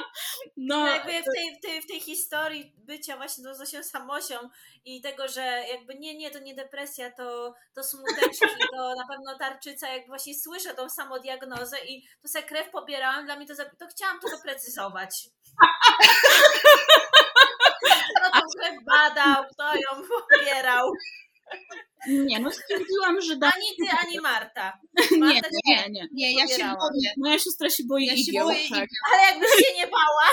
[0.56, 4.34] No, no jakby w tej, w, tej, w tej historii bycia właśnie tą Zosią Samosią
[4.84, 9.38] i tego, że jakby nie, nie, to nie depresja, to, to smuteczki, to na pewno
[9.38, 13.86] tarczyca, jak właśnie słyszę tą samodiagnozę i to sobie krew pobierałam, dla mnie to, to
[13.86, 15.28] chciałam to doprecyzować.
[18.56, 20.92] Krew badał, kto ją pobierał.
[22.08, 23.36] Nie, no stwierdziłam, że...
[23.36, 23.50] Da...
[23.54, 24.78] Ani ty, ani Marta.
[25.20, 26.40] Marta nie, nie, nie, nie.
[26.40, 27.14] ja się boję.
[27.16, 28.88] Moja siostra się boi ja igieł, boję tak.
[29.12, 30.28] Ale jakbyś się nie bała.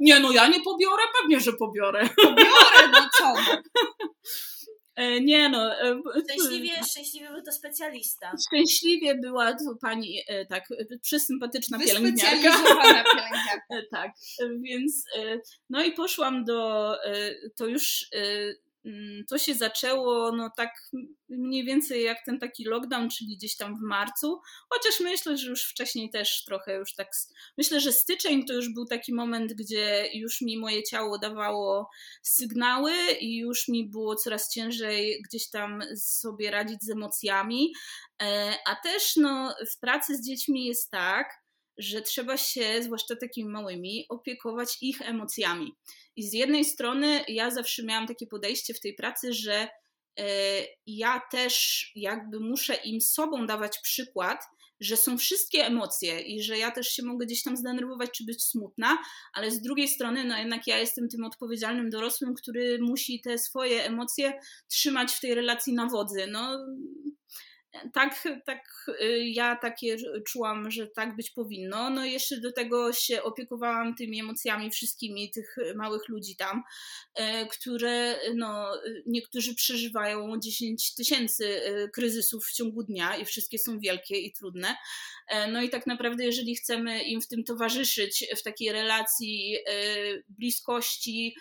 [0.00, 2.08] Nie, no ja nie pobiorę, pewnie, że pobiorę.
[2.16, 3.34] Pobiorę, no co?
[4.94, 5.80] E, nie no.
[5.80, 8.32] E, szczęśliwie, szczęśliwie był to specjalista.
[8.46, 10.64] Szczęśliwie była to pani e, tak
[11.02, 12.32] przysympatyczna pielęgniarka.
[13.14, 13.88] pielęgniarka.
[13.90, 14.10] tak,
[14.60, 15.04] więc
[15.70, 16.92] no i poszłam do,
[17.56, 18.06] to już
[19.28, 20.70] to się zaczęło no tak
[21.28, 25.64] mniej więcej jak ten taki lockdown, czyli gdzieś tam w marcu, chociaż myślę, że już
[25.64, 27.08] wcześniej też trochę już tak,
[27.58, 31.90] myślę, że styczeń to już był taki moment, gdzie już mi moje ciało dawało
[32.22, 37.72] sygnały i już mi było coraz ciężej gdzieś tam sobie radzić z emocjami,
[38.22, 41.41] e, a też no w pracy z dziećmi jest tak,
[41.78, 45.72] że trzeba się, zwłaszcza takimi małymi, opiekować ich emocjami.
[46.16, 49.68] I z jednej strony ja zawsze miałam takie podejście w tej pracy, że
[50.18, 50.26] e,
[50.86, 54.44] ja też jakby muszę im sobą dawać przykład,
[54.80, 58.44] że są wszystkie emocje i że ja też się mogę gdzieś tam zdenerwować czy być
[58.44, 58.98] smutna,
[59.34, 63.84] ale z drugiej strony, no jednak ja jestem tym odpowiedzialnym dorosłym, który musi te swoje
[63.84, 64.32] emocje
[64.68, 66.26] trzymać w tej relacji na wodzy.
[66.30, 66.58] No,
[67.92, 69.96] tak, tak y, ja takie
[70.26, 71.90] czułam, że tak być powinno.
[71.90, 76.62] No jeszcze do tego się opiekowałam tymi emocjami wszystkimi tych małych ludzi tam,
[77.14, 78.66] e, które no,
[79.06, 84.76] niektórzy przeżywają 10 tysięcy e, kryzysów w ciągu dnia i wszystkie są wielkie i trudne.
[85.28, 89.56] E, no i tak naprawdę, jeżeli chcemy im w tym towarzyszyć, w takiej relacji
[90.28, 91.34] bliskości,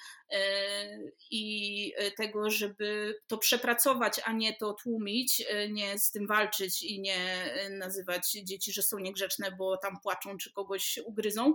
[1.32, 7.54] i tego, żeby to przepracować, a nie to tłumić, nie z tym walczyć i nie
[7.70, 11.54] nazywać dzieci, że są niegrzeczne, bo tam płaczą czy kogoś ugryzą,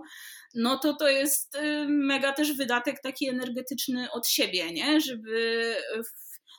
[0.54, 1.58] no to to jest
[1.88, 5.00] mega też wydatek taki energetyczny od siebie, nie?
[5.00, 5.76] Żeby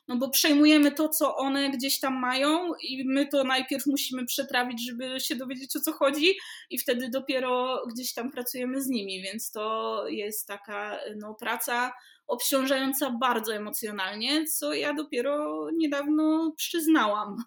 [0.07, 4.85] no bo przejmujemy to, co one gdzieś tam mają i my to najpierw musimy przetrawić,
[4.87, 6.33] żeby się dowiedzieć o co chodzi
[6.69, 11.93] i wtedy dopiero gdzieś tam pracujemy z nimi, więc to jest taka no, praca
[12.27, 17.43] obciążająca bardzo emocjonalnie, co ja dopiero niedawno przyznałam.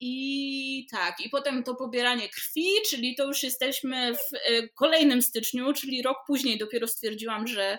[0.00, 5.22] E, I tak, i potem to pobieranie krwi, czyli to już jesteśmy w e, kolejnym
[5.22, 7.78] styczniu, czyli rok później dopiero stwierdziłam, że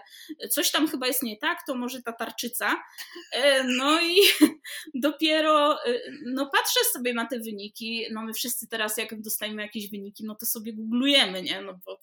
[0.50, 2.84] coś tam chyba jest nie tak, to może ta tarczyca.
[3.32, 4.18] E, no i
[4.94, 5.80] dopiero
[6.26, 10.36] no patrzę sobie na te wyniki, no my wszyscy teraz jak dostajemy jakieś wyniki, no
[10.36, 11.62] to sobie googlujemy, nie?
[11.62, 12.00] No bo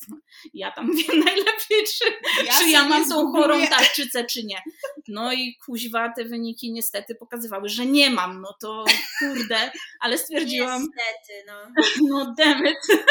[0.54, 2.04] ja tam wiem najlepiej, czy
[2.44, 4.62] ja, czy ja mam tą chorą tarczycę, czy nie.
[5.08, 8.84] No i kuźwa te wyniki niestety pokazywały, że nie mam, no to
[9.18, 9.70] kurde,
[10.06, 10.82] ale stwierdziłam.
[10.82, 11.54] Niestety, no.
[12.10, 12.78] No demet.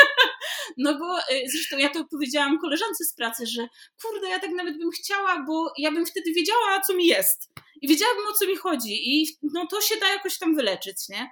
[0.78, 3.68] No bo y, zresztą ja to powiedziałam koleżance z pracy, że
[4.02, 7.50] kurde, ja tak nawet bym chciała, bo ja bym wtedy wiedziała, co mi jest.
[7.82, 9.20] I wiedziałabym, o co mi chodzi.
[9.20, 11.30] I no to się da jakoś tam wyleczyć, nie?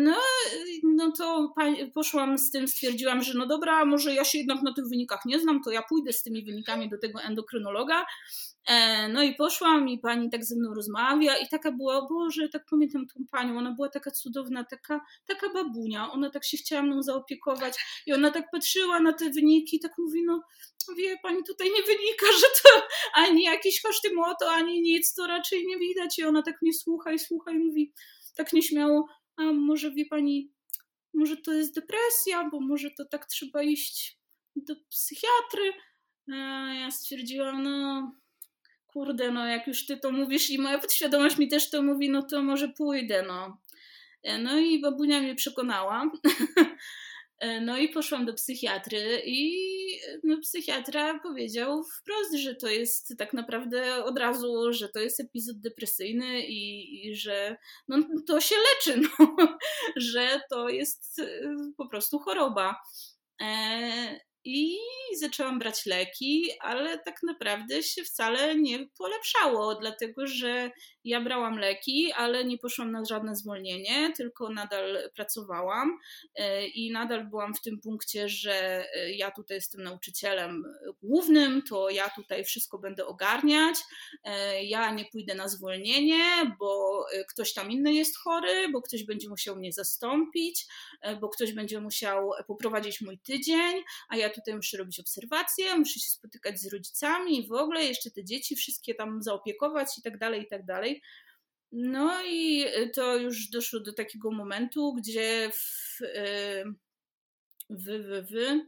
[0.00, 0.16] No,
[0.82, 1.54] no to
[1.94, 5.40] poszłam z tym, stwierdziłam, że no dobra, może ja się jednak na tych wynikach nie
[5.40, 8.04] znam, to ja pójdę z tymi wynikami do tego endokrynologa.
[8.68, 12.62] E, no i poszłam i pani tak ze mną rozmawia i taka była, Boże, tak
[12.70, 17.02] pamiętam tą panią, ona była taka cudowna, taka, taka babunia, ona tak się chciała mną
[17.02, 20.42] zaopiekować i ona tak patrzyła na te wyniki, tak mówi, no
[20.96, 25.66] wie pani, tutaj nie wynika, że to ani jakieś koszty moto, ani nic, to raczej
[25.66, 27.92] nie widać i ona tak mnie słucha i słucha i mówi
[28.36, 29.06] tak nieśmiało,
[29.42, 30.52] a może wie pani,
[31.14, 34.18] może to jest depresja, bo może to tak trzeba iść
[34.56, 35.72] do psychiatry.
[36.32, 36.34] A
[36.74, 38.12] ja stwierdziłam, no
[38.86, 42.22] kurde, no jak już ty to mówisz i moja podświadomość mi też to mówi, no
[42.22, 43.58] to może pójdę, no.
[44.22, 46.10] E, no i babunia mnie przekonała.
[47.42, 49.50] E, no i poszłam do psychiatry i
[50.24, 55.60] no, psychiatra powiedział wprost, że to jest tak naprawdę od razu, że to jest epizod
[55.60, 57.56] depresyjny i, i że
[57.88, 59.58] no, to się leczy, no,
[59.96, 62.76] że to jest e, po prostu choroba.
[64.44, 64.76] I
[65.20, 70.70] zaczęłam brać leki, ale tak naprawdę się wcale nie polepszało, dlatego że
[71.04, 75.98] ja brałam leki, ale nie poszłam na żadne zwolnienie, tylko nadal pracowałam
[76.34, 80.64] e, i nadal byłam w tym punkcie, że e, ja tutaj jestem nauczycielem
[81.02, 83.76] głównym, to ja tutaj wszystko będę ogarniać,
[84.24, 89.28] e, ja nie pójdę na zwolnienie, bo ktoś tam inny jest chory, bo ktoś będzie
[89.28, 90.66] musiał mnie zastąpić,
[91.20, 96.10] bo ktoś będzie musiał poprowadzić mój tydzień, a ja tutaj muszę robić obserwacje, muszę się
[96.10, 100.42] spotykać z rodzicami i w ogóle jeszcze te dzieci wszystkie tam zaopiekować i tak dalej,
[100.42, 101.02] i tak dalej.
[101.72, 105.98] No i to już doszło do takiego momentu, gdzie w,
[107.70, 108.60] w, w, w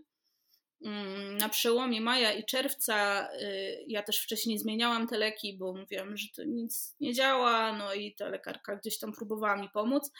[0.85, 6.17] mm, na przełomie maja i czerwca y, ja też wcześniej zmieniałam te leki, bo mówiłam,
[6.17, 10.11] że to nic nie działa, no i ta lekarka gdzieś tam próbowała mi pomóc.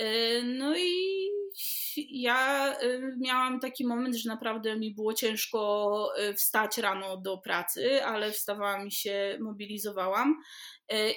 [0.00, 1.28] Y, no i
[2.10, 8.04] ja y, miałam taki moment, że naprawdę mi było ciężko y, wstać rano do pracy,
[8.04, 10.36] ale wstawałam i się mobilizowałam.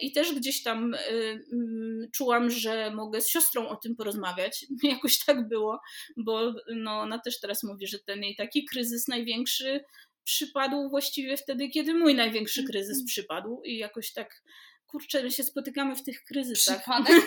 [0.02, 4.66] I też gdzieś tam mm, czułam, że mogę z siostrą o tym porozmawiać.
[4.84, 5.80] Jakoś tak było,
[6.18, 9.84] bo no, ona też teraz mówi, że ten jej taki kryzys największy
[10.24, 13.06] przypadł właściwie wtedy, kiedy mój największy kryzys mhm.
[13.06, 14.42] przypadł i jakoś tak
[14.88, 16.82] kurczę, my się spotykamy w tych kryzysach.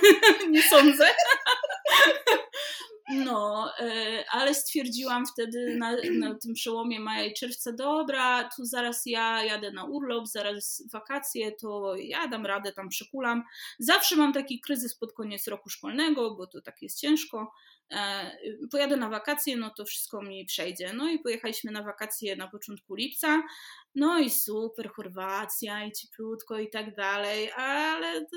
[0.50, 1.08] nie sądzę.
[3.14, 9.02] No, e, ale stwierdziłam wtedy na, na, tym przełomie maja i czerwca, dobra, tu zaraz
[9.06, 13.42] ja jadę na urlop, zaraz wakacje, to ja dam radę, tam przekulam.
[13.78, 17.52] Zawsze mam taki kryzys pod koniec roku szkolnego, bo to tak jest ciężko.
[17.92, 18.30] E,
[18.70, 20.92] pojadę na wakacje, no to wszystko mi przejdzie.
[20.92, 23.42] No i pojechaliśmy na wakacje na początku lipca,
[23.94, 28.36] no i super, Chorwacja i cieplutko i tak dalej, ale to,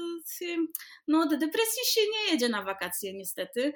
[1.08, 3.74] no do depresji się nie jedzie na wakacje niestety.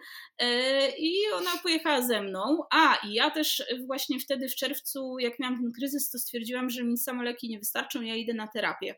[0.98, 5.58] I ona pojechała ze mną, a i ja też właśnie wtedy w czerwcu, jak miałam
[5.58, 8.96] ten kryzys, to stwierdziłam, że mi same leki nie wystarczą, ja idę na terapię.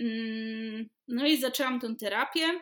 [0.00, 2.60] Mm, no i zaczęłam tę terapię.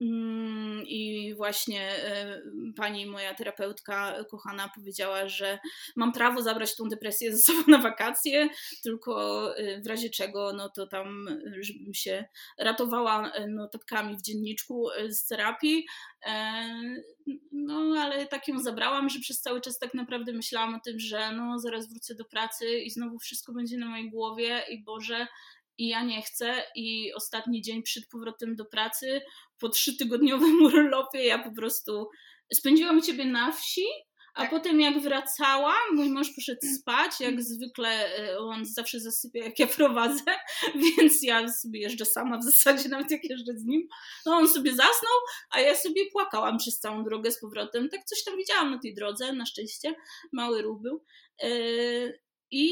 [0.00, 2.42] Mm, I właśnie e,
[2.76, 5.58] pani moja terapeutka kochana powiedziała, że
[5.96, 8.48] mam prawo zabrać tą depresję ze sobą na wakacje,
[8.82, 11.26] tylko e, w razie czego, no to tam,
[11.60, 12.24] żebym się
[12.58, 15.86] ratowała e, notatkami w dzienniczku z terapii.
[17.52, 21.32] No, ale tak ją zabrałam, że przez cały czas tak naprawdę myślałam o tym, że
[21.32, 25.26] no, zaraz wrócę do pracy i znowu wszystko będzie na mojej głowie i Boże,
[25.78, 29.20] i ja nie chcę i ostatni dzień przed powrotem do pracy
[29.60, 32.08] po trzytygodniowym urlopie ja po prostu
[32.52, 33.84] spędziłam ciebie na wsi,
[34.34, 34.50] a tak.
[34.50, 39.66] potem jak wracałam, mój mąż poszedł spać, jak zwykle e, on zawsze zasypia jak ja
[39.76, 40.24] prowadzę,
[40.82, 43.88] więc ja sobie jeżdżę sama w zasadzie, nawet jak jeżdżę z nim.
[44.26, 45.18] No on sobie zasnął,
[45.50, 47.88] a ja sobie płakałam przez całą drogę z powrotem.
[47.88, 49.94] Tak coś tam widziałam na tej drodze, na szczęście,
[50.32, 51.04] mały ruch był.
[52.50, 52.68] I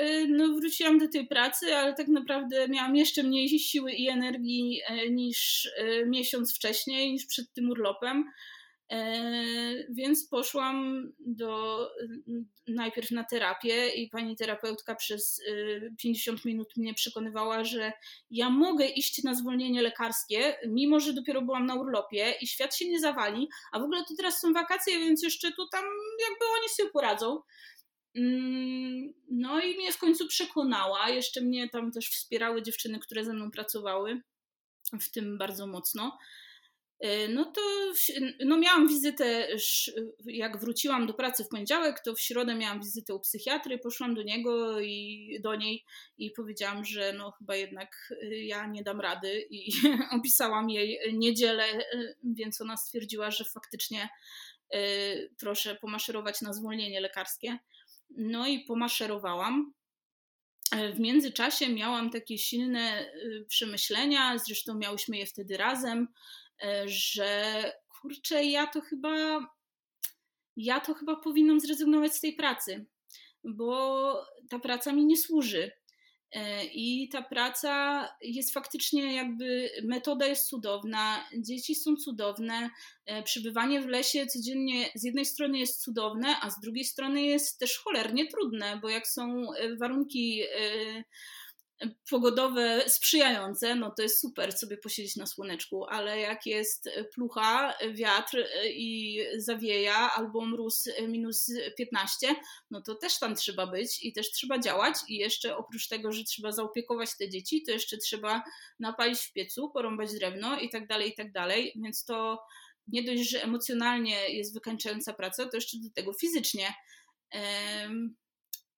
[0.00, 4.80] y, no, wróciłam do tej pracy, ale tak naprawdę miałam jeszcze mniej siły i energii
[4.86, 8.24] e, niż e, miesiąc wcześniej, niż przed tym urlopem.
[8.90, 9.24] E,
[9.90, 11.78] więc poszłam do,
[12.68, 15.42] najpierw na terapię i pani terapeutka przez
[16.02, 17.92] 50 minut mnie przekonywała, że
[18.30, 22.88] ja mogę iść na zwolnienie lekarskie, mimo że dopiero byłam na urlopie i świat się
[22.88, 25.84] nie zawali, a w ogóle to teraz są wakacje, więc jeszcze tu tam
[26.30, 27.40] jakby oni sobie poradzą.
[28.16, 31.08] Mm, no i mnie w końcu przekonała.
[31.08, 34.20] Jeszcze mnie tam też wspierały dziewczyny, które ze mną pracowały,
[35.00, 36.18] w tym bardzo mocno.
[37.00, 37.60] E, no to
[38.44, 39.48] no miałam wizytę,
[40.24, 44.22] jak wróciłam do pracy w poniedziałek, to w środę miałam wizytę u psychiatry, poszłam do
[44.22, 45.84] niego i do niej
[46.18, 49.72] i powiedziałam, że no chyba jednak y, ja nie dam rady i
[50.20, 54.08] opisałam jej niedzielę, y, więc ona stwierdziła, że faktycznie
[55.38, 57.58] proszę pomaszerować na zwolnienie lekarskie.
[58.16, 59.72] No i pomaszerowałam.
[60.72, 63.12] E, w międzyczasie miałam takie silne
[63.48, 66.08] przemyślenia, zresztą miałyśmy je wtedy razem,
[66.62, 69.40] E, że kurczę, ja to chyba
[70.56, 72.86] ja to chyba powinnam zrezygnować z tej pracy,
[73.44, 75.72] bo ta praca mi nie służy.
[76.32, 82.70] E, I ta praca jest faktycznie jakby, metoda jest cudowna, dzieci są cudowne,
[83.06, 87.58] e, przybywanie w lesie codziennie z jednej strony jest cudowne, a z drugiej strony jest
[87.58, 89.46] też cholernie trudne, bo jak są
[89.78, 90.42] warunki
[92.10, 98.46] pogodowe sprzyjające, no to jest super sobie posiedzieć na słoneczku, ale jak jest plucha, wiatr
[98.70, 101.46] i zawieja albo mróz minus
[101.78, 102.34] 15,
[102.70, 106.24] no to też tam trzeba być i też trzeba działać i jeszcze oprócz tego, że
[106.24, 108.42] trzeba zaopiekować te dzieci, to jeszcze trzeba
[108.78, 112.42] napalić w piecu, porąbać drewno i tak dalej, i tak dalej, więc to
[112.86, 116.74] nie dość, że emocjonalnie jest wykańczająca praca, to jeszcze do tego fizycznie.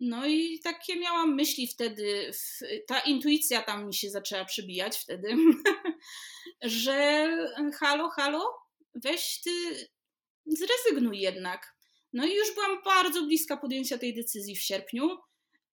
[0.04, 2.30] No i takie miałam myśli wtedy,
[2.86, 5.36] ta intuicja tam mi się zaczęła przebijać wtedy,
[6.62, 7.28] że
[7.80, 8.54] halo, halo,
[8.94, 9.50] weź ty,
[10.46, 11.76] zrezygnuj jednak.
[12.12, 15.18] No i już byłam bardzo bliska podjęcia tej decyzji w sierpniu,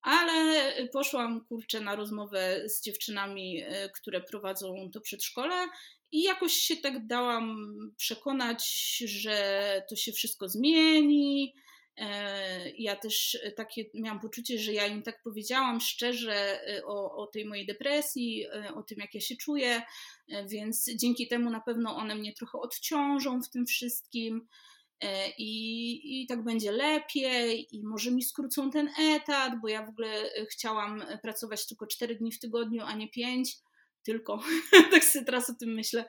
[0.01, 5.67] ale poszłam kurczę na rozmowę z dziewczynami, e, które prowadzą to przedszkole
[6.11, 7.55] i jakoś się tak dałam
[7.97, 11.68] przekonać, że to się wszystko zmieni, E,
[12.77, 17.45] ja też takie miałam poczucie, że ja im tak powiedziałam szczerze e, o, o tej
[17.45, 19.81] mojej depresji, e, o tym, jak ja się czuję,
[20.47, 24.47] więc dzięki temu na pewno one mnie trochę odciążą w tym wszystkim.
[25.37, 30.29] I, I tak będzie lepiej, i może mi skrócą ten etat, bo ja w ogóle
[30.51, 33.57] chciałam pracować tylko 4 dni w tygodniu, a nie 5,
[34.03, 34.43] tylko
[34.91, 36.05] tak sobie teraz o tym myślę.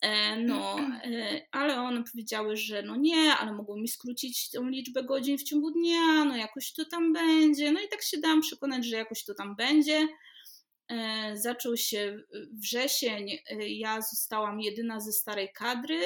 [0.00, 5.04] E, no, e, ale one powiedziały, że no nie, ale mogą mi skrócić tą liczbę
[5.04, 7.72] godzin w ciągu dnia, no jakoś to tam będzie.
[7.72, 10.08] No i tak się dałam przekonać, że jakoś to tam będzie.
[10.88, 12.18] E, zaczął się
[12.52, 16.00] wrzesień, ja zostałam jedyna ze starej kadry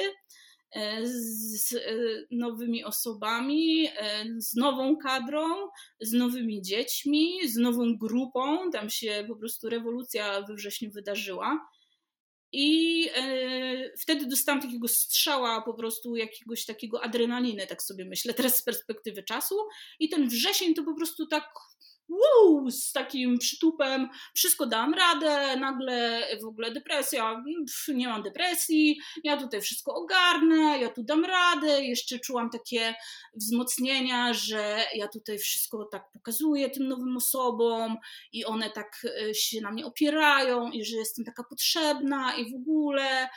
[1.03, 1.75] z
[2.31, 3.87] nowymi osobami,
[4.37, 5.45] z nową kadrą,
[6.01, 8.71] z nowymi dziećmi, z nową grupą.
[8.71, 11.67] Tam się po prostu rewolucja we wrześniu wydarzyła.
[12.53, 18.55] I e, wtedy dostałam takiego strzała, po prostu jakiegoś takiego adrenaliny, tak sobie myślę, teraz
[18.55, 19.55] z perspektywy czasu.
[19.99, 21.53] I ten wrzesień to po prostu tak
[22.11, 27.43] wow, z takim przytupem, wszystko dam radę, nagle w ogóle depresja,
[27.87, 32.95] nie mam depresji, ja tutaj wszystko ogarnę, ja tu dam radę, jeszcze czułam takie
[33.35, 37.97] wzmocnienia, że ja tutaj wszystko tak pokazuję tym nowym osobom
[38.31, 42.55] i one tak e, się na mnie opierają i że jestem taka potrzebna i w
[42.55, 43.29] ogóle.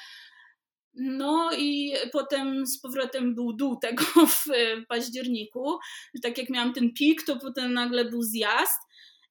[0.97, 4.45] No i potem z powrotem był dół tego w
[4.89, 5.79] październiku.
[6.23, 8.81] Tak jak miałam ten pik, to potem nagle był zjazd.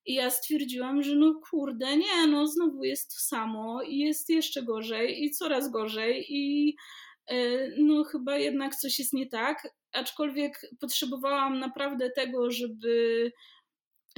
[0.06, 4.64] I ja stwierdziłam, że no kurde, nie, no znowu jest to samo i jest jeszcze
[4.64, 6.76] gorzej i coraz gorzej i
[7.28, 13.32] e, no chyba jednak coś jest nie tak, aczkolwiek potrzebowałam naprawdę tego, żeby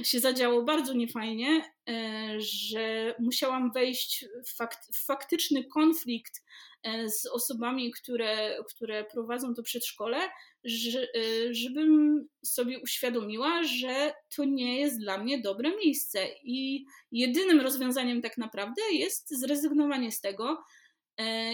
[0.02, 6.44] się zadziało bardzo niefajnie, e, że musiałam wejść w, fakt, w faktyczny konflikt
[6.82, 10.18] e, z osobami, które, które prowadzą to przedszkole,
[10.64, 16.26] że, e, żebym sobie uświadomiła, że to nie jest dla mnie dobre miejsce.
[16.42, 20.64] I jedynym rozwiązaniem tak naprawdę jest zrezygnowanie z tego.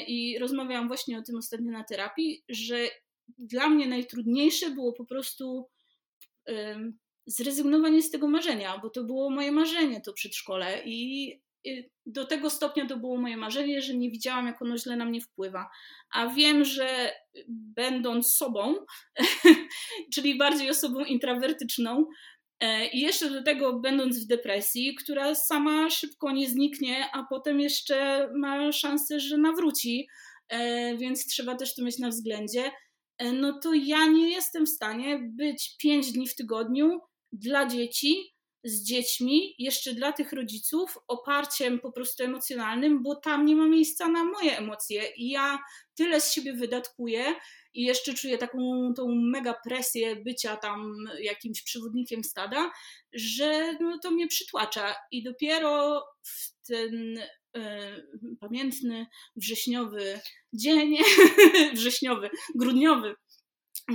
[0.07, 2.89] I rozmawiałam właśnie o tym ostatnio na terapii, że
[3.39, 5.69] dla mnie najtrudniejsze było po prostu
[7.27, 11.33] zrezygnowanie z tego marzenia, bo to było moje marzenie, to przedszkole i
[12.07, 15.21] do tego stopnia to było moje marzenie, że nie widziałam, jak ono źle na mnie
[15.21, 15.71] wpływa.
[16.15, 17.13] A wiem, że
[17.49, 18.75] będąc sobą,
[20.15, 22.07] czyli bardziej osobą intrawertyczną,
[22.61, 27.61] e, i jeszcze do tego będąc w depresji, która sama szybko nie zniknie, a potem
[27.61, 30.09] jeszcze ma szansę, że nawróci,
[30.49, 32.71] e, więc trzeba też to mieć na względzie.
[33.19, 37.01] E, no to ja nie jestem w stanie być pięć dni w tygodniu
[37.33, 38.33] dla dzieci,
[38.65, 44.09] z dziećmi, jeszcze dla tych rodziców, oparciem po prostu emocjonalnym, bo tam nie ma miejsca
[44.09, 45.03] na moje emocje.
[45.17, 45.59] I ja
[45.95, 47.25] tyle z siebie wydatkuję
[47.75, 48.59] i jeszcze czuję taką
[48.97, 52.73] tą mega presję bycia tam jakimś przewodnikiem stada,
[53.13, 54.95] że no, to mnie przytłacza.
[55.11, 57.19] I dopiero w ten
[58.41, 59.07] pamiętny
[59.37, 60.21] wrześniowy
[60.53, 60.97] dzień,
[61.75, 63.15] wrześniowy, grudniowy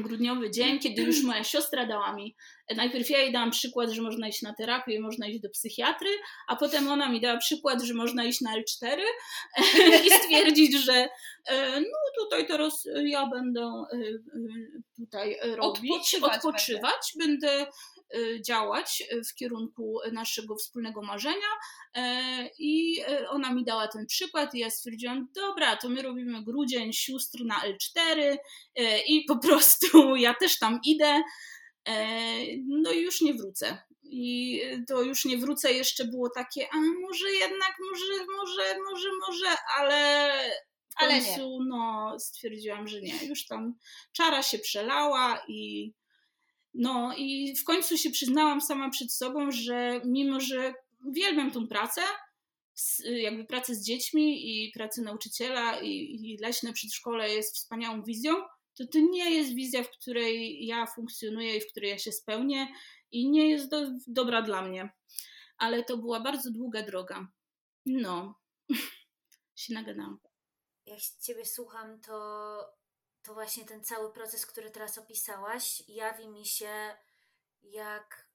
[0.02, 2.36] grudniowy dzień, kiedy już moja siostra dała mi,
[2.76, 6.10] najpierw ja jej dałam przykład, że można iść na terapię, można iść do psychiatry,
[6.48, 8.98] a potem ona mi dała przykład, że można iść na L4
[10.06, 11.10] i stwierdzić, że
[11.48, 14.02] e, no tutaj teraz ja będę e, e,
[14.98, 17.48] tutaj robić, odpoczywać, odpoczywać będę.
[17.48, 17.72] będę
[18.46, 21.48] działać w kierunku naszego wspólnego marzenia.
[22.60, 27.46] I ona mi dała ten przykład, i ja stwierdziłam, dobra, to my robimy grudzień sióstr
[27.46, 28.38] na L4
[29.08, 31.22] i po prostu ja też tam idę.
[32.68, 33.78] No i już nie wrócę.
[34.04, 39.58] I to już nie wrócę, jeszcze było takie, a może jednak, może, może, może, może,
[39.78, 40.32] ale
[40.90, 43.26] w końcu ale no, stwierdziłam, że nie.
[43.26, 43.74] Już tam
[44.12, 45.92] czara się przelała i
[46.74, 50.74] no i w końcu się przyznałam sama przed sobą, że mimo, że
[51.06, 52.02] uwielbiam tą pracę,
[53.06, 58.34] jakby pracę z dziećmi i pracę nauczyciela i, i leśne przedszkole jest wspaniałą wizją,
[58.78, 62.68] to to nie jest wizja, w której ja funkcjonuję i w której ja się spełnię
[63.12, 64.90] i nie jest do, dobra dla mnie.
[65.58, 67.28] Ale to była bardzo długa droga.
[67.86, 68.40] No,
[69.56, 70.20] się nagadałam.
[70.86, 72.78] Jak Ciebie słucham, to
[73.28, 76.98] to właśnie ten cały proces, który teraz opisałaś, jawi mi się
[77.64, 78.28] jak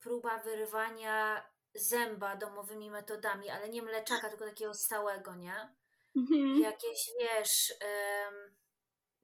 [0.00, 5.74] próba wyrywania zęba domowymi metodami, ale nie mleczaka, tylko takiego stałego, nie?
[6.16, 6.60] Mhm.
[6.60, 7.74] Jakieś, wiesz,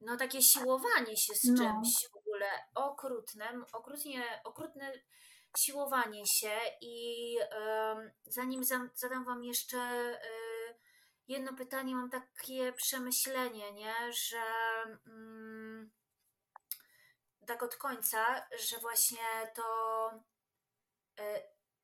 [0.01, 1.57] no takie siłowanie się z no.
[1.57, 4.93] czymś w ogóle okrutne, okrutnie, okrutne
[5.57, 7.35] siłowanie się i
[8.25, 8.63] zanim
[8.93, 9.77] zadam Wam jeszcze
[11.29, 14.41] jedno pytanie, mam takie przemyślenie, nie, że
[15.07, 15.91] mm,
[17.47, 19.63] tak od końca, że właśnie to,
[21.19, 21.23] y,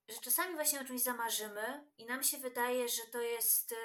[0.07, 3.72] że czasami właśnie o czymś zamarzymy i nam się wydaje, że to jest.
[3.72, 3.76] Y,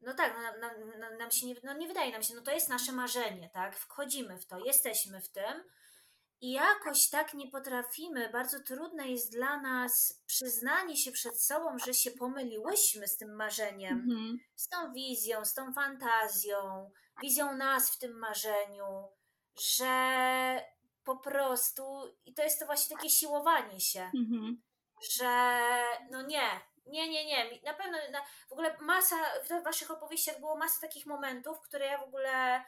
[0.00, 2.50] no tak, no, nam, nam, nam się nie, no nie wydaje nam się, no to
[2.50, 3.76] jest nasze marzenie, tak?
[3.76, 5.64] Wchodzimy w to, jesteśmy w tym,
[6.40, 11.94] i jakoś tak nie potrafimy, bardzo trudne jest dla nas przyznanie się przed sobą, że
[11.94, 14.36] się pomyliłyśmy z tym marzeniem, mm-hmm.
[14.54, 16.90] z tą wizją, z tą fantazją,
[17.22, 19.08] wizją nas w tym marzeniu,
[19.76, 20.62] że
[21.04, 24.54] po prostu, i to jest to właśnie takie siłowanie się, mm-hmm.
[25.18, 25.60] że
[26.10, 26.50] no nie,
[26.86, 31.06] nie, nie, nie, na pewno, na, w ogóle masa, w waszych opowieściach było masa takich
[31.06, 32.64] momentów, które ja w ogóle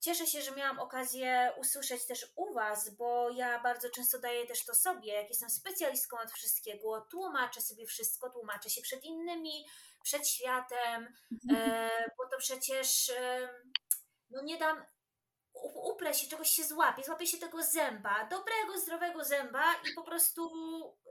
[0.00, 4.64] Cieszę się, że miałam okazję usłyszeć też u Was, bo ja bardzo często daję też
[4.64, 9.66] to sobie, jak jestem specjalistką od wszystkiego, tłumaczę sobie wszystko, tłumaczę się przed innymi,
[10.02, 11.14] przed światem,
[11.56, 13.48] e, bo to przecież e,
[14.30, 14.84] no nie dam,
[15.74, 20.50] uprę się, czegoś się złapię, złapię się tego zęba, dobrego, zdrowego zęba i po prostu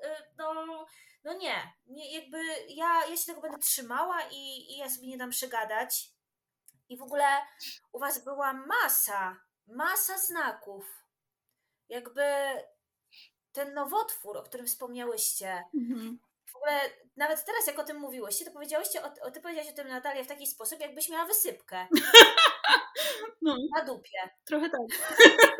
[0.04, 0.86] e, no,
[1.24, 2.38] no nie, nie jakby
[2.68, 6.19] ja, ja się tego będę trzymała i, i ja sobie nie dam przegadać
[6.90, 7.26] i w ogóle
[7.92, 9.38] u Was była masa,
[9.68, 11.04] masa znaków.
[11.90, 12.24] Jakby
[13.52, 16.20] ten nowotwór, o którym wspomniałyście, mhm.
[16.46, 16.80] w ogóle
[17.16, 20.24] nawet teraz, jak o tym mówiłyście, to powiedziałyście, o, o, ty powiedziałaś o tym Natalia
[20.24, 21.88] w taki sposób, jakbyś miała wysypkę.
[23.42, 24.30] No, na dupie.
[24.46, 25.10] Trochę tak.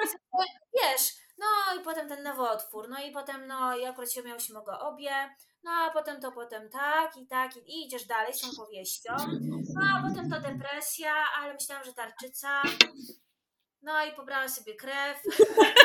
[0.74, 4.80] Wiesz, no i potem ten nowotwór, no i potem, no i akurat się miałyśmy go
[4.80, 8.48] obie, no a potem to potem tak i tak i, i idziesz dalej z tą
[8.58, 9.16] powieścią,
[9.76, 12.62] no a potem to depresja, ale myślałam, że tarczyca,
[13.82, 15.22] no i pobrałam sobie krew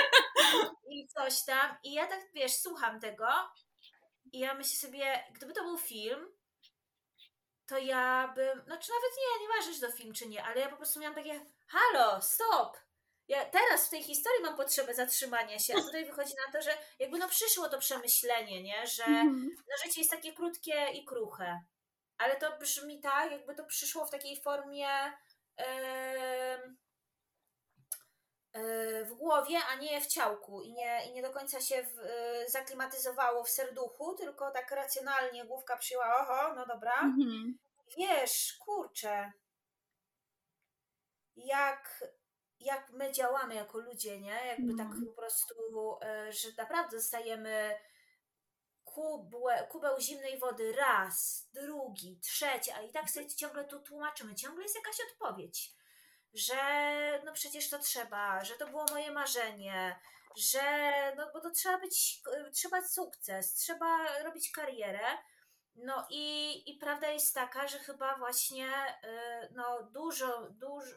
[0.91, 1.77] i coś tam.
[1.85, 3.27] I ja tak, wiesz, słucham tego
[4.33, 6.27] i ja myślę sobie, gdyby to był film,
[7.67, 10.77] to ja bym, znaczy nawet nie, nieważne, czy to film czy nie, ale ja po
[10.77, 12.77] prostu miałam takie, halo, stop,
[13.29, 16.71] ja teraz w tej historii mam potrzebę zatrzymania się, a tutaj wychodzi na to, że
[16.99, 18.87] jakby no przyszło to przemyślenie, nie?
[18.87, 19.57] że mm.
[19.57, 21.65] no życie jest takie krótkie i kruche.
[22.19, 24.89] Ale to brzmi tak, jakby to przyszło w takiej formie
[25.59, 25.65] yy,
[28.55, 31.97] yy, w głowie, a nie w ciałku i nie, i nie do końca się w,
[31.97, 37.01] yy, zaklimatyzowało w serduchu, tylko tak racjonalnie główka przyjęła, oho, no dobra.
[37.01, 37.59] Mm.
[37.97, 39.33] Wiesz, kurczę,
[41.37, 42.05] jak
[42.65, 44.47] jak my działamy jako ludzie, nie?
[44.47, 45.07] Jakby tak mhm.
[45.07, 45.55] po prostu,
[46.03, 47.75] e, że naprawdę dostajemy
[48.85, 54.63] kubłę, kubeł zimnej wody raz, drugi, trzeci, a i tak sobie ciągle tu tłumaczymy, ciągle
[54.63, 55.73] jest jakaś odpowiedź,
[56.35, 56.57] że
[57.25, 60.01] no przecież to trzeba, że to było moje marzenie,
[60.37, 60.63] że
[61.17, 62.23] no bo to trzeba być,
[62.55, 65.19] trzeba sukces, trzeba robić karierę.
[65.77, 68.69] No i, i prawda jest taka, że chyba właśnie
[69.03, 70.97] e, no dużo, dużo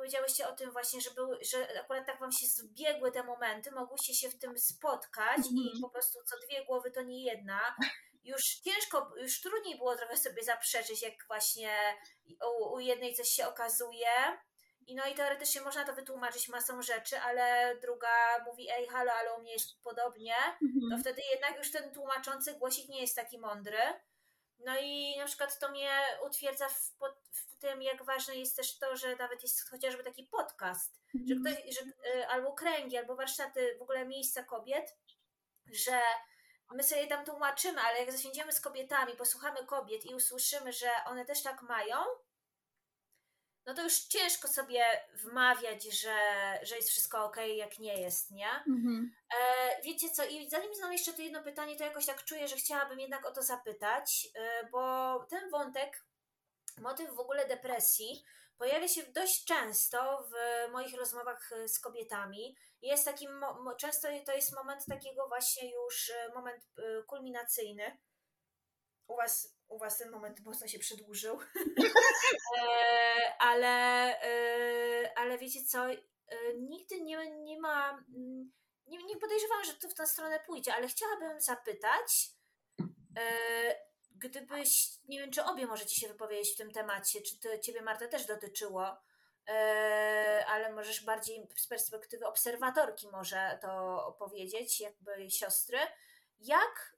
[0.00, 1.10] powiedziałyście o tym właśnie, że,
[1.40, 5.64] że akurat tak wam się zbiegły te momenty, mogłyście się w tym spotkać mm -hmm.
[5.64, 5.82] i mhm.
[5.82, 7.76] po prostu co dwie głowy to nie jedna.
[8.24, 11.70] już ciężko, już trudniej było trochę sobie zaprzeczyć, jak właśnie
[12.60, 14.10] u, u jednej coś się okazuje.
[14.86, 19.34] I no i teoretycznie można to wytłumaczyć masą rzeczy, ale druga mówi, ej, halo, ale
[19.34, 20.90] u mnie jest podobnie, Mhm.
[20.90, 23.78] to wtedy jednak już ten tłumaczący głosik nie jest taki mądry.
[24.64, 25.90] No i na przykład to mnie
[26.26, 30.24] utwierdza w, pod, w tym, jak ważne jest też to, że nawet jest chociażby taki
[30.24, 31.56] podcast, że Mhm.
[31.56, 34.96] ktoś, że, y, albo kręgi, albo warsztaty, w ogóle miejsca kobiet,
[35.72, 36.00] że
[36.70, 41.24] my sobie tam tłumaczymy, ale jak zasiądziemy z kobietami, posłuchamy kobiet i usłyszymy, że one
[41.24, 41.96] też tak mają,
[43.66, 44.84] no to już ciężko sobie
[45.14, 46.18] wmawiać, że,
[46.62, 48.50] że jest wszystko ok, jak nie jest, nie?
[48.50, 49.14] Mhm.
[49.40, 52.56] E, wiecie co, i zanim znam jeszcze to jedno pytanie, to jakoś tak czuję, że
[52.56, 56.04] chciałabym jednak o to zapytać, e, bo ten wątek,
[56.78, 58.24] motyw w ogóle depresji,
[58.58, 60.32] pojawia się dość często w
[60.72, 62.56] moich rozmowach e, z kobietami.
[62.82, 66.64] Jest taki, mo- mo- często to jest moment takiego właśnie już, e, moment
[67.06, 67.98] kulminacyjny.
[69.06, 71.38] U was, u was ten moment mocno się przedłużył.
[72.58, 73.68] E, ale,
[74.22, 75.96] e, ale wiecie co, e,
[76.58, 78.04] nigdy nie, nie ma,
[78.86, 82.30] nie, nie podejrzewam, że to w tę stronę pójdzie, ale chciałabym zapytać,
[84.10, 88.08] gdybyś, nie wiem, czy obie możecie się wypowiedzieć w tym temacie, czy to ciebie, Marta,
[88.08, 88.96] też dotyczyło,
[90.46, 95.78] ale możesz bardziej z perspektywy obserwatorki może to opowiedzieć, jakby siostry.
[96.38, 96.96] Jak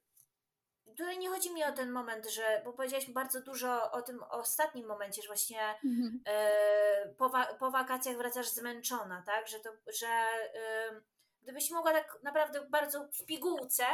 [0.85, 4.87] Tutaj nie chodzi mi o ten moment, że, bo powiedziałaś bardzo dużo o tym ostatnim
[4.87, 6.21] momencie, że właśnie Mhm.
[6.27, 9.47] e, po, wa- po wakacjach wracasz zmęczona, tak?
[9.47, 9.69] Że, to,
[9.99, 11.01] że e,
[11.41, 13.85] gdybyś mogła tak naprawdę bardzo w pigułce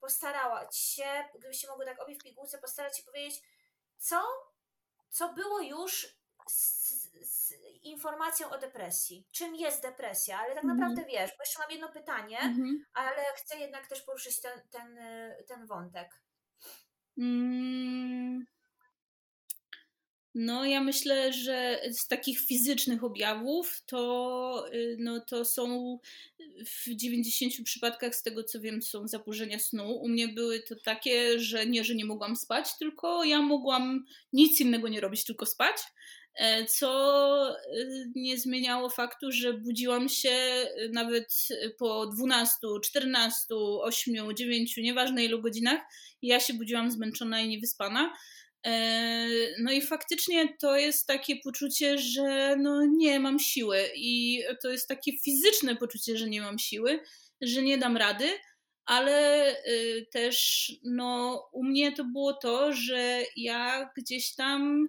[0.00, 3.42] postarała się, gdybyście mogły tak obie w pigułce postarać się powiedzieć,
[3.98, 4.22] co,
[5.08, 6.16] co było już
[6.48, 6.90] z,
[7.22, 7.52] z
[7.82, 9.26] informacją o depresji.
[9.32, 10.38] Czym jest depresja?
[10.38, 10.78] Ale tak Mhm.
[10.78, 12.84] naprawdę wiesz, bo jeszcze mam jedno pytanie, Mhm.
[12.94, 14.98] ale chcę jednak też poruszyć ten, ten,
[15.48, 16.20] ten wątek.
[17.20, 18.46] Mm.
[20.34, 25.98] No, ja myślę, że z takich fizycznych objawów to, y, no, to są
[26.66, 29.92] w 90 przypadkach, z tego co wiem, są zaburzenia snu.
[29.92, 34.60] U mnie były to takie, że nie, że nie mogłam spać, tylko ja mogłam nic
[34.60, 35.76] innego nie robić, tylko spać.
[36.34, 41.48] E, Co y, nie zmieniało faktu, że budziłam się y, nawet
[41.78, 45.80] po 12, 14, 8, 9, nieważne ilu godzinach,
[46.22, 48.16] ja się budziłam zmęczona i niewyspana.
[48.66, 49.28] E,
[49.58, 54.88] No i faktycznie to jest takie poczucie, że no nie mam siły i to jest
[54.88, 57.00] takie fizyczne poczucie, że nie mam siły,
[57.40, 58.28] że nie dam rady,
[58.84, 59.56] ale
[60.12, 64.88] też no u mnie to było to, że ja gdzieś tam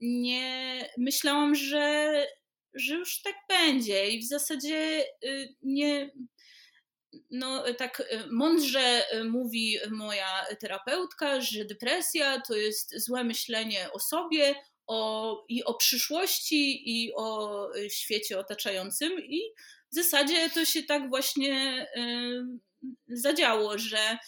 [0.00, 2.26] nie myślałam, że,
[2.74, 6.10] że już tak będzie i w zasadzie y, nie
[7.30, 14.00] no tak y, mądrze y, mówi moja terapeutka, że depresja to jest złe myślenie o
[14.00, 14.54] sobie
[14.86, 19.12] o, i o przyszłości i o świecie otaczającym.
[19.24, 19.40] I
[19.92, 24.18] w zasadzie to się tak właśnie y, zadziało, że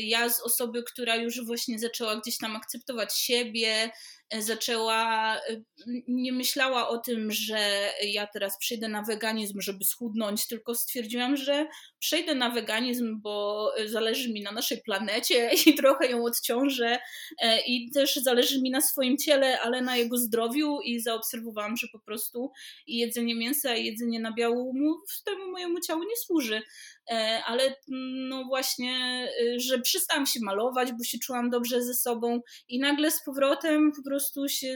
[0.00, 3.90] ja z osoby, która już właśnie zaczęła gdzieś tam akceptować siebie,
[4.34, 5.64] y, zaczęła, y,
[6.08, 11.66] nie myślała o tym, że ja teraz przejdę na weganizm, żeby schudnąć, tylko stwierdziłam, że
[11.98, 16.98] przejdę na weganizm, bo zależy mi na naszej planecie i trochę ją odciążę
[17.42, 21.86] e, i też zależy mi na swoim ciele, ale na jego zdrowiu i zaobserwowałam, że
[21.92, 22.50] po prostu
[22.86, 26.62] jedzenie mięsa i jedzenie nabiału mu, temu mojemu ciału nie służy.
[27.10, 31.94] E, Ale mm, no właśnie, y, że przestałam się malować, bo się czułam dobrze ze
[31.94, 34.74] sobą i nagle z powrotem po prostu się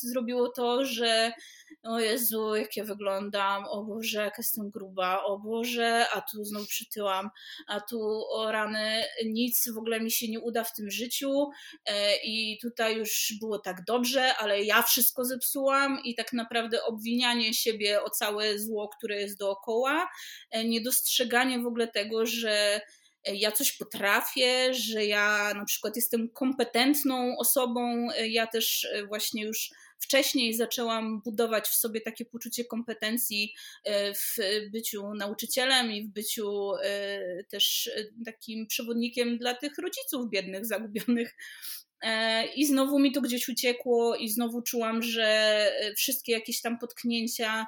[0.00, 1.32] zrobiło to, że
[1.82, 6.66] o Jezu, jak ja wyglądam, o Boże, jak jestem gruba, o Boże, a tu znowu
[6.66, 7.30] przytyłam,
[7.66, 11.50] a tu o rany, nic w ogóle mi się nie uda w tym życiu.
[11.86, 17.54] E, i tutaj już było tak dobrze, ale ja wszystko zepsułam i tak naprawdę obwinianie
[17.54, 20.10] siebie o całe zło, które jest dookoła,
[20.50, 22.80] e, niedostrzeganie w ogóle tego, że
[23.24, 28.08] e, ja coś potrafię, że ja na przykład jestem kompetentną osobą.
[28.28, 29.70] Ja też właśnie już
[30.04, 33.54] wcześniej zaczęłam budować w sobie takie poczucie kompetencji
[33.84, 34.36] e, w
[34.72, 41.36] byciu nauczycielem i w byciu e, też e, takim przewodnikiem dla tych rodziców biednych, zagubionych.
[42.56, 47.66] I znowu mi to gdzieś uciekło, i znowu czułam, że wszystkie jakieś tam potknięcia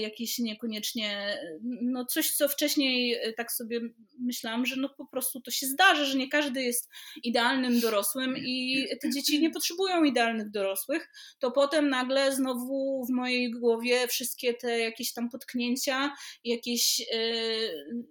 [0.00, 1.38] jakieś niekoniecznie,
[1.82, 3.80] no coś, co wcześniej tak sobie
[4.18, 6.90] myślałam, że no po prostu to się zdarzy, że nie każdy jest
[7.22, 13.50] idealnym dorosłym i te dzieci nie potrzebują idealnych dorosłych, to potem nagle znowu w mojej
[13.50, 16.14] głowie wszystkie te jakieś tam potknięcia,
[16.44, 17.02] jakieś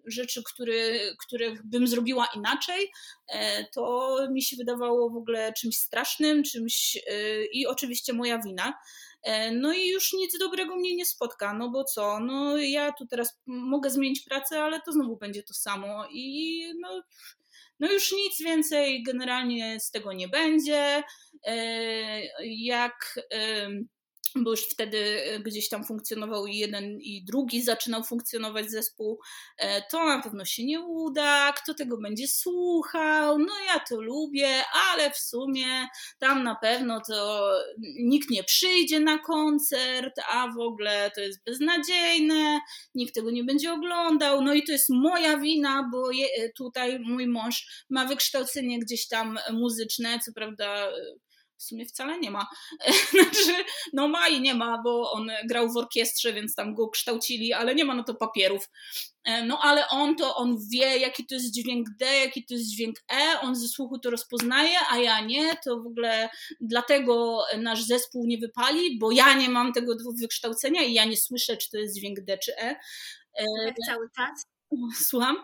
[0.05, 2.91] rzeczy, które, których bym zrobiła inaczej,
[3.73, 6.97] to mi się wydawało w ogóle czymś strasznym, czymś
[7.51, 8.73] i oczywiście moja wina.
[9.23, 13.07] E, no i już nic dobrego mnie nie spotka, no bo co, no ja tu
[13.07, 17.03] teraz mogę zmienić pracę, ale to znowu będzie to samo i no,
[17.79, 21.03] no już nic więcej generalnie z tego nie będzie.
[21.45, 21.55] E,
[22.43, 23.19] jak
[24.35, 29.19] bo już wtedy e, gdzieś tam funkcjonował i jeden i drugi, zaczynał funkcjonować zespół,
[29.57, 34.63] e, to na pewno się nie uda, kto tego będzie słuchał, no ja to lubię,
[34.91, 35.87] ale w sumie
[36.19, 37.51] tam na pewno to
[37.99, 42.59] nikt nie przyjdzie na koncert, a w ogóle to jest beznadziejne,
[42.95, 46.27] nikt tego nie będzie oglądał, no i to jest moja wina, bo je,
[46.57, 50.91] tutaj mój mąż ma wykształcenie gdzieś tam muzyczne, co prawda
[51.63, 52.47] w sumie wcale nie ma.
[53.11, 53.63] Znaczy,
[53.93, 57.75] no ma i nie ma, bo on grał w orkiestrze, więc tam go kształcili, ale
[57.75, 58.69] nie ma na to papierów.
[59.23, 62.69] E, no ale on to, on wie, jaki to jest dźwięk D, jaki to jest
[62.69, 66.29] dźwięk E, on ze słuchu to rozpoznaje, a ja nie, to w ogóle
[66.61, 71.57] dlatego nasz zespół nie wypali, bo ja nie mam tego wykształcenia i ja nie słyszę,
[71.57, 72.75] czy to jest dźwięk D, czy E.
[73.33, 74.45] e tak cały czas?
[75.07, 75.37] Słucham?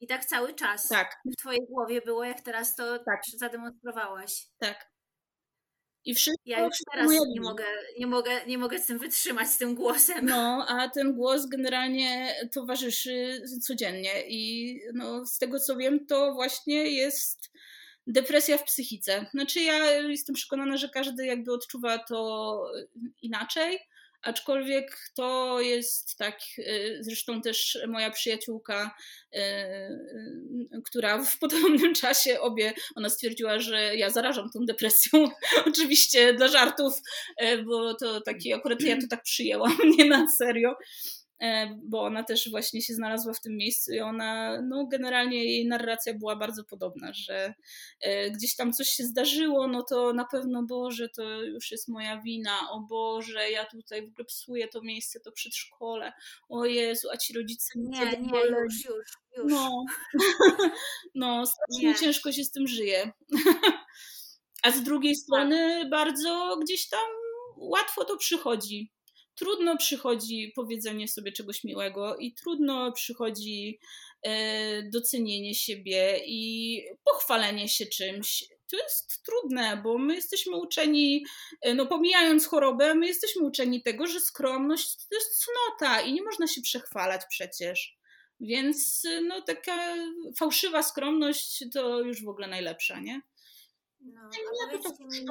[0.00, 0.88] I tak cały czas.
[0.88, 1.20] Tak.
[1.24, 3.22] W twojej głowie było, jak teraz to tak.
[3.36, 4.46] zademonstrowałaś.
[4.58, 4.90] Tak.
[6.04, 7.64] I wszystko ja już teraz nie mogę,
[7.98, 10.26] nie, mogę, nie mogę z tym wytrzymać, z tym głosem.
[10.26, 16.90] No, a ten głos generalnie towarzyszy codziennie i no, z tego co wiem, to właśnie
[16.90, 17.50] jest
[18.06, 19.26] depresja w psychice.
[19.30, 22.62] Znaczy ja jestem przekonana, że każdy jakby odczuwa to
[23.22, 23.78] inaczej,
[24.22, 28.96] aczkolwiek to jest tak, y, zresztą też moja przyjaciółka,
[29.34, 35.30] y, y, która w podobnym czasie obie, ona stwierdziła, że ja zarażam tą depresją,
[35.70, 36.94] oczywiście dla żartów,
[37.64, 41.19] bo to taki, akurat ja to tak przyjęłam, nie na serio, E,
[41.82, 46.14] bo ona też właśnie się znalazła w tym miejscu i ona, no generalnie jej narracja
[46.14, 47.54] była bardzo podobna, że
[48.00, 52.20] e, gdzieś tam coś się zdarzyło, no to na pewno Boże, to już jest moja
[52.22, 56.12] wina, o Boże, ja tutaj w ogóle psuję to miejsce, to przedszkole,
[56.48, 59.52] o Jezu, a ci rodzice nie, nie, nie już, już, już.
[59.52, 59.84] No,
[61.14, 61.94] no strasznie nie.
[61.94, 63.12] ciężko się z tym żyje.
[64.62, 67.08] A z drugiej strony bardzo gdzieś tam
[67.56, 68.92] łatwo to przychodzi
[69.34, 73.78] trudno przychodzi powiedzenie sobie czegoś miłego i trudno przychodzi
[74.22, 78.44] e, docenienie siebie i pochwalenie się czymś.
[78.70, 81.24] To jest trudne, bo my jesteśmy uczeni,
[81.60, 86.22] e, no pomijając chorobę, my jesteśmy uczeni tego, że skromność to jest cnota i nie
[86.22, 88.00] można się przechwalać przecież.
[88.40, 89.96] Więc no taka
[90.38, 93.20] fałszywa skromność to już w ogóle najlepsza, nie?
[94.00, 94.20] No,
[94.60, 95.24] ja to tak mi,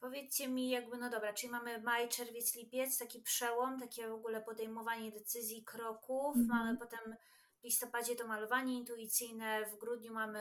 [0.00, 4.42] Powiedzcie mi, jakby, no dobra, czyli mamy maj, czerwiec, lipiec, taki przełom, takie w ogóle
[4.42, 6.36] podejmowanie decyzji, kroków.
[6.36, 6.50] Mm -hmm.
[6.50, 7.16] Mamy potem
[7.60, 10.40] w listopadzie to malowanie intuicyjne, w grudniu mamy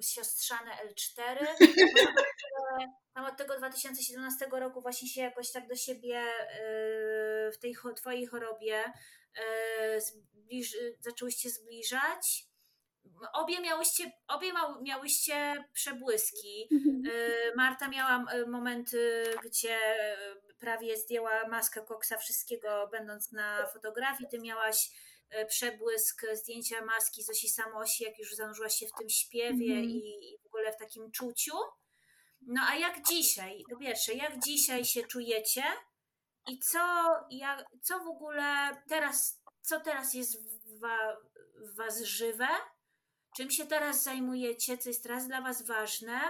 [0.00, 1.46] siostrzane L4.
[3.14, 8.26] Tam od tego 2017 roku właśnie się jakoś tak do siebie yy, w tej twojej
[8.26, 8.84] chorobie
[9.36, 12.51] yy, zbliż, zaczęłyście zbliżać
[13.32, 14.52] obie miałyście, obie
[14.82, 16.68] miałyście przebłyski.
[16.72, 17.02] Mhm.
[17.06, 19.78] Y, Marta miała y, momenty, gdzie
[20.58, 24.30] prawie zdjęła maskę koksa wszystkiego, będąc na fotografii.
[24.30, 24.90] Ty miałaś
[25.40, 29.84] y, przebłysk zdjęcia maski Zosi Samosi, jak już zanurzyłaś się w tym śpiewie mhm.
[29.84, 31.56] i, i w ogóle w takim czuciu.
[32.46, 35.62] No a jak dzisiaj, po pierwsze, jak dzisiaj się czujecie
[36.48, 36.78] i co,
[37.30, 40.80] jak, co w ogóle teraz, co teraz jest w,
[41.56, 42.48] w was żywe
[43.36, 46.20] czym się teraz zajmujecie, co jest teraz dla Was ważne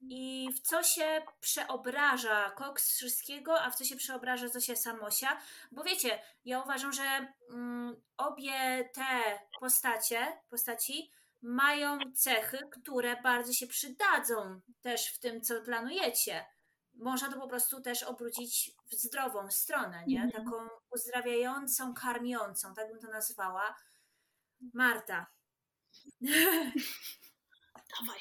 [0.00, 5.40] i w co się przeobraża koks wszystkiego, a w co się przeobraża Zosia Samosia.
[5.72, 11.12] Bo wiecie, ja uważam, że mm, obie te postacie, postaci
[11.42, 16.46] mają cechy, które bardzo się przydadzą też w tym, co planujecie.
[16.94, 20.22] Można to po prostu też obrócić w zdrową stronę, nie?
[20.22, 20.44] Mhm.
[20.44, 23.76] Taką uzdrawiającą, karmiącą, tak bym to nazwała.
[24.74, 25.26] Marta,
[28.00, 28.20] Dawaj.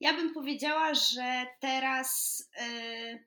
[0.00, 3.26] Ja bym powiedziała, że teraz yy,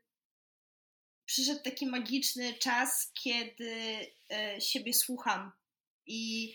[1.26, 3.72] przyszedł taki magiczny czas, kiedy
[4.30, 5.52] yy, siebie słucham.
[6.06, 6.54] I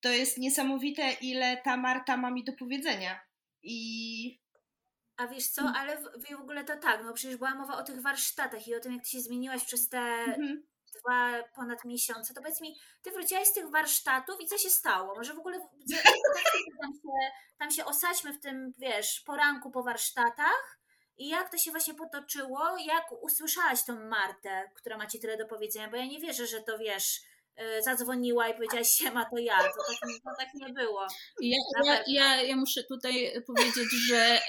[0.00, 3.20] to jest niesamowite, ile ta Marta ma mi do powiedzenia.
[3.62, 4.40] I
[5.16, 8.02] A wiesz co, ale w, w ogóle to tak, no przecież była mowa o tych
[8.02, 10.66] warsztatach i o tym, jak ty się zmieniłaś przez te Mhm.
[11.02, 12.34] Dwa ponad miesiące.
[12.34, 15.14] To powiedz mi, ty wróciłaś z tych warsztatów i co się stało?
[15.14, 15.58] Może w ogóle
[16.82, 20.78] tam się, tam się osadźmy w tym, wiesz, poranku po warsztatach
[21.18, 25.46] i jak to się właśnie potoczyło, jak usłyszałaś tą Martę, która ma ci tyle do
[25.46, 27.20] powiedzenia, bo ja nie wierzę, że to wiesz,
[27.82, 29.58] zadzwoniła i powiedziałaś siema, to ja.
[29.58, 31.06] To tak, to tak nie było.
[31.40, 34.40] Ja, ja, ja, ja muszę tutaj powiedzieć, że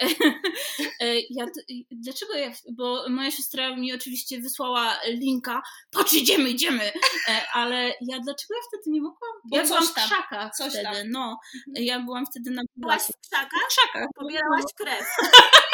[1.02, 1.46] e, ja,
[1.92, 5.62] dlaczego ja, bo moja siostra mi oczywiście wysłała linka,
[5.92, 6.92] patrz idziemy, idziemy,
[7.30, 9.32] E, ale ja dlaczego ja wtedy nie mogłam?
[9.44, 10.96] Bo ja byłam w krzakach coś wtedy, tam.
[11.12, 11.40] no,
[11.74, 13.50] ja byłam wtedy na Byłaś w krzakach?
[13.50, 14.08] w krzakach.
[14.16, 15.06] Pobierałaś krew.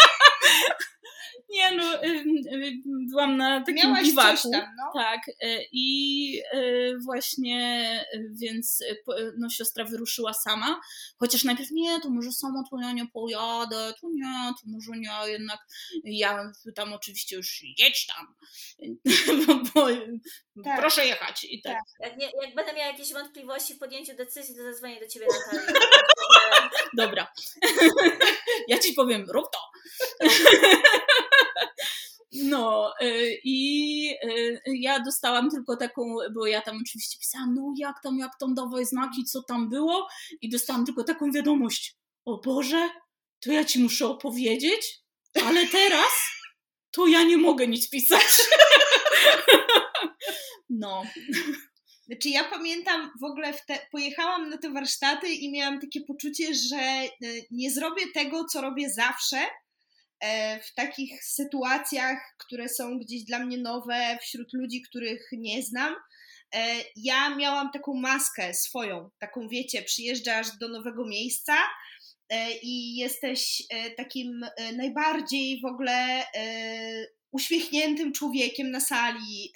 [1.50, 1.84] Nie no,
[3.10, 4.38] byłam na takim Miałaś biwaku.
[4.38, 5.02] coś tam, no.
[5.02, 6.62] Tak, e, i e,
[7.06, 7.60] właśnie,
[8.14, 8.84] e, więc
[9.38, 10.82] no, siostra wyruszyła sama,
[11.20, 15.32] chociaż najpierw nie, to może sama to ja nie pojadę, to nie, to może nie,
[15.32, 15.60] jednak
[16.04, 18.36] ja tam oczywiście już jedź tam,
[19.76, 19.88] bo,
[20.56, 20.80] bo Tak.
[20.80, 21.78] proszę jechać i tak.
[22.00, 25.80] Jak, nie, jak będę miała jakieś wątpliwości w podjęciu decyzji, to zadzwonię do ciebie, Natalia.
[26.98, 27.28] Dobra,
[28.68, 29.75] ja ci powiem, rób to.
[32.44, 38.02] No y, i y, ja dostałam tylko taką, bo ja tam oczywiście pisałam, no jak
[38.04, 40.08] tam, jak tam, dawaj znaki, co tam było
[40.42, 41.96] i dostałam tylko taką wiadomość,
[42.26, 42.90] o Boże,
[43.40, 45.00] to ja ci muszę opowiedzieć,
[45.46, 46.12] ale teraz
[46.92, 48.26] to ja nie mogę nic pisać.
[50.70, 51.04] No,
[52.06, 56.54] Znaczy ja pamiętam w ogóle, w te, pojechałam na te warsztaty i miałam takie poczucie,
[56.54, 57.10] że e,
[57.52, 59.38] nie zrobię tego, co robię zawsze
[60.64, 65.96] w takich sytuacjach, które są gdzieś dla mnie nowe, wśród ludzi, których nie znam.
[66.56, 71.54] E, Ja miałam taką maskę swoją, taką wiecie, przyjeżdżasz do nowego miejsca
[72.30, 79.52] e, i jesteś e, takim e, najbardziej w ogóle e, uśmiechniętym człowiekiem na sali.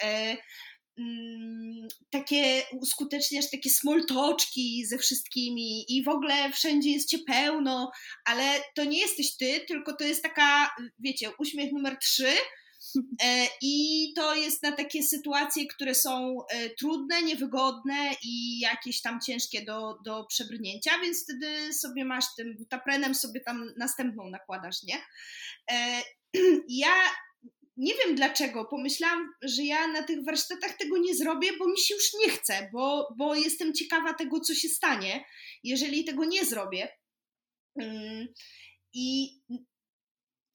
[1.00, 7.92] Mm, takie uskuteczniasz takie smoltoczki ze wszystkimi i w ogóle wszędzie jest cię pełno,
[8.26, 8.44] ale
[8.76, 12.34] to nie jesteś ty, tylko to jest taka, wiecie, uśmiech numer trzy
[13.24, 19.20] e, i to jest na takie sytuacje, które są e, trudne, niewygodne i jakieś tam
[19.22, 24.98] ciężkie do, do przebrnięcia, więc wtedy sobie masz tym butaprenem sobie tam następną nakładasz, nie?
[25.72, 26.02] E,
[26.70, 26.94] Ja
[27.80, 31.94] nie wiem dlaczego, pomyślałam, że ja na tych warsztatach tego nie zrobię, bo mi się
[31.94, 35.26] już nie chce, bo, bo jestem ciekawa tego, co się stanie,
[35.64, 36.90] jeżeli tego nie zrobię.
[37.82, 38.28] Mm,
[38.94, 39.40] I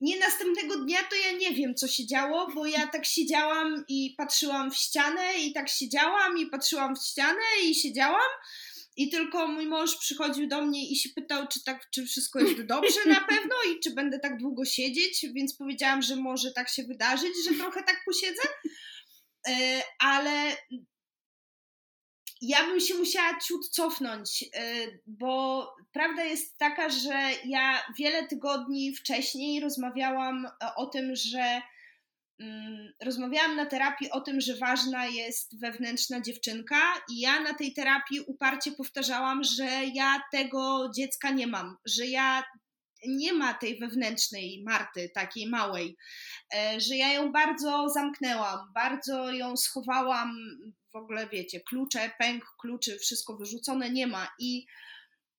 [0.01, 4.15] nie następnego dnia to ja nie wiem, co się działo, bo ja tak siedziałam i
[4.19, 8.31] patrzyłam w ścianę, i tak siedziałam i patrzyłam w ścianę i siedziałam.
[8.97, 12.63] I tylko mój mąż przychodził do mnie i się pytał, czy, tak, czy wszystko jest
[12.63, 16.83] dobrze na pewno i czy będę tak długo siedzieć, więc powiedziałam, że może tak się
[16.83, 18.43] wydarzyć, że trochę tak posiedzę.
[19.49, 20.57] E, Ale
[22.41, 28.97] ja bym się musiała ciut cofnąć, e, bo prawda jest taka, że ja wiele tygodni
[28.97, 30.47] wcześniej rozmawiałam
[30.77, 31.63] o tym, że
[33.03, 36.81] rozmawiałam na terapii o tym, że ważna jest wewnętrzna dziewczynka,
[37.11, 42.45] i ja na tej terapii uparcie powtarzałam, że ja tego dziecka nie mam, że ja
[43.07, 45.97] nie ma tej wewnętrznej Marty, takiej małej,
[46.55, 50.37] e, że ja ją bardzo zamknęłam, bardzo ją schowałam,
[50.93, 54.67] w ogóle wiecie, klucze, pęk kluczy, wszystko wyrzucone nie ma i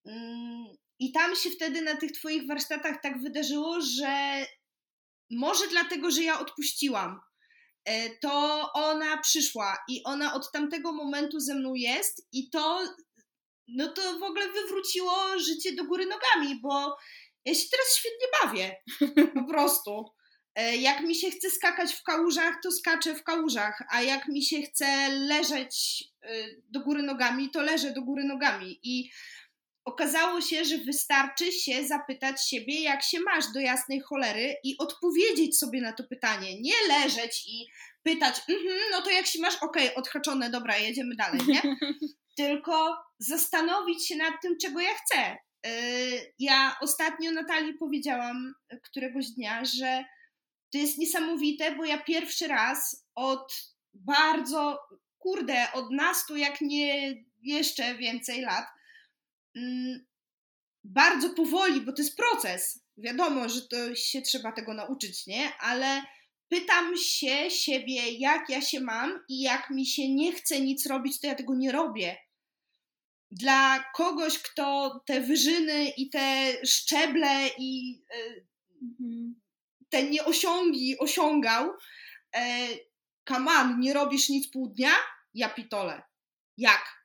[0.05, 0.65] mm,
[0.99, 4.45] i tam się wtedy na tych Twoich warsztatach tak wydarzyło, że
[5.35, 7.21] może dlatego, że ja odpuściłam,
[7.85, 12.83] e, to ona przyszła i ona od tamtego momentu ze mną jest i to,
[13.67, 16.97] no to w ogóle wywróciło życie do góry nogami, bo
[17.45, 18.75] ja się teraz świetnie bawię,
[19.33, 20.05] po prostu.
[20.55, 24.43] E, Jak mi się chce skakać w kałużach, to skaczę w kałużach, a jak mi
[24.43, 28.79] się chce leżeć e, do góry nogami, to leżę do góry nogami.
[28.83, 29.09] I
[29.85, 35.57] okazało się, że wystarczy się zapytać siebie, jak się masz do jasnej cholery i odpowiedzieć
[35.57, 36.61] sobie na to pytanie.
[36.61, 37.67] Nie leżeć i
[38.03, 41.61] pytać, mhm, no to jak się masz, okej, odhaczone, dobra, jedziemy dalej, nie?
[42.37, 45.37] Tylko zastanowić się nad tym, czego ja chcę.
[45.65, 48.53] Yy, Ja ostatnio Natalii powiedziałam
[48.83, 50.05] któregoś dnia, że
[50.71, 53.53] to jest niesamowite, bo ja pierwszy raz od
[53.93, 54.79] bardzo,
[55.17, 58.65] kurde, od nastu, jak nie jeszcze więcej lat,
[60.83, 62.79] bardzo powoli, bo to jest proces.
[62.97, 65.57] Wiadomo, że to się trzeba tego nauczyć, nie?
[65.59, 66.01] Ale
[66.49, 71.19] pytam się siebie, jak ja się mam i jak mi się nie chce nic robić,
[71.19, 72.17] to ja tego nie robię.
[73.31, 78.45] Dla kogoś, kto te wyżyny i te szczeble i y,
[78.81, 79.41] Mhm.
[79.89, 81.73] te nieosiągi osiągał.
[82.35, 82.67] E,
[83.23, 84.91] Kaman, nie robisz nic pół dnia?
[85.33, 86.03] Ja pitole.
[86.57, 87.04] Jak?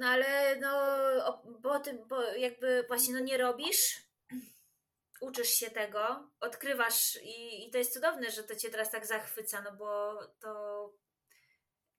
[0.00, 0.72] No ale no,
[1.60, 4.02] bo ty, bo jakby właśnie no nie robisz,
[5.20, 9.62] uczysz się tego, odkrywasz i, i to jest cudowne, że to cię teraz tak zachwyca,
[9.62, 10.92] no bo to,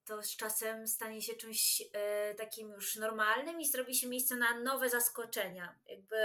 [0.06, 4.60] to z czasem stanie się czymś e, takim już normalnym i zrobi się miejsce na
[4.60, 5.80] nowe zaskoczenia.
[5.86, 6.18] Jakby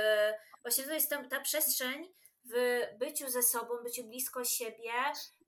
[0.62, 2.14] właśnie to jest ta, ta przestrzeń
[2.44, 4.92] w byciu ze sobą, byciu blisko siebie,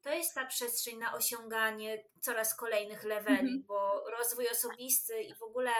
[0.06, 3.64] to jest ta przestrzeń na osiąganie coraz kolejnych leveli, Mhm.
[3.66, 5.72] bo rozwój osobisty i w ogóle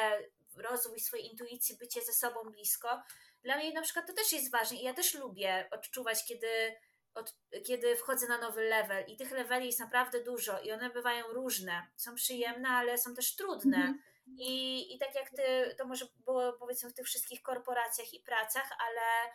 [0.57, 3.03] rozwój swojej intuicji, bycie ze sobą blisko,
[3.43, 6.77] dla mnie na przykład to też jest ważne i ja też lubię odczuwać, kiedy,
[7.15, 7.35] od,
[7.67, 11.87] kiedy wchodzę na nowy level i tych leveli jest naprawdę dużo i one bywają różne.
[11.97, 13.77] Są przyjemne, ale są też trudne.
[13.77, 13.99] Mhm.
[14.27, 18.69] I, I tak jak ty, to może było powiedzmy w tych wszystkich korporacjach i pracach,
[18.79, 19.33] ale,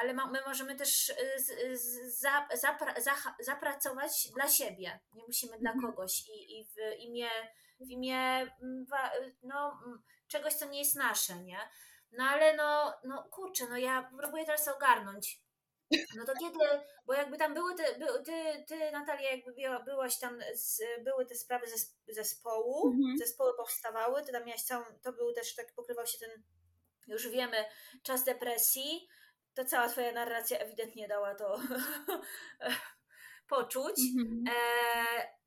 [0.00, 1.38] ale my możemy też y,
[1.78, 5.00] z, za, zapra, zacha- zapracować dla siebie.
[5.14, 5.92] Nie musimy dla Mhm.
[5.92, 7.28] kogoś i, i w imię,
[7.80, 8.18] w imię
[8.62, 9.12] mm, wa-
[9.42, 11.58] no, mm, czegoś, co nie jest nasze, nie?
[12.12, 15.42] No ale no, no kurczę, no ja próbuję teraz ogarnąć.
[16.16, 16.58] No to kiedy,
[17.06, 21.26] bo jakby tam były te, by, ty, ty Natalia jakby była, byłaś tam, z, były
[21.26, 23.18] te sprawy zes, zespołu, Mhm.
[23.18, 26.42] zespoły powstawały, ty tam miałaś całą, to był też, tak pokrywał się ten,
[27.06, 27.64] już wiemy,
[28.02, 29.08] czas depresji,
[29.54, 31.60] to cała twoja narracja ewidentnie dała to
[33.48, 34.00] poczuć.
[34.18, 34.44] Mhm.
[34.56, 35.42] E,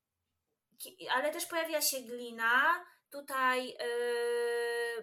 [1.11, 2.85] ale też pojawia się glina.
[3.11, 3.87] Tutaj e,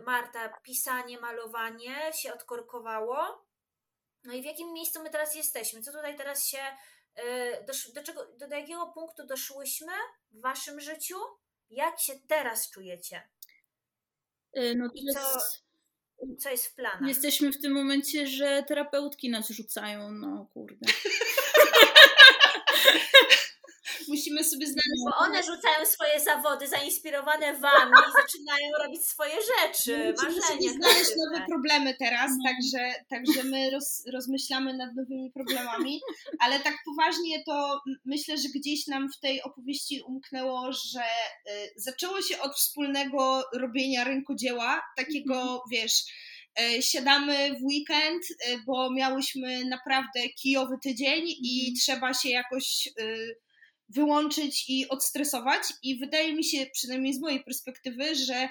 [0.00, 3.46] Marta, pisanie, malowanie się odkorkowało.
[4.24, 5.82] No i w jakim miejscu my teraz jesteśmy?
[5.82, 6.62] Co tutaj teraz się.
[7.14, 9.92] E, dosz, do, czego, do, do jakiego punktu doszłyśmy
[10.30, 11.16] w waszym życiu?
[11.70, 13.28] Jak się teraz czujecie?
[14.56, 15.61] Y, No to jest,
[16.38, 17.08] Co jest w planach?
[17.08, 20.86] jesteśmy w tym momencie, że terapeutki nas rzucają, no kurde.
[24.08, 25.02] Musimy sobie znaleźć.
[25.10, 30.72] Bo one rzucają swoje zawody zainspirowane wami i zaczynają robić swoje rzeczy, Musimy sobie marzenia.
[30.72, 31.24] znaleźć kreatywne.
[31.32, 32.44] nowe problemy teraz, No.
[32.50, 36.00] także, także my roz, rozmyślamy nad nowymi problemami,
[36.40, 42.22] ale tak poważnie to myślę, że gdzieś nam w tej opowieści umknęło, że y, zaczęło
[42.22, 45.92] się od wspólnego robienia rękodzieła, takiego wiesz,
[46.60, 51.74] y, siadamy w weekend, y, bo miałyśmy naprawdę kijowy tydzień i Mhm.
[51.80, 53.36] trzeba się jakoś y,
[53.94, 58.48] wyłączyć i odstresować i wydaje mi się, przynajmniej z mojej perspektywy, że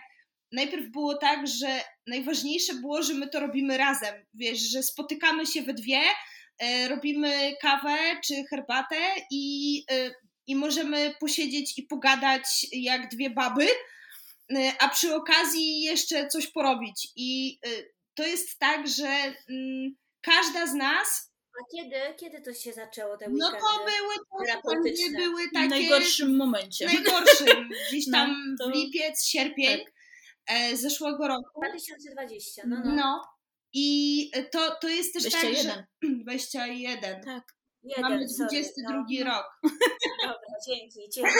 [0.51, 5.61] najpierw było tak, że najważniejsze było, że my to robimy razem, wiesz, że spotykamy się
[5.61, 6.01] we dwie,
[6.59, 8.99] e, robimy kawę czy herbatę
[9.31, 10.11] i, e,
[10.47, 13.68] i możemy posiedzieć i pogadać jak dwie baby,
[14.55, 17.07] e, a przy okazji jeszcze coś porobić.
[17.15, 17.59] I
[18.13, 19.07] to jest tak, że
[19.49, 24.15] mm, każda z nas, A kiedy, kiedy to się zaczęło, te no to były,
[24.64, 26.86] to nie były W takie najgorszym momencie.
[26.86, 29.94] najgorszym, gdzieś No, tam to- w lipiec, sierpień tak.
[30.48, 31.61] e, zeszłego roku.
[31.61, 32.95] 2020, no no.
[32.95, 33.22] No.
[33.73, 35.86] I to, to jest też tak, 21.
[36.03, 37.22] że 21.
[37.26, 37.44] Tak.
[37.84, 39.26] Jeden, Mamy sorry, 22 no.
[39.26, 39.45] rok.
[40.23, 41.32] Dobra, dzięki, dzięki.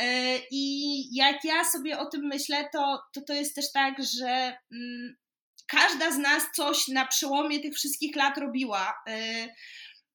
[0.00, 4.28] E, I jak ja sobie o tym myślę, to to, to jest też tak, że
[4.72, 5.16] mm,
[5.68, 8.94] każda z nas coś na przełomie tych wszystkich lat robiła.
[9.08, 9.48] E,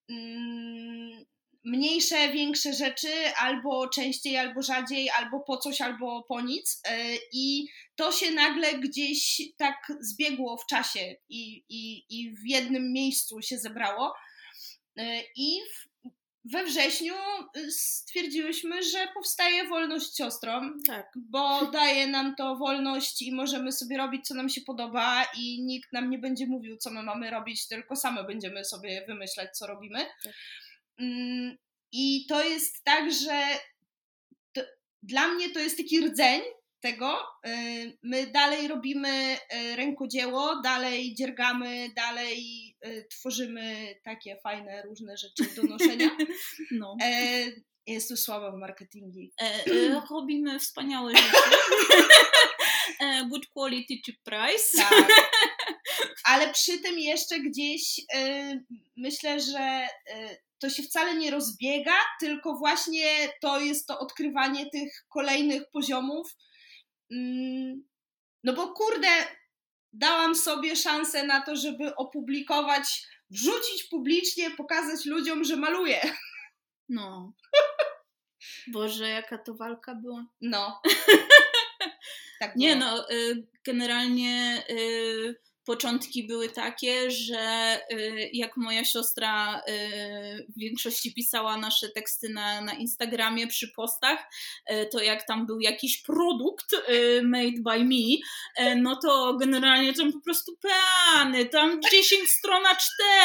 [0.09, 1.25] mm,
[1.63, 6.81] mniejsze, większe rzeczy, albo częściej, albo rzadziej, albo po coś, albo po nic.
[6.85, 12.93] E, I to się nagle gdzieś tak zbiegło w czasie i, i, i w jednym
[12.93, 14.13] miejscu się zebrało.
[14.97, 15.59] E, I
[16.45, 17.13] we wrześniu
[17.57, 21.11] y, stwierdziłyśmy, że powstaje wolność siostrom, Tak.
[21.15, 25.93] bo daje nam to wolność i możemy sobie robić, co nam się podoba, i nikt
[25.93, 29.99] nam nie będzie mówił, co my mamy robić, tylko same będziemy sobie wymyślać, co robimy.
[30.23, 30.33] Tak.
[30.99, 31.57] Mm,
[31.91, 33.43] I to jest tak, że
[34.53, 34.61] to,
[35.03, 36.41] dla mnie to jest taki rdzeń
[36.81, 37.19] tego.
[37.47, 42.41] Y, My dalej robimy y, rękodzieło, dalej dziergamy, dalej
[42.85, 46.09] y, tworzymy takie fajne różne rzeczy do noszenia.
[46.71, 46.97] No.
[47.03, 47.45] E,
[47.87, 49.33] jest tu słaba w marketingi.
[49.41, 51.57] E, e, robimy wspaniałe rzeczy.
[53.29, 54.77] good quality, cheap price.
[54.77, 55.07] Tak.
[56.29, 58.01] Ale przy tym jeszcze gdzieś
[58.97, 59.87] myślę, że
[60.59, 63.05] to się wcale nie rozbiega, tylko właśnie
[63.41, 66.35] to jest to odkrywanie tych kolejnych poziomów.
[67.11, 67.83] Mm,
[68.43, 69.07] no bo kurde,
[69.93, 76.01] dałam sobie szansę na to, żeby opublikować, wrzucić publicznie, pokazać ludziom, że maluję.
[76.89, 77.33] No.
[78.67, 80.25] Boże, jaka to walka była.
[80.41, 80.81] No.
[82.39, 82.89] Tak Nie, było.
[82.89, 85.35] no, y, generalnie y,
[85.65, 92.61] początki były takie, że y, jak moja siostra y, w większości pisała nasze teksty na,
[92.61, 94.19] na Instagramie przy postach,
[94.71, 96.75] y, to jak tam był jakiś produkt
[97.23, 98.17] made by me,
[98.75, 102.69] no to generalnie tam po prostu peany, tam 10 strona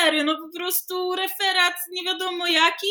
[0.01, 2.87] 4, no po prostu referat nie wiadomo jaki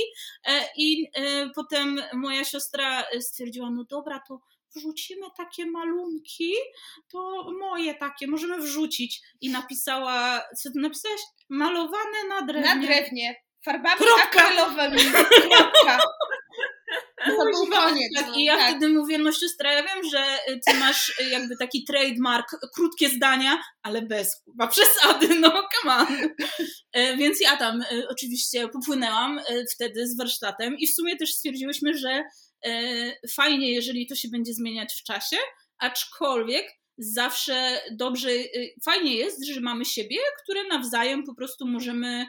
[0.77, 1.07] i
[1.55, 4.39] potem moja siostra stwierdziła, no dobra, to
[4.75, 6.53] wrzucimy takie malunki,
[7.11, 9.21] to moje takie, możemy wrzucić.
[9.41, 11.21] I napisała, co ty napisałaś?
[11.49, 12.75] Malowane na drewnie.
[12.75, 13.35] Na drewnie.
[13.65, 14.45] Farbami Kropka.
[14.45, 15.11] akrylowymi.
[15.11, 15.99] Kropka.
[17.71, 18.13] Koniec.
[18.15, 18.69] Tak, no, I ja tak.
[18.69, 20.23] wtedy mówię, no siostra, ja wiem, że
[20.67, 26.07] ty masz y, jakby taki trademark, krótkie zdania, ale bez chyba przesady, no come on.
[26.93, 29.43] E, Więc ja tam e, oczywiście popłynęłam e,
[29.75, 32.23] wtedy z warsztatem i w sumie też stwierdziłyśmy, że
[33.29, 35.37] fajnie, jeżeli to się będzie zmieniać w czasie,
[35.77, 36.65] aczkolwiek
[36.97, 38.45] zawsze dobrze, e,
[38.83, 42.27] fajnie jest, że mamy siebie, które nawzajem po prostu możemy e,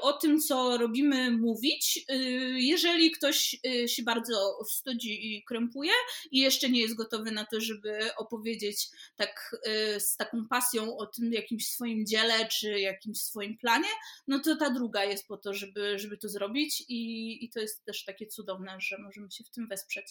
[0.00, 2.04] o tym, co robimy, mówić.
[2.08, 2.14] E,
[2.60, 5.92] Jeżeli ktoś e, się bardzo wstydzi i krępuje
[6.30, 9.56] i jeszcze nie jest gotowy na to, żeby opowiedzieć tak
[9.98, 13.88] z taką pasją o tym jakimś swoim dziele czy jakimś swoim planie,
[14.26, 17.84] no to ta druga jest po to, żeby, żeby to zrobić i, i to jest
[17.84, 20.06] też takie cudowne, że możemy się w tym wesprzeć.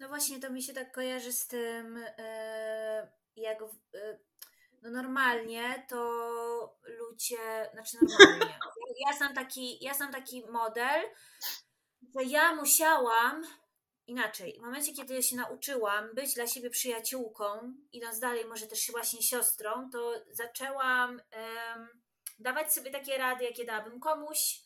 [0.00, 1.98] No właśnie, to mi się tak kojarzy z tym,
[3.36, 3.58] jak
[4.82, 8.58] no normalnie to ludzie, znaczy normalnie,
[9.06, 11.02] ja znam taki, ja znam taki model,
[12.16, 13.42] że ja musiałam,
[14.06, 19.22] inaczej, w momencie, kiedy się nauczyłam być dla siebie przyjaciółką, idąc dalej, może też właśnie
[19.22, 21.88] siostrą, to zaczęłam em,
[22.38, 24.60] dawać sobie takie rady, jakie dałabym komuś,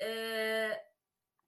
[0.00, 0.87] e,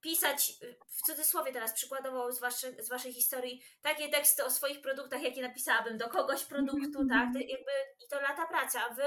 [0.00, 0.52] pisać,
[0.88, 5.42] w cudzysłowie teraz przykładowo z, waszy, z waszej historii, takie teksty o swoich produktach, jakie
[5.42, 7.72] napisałabym do kogoś produktu, tak, to jakby
[8.04, 9.02] i to lata pracy, a wy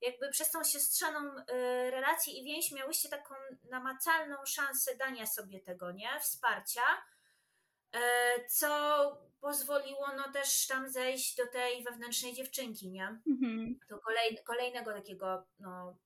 [0.00, 1.44] jakby przez tą siostrzaną y,
[1.90, 3.34] relację i więź miałyście taką
[3.70, 6.82] namacalną szansę dania sobie tego, nie, wsparcia,
[7.94, 7.98] y,
[8.48, 8.68] co
[9.40, 13.78] pozwoliło no też tam zejść do tej wewnętrznej dziewczynki, nie, Mhm.
[13.88, 15.96] do kolej, kolejnego takiego, no,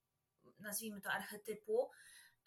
[0.58, 1.90] nazwijmy to archetypu.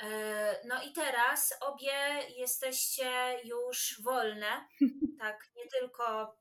[0.02, 4.68] E, No i teraz obie jesteście już wolne,
[5.20, 6.36] tak, nie tylko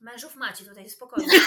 [0.00, 1.32] mężów macie tutaj spokojnie,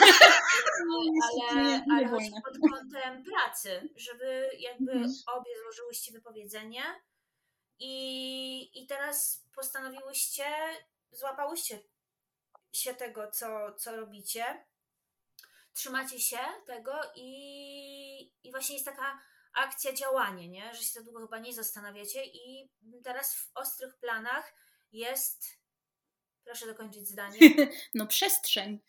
[1.51, 5.11] ale, ale chodzi pod kątem pracy, żeby jakby Mhm.
[5.27, 6.83] obie złożyłyście wypowiedzenie.
[7.83, 10.45] I, i teraz postanowiłyście,
[11.11, 11.79] złapałyście
[12.73, 14.65] się tego, co, co robicie,
[15.73, 19.19] trzymacie się tego i, i właśnie jest taka
[19.53, 20.73] akcja, działanie, nie?
[20.73, 22.69] że się za długo chyba nie zastanawiacie i
[23.03, 24.53] teraz w ostrych planach
[24.91, 25.57] jest,
[26.43, 27.39] proszę dokończyć zdanie,
[27.93, 28.79] No przestrzeń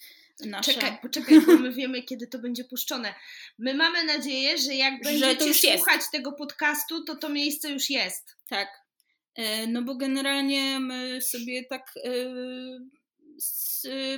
[0.40, 0.72] nasza.
[0.72, 3.14] Czekaj, poczekaj, bo my wiemy, kiedy to będzie puszczone.
[3.58, 5.76] My mamy nadzieję, że jak Że będziecie to już jest.
[5.84, 8.36] słuchać tego podcastu, to to miejsce już jest.
[8.48, 8.68] Tak.
[9.34, 12.10] E, No bo generalnie my sobie tak e,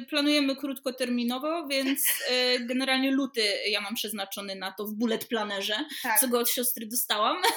[0.09, 6.21] planujemy krótkoterminowo, więc e, generalnie luty ja mam przeznaczony na to w bullet planerze, Tak.
[6.21, 7.37] co go od siostry dostałam.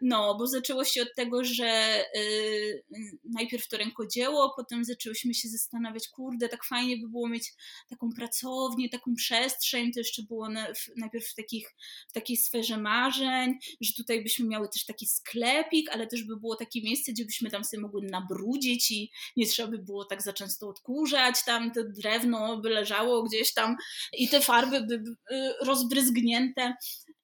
[0.00, 2.84] No, bo zaczęło się od tego, że y,
[3.24, 7.52] najpierw to rękodzieło, potem zaczęłyśmy się zastanawiać, kurde, tak fajnie by było mieć
[7.90, 10.48] taką pracownię, taką przestrzeń, to jeszcze było
[10.96, 11.74] najpierw w, takich,
[12.08, 16.56] w takiej sferze marzeń, że tutaj byśmy miały też taki sklepik, ale też by było
[16.56, 20.32] takie miejsce, gdzie byśmy tam sobie mogły nabrudzić i nie trzeba by było tak za
[20.32, 23.76] często odkurzać, tam to drewno by leżało gdzieś tam
[24.12, 26.74] i te farby by y, rozbryzgnięte.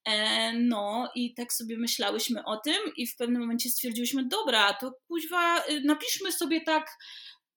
[0.04, 4.92] E, No i tak sobie myślałyśmy o tym i w pewnym momencie stwierdziłyśmy, dobra, to
[5.08, 6.90] kuźwa, y, napiszmy sobie tak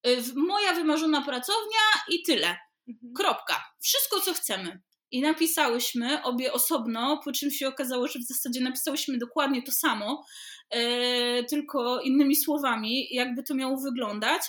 [0.07, 2.57] y, moja wymarzona pracownia i tyle.
[2.87, 3.13] Mhm.
[3.15, 3.63] Kropka.
[3.81, 4.81] Wszystko, co chcemy.
[5.11, 10.25] I napisałyśmy obie osobno, po czym się okazało, że w zasadzie napisałyśmy dokładnie to samo,
[10.69, 14.41] e, tylko innymi słowami, jakby to miało wyglądać.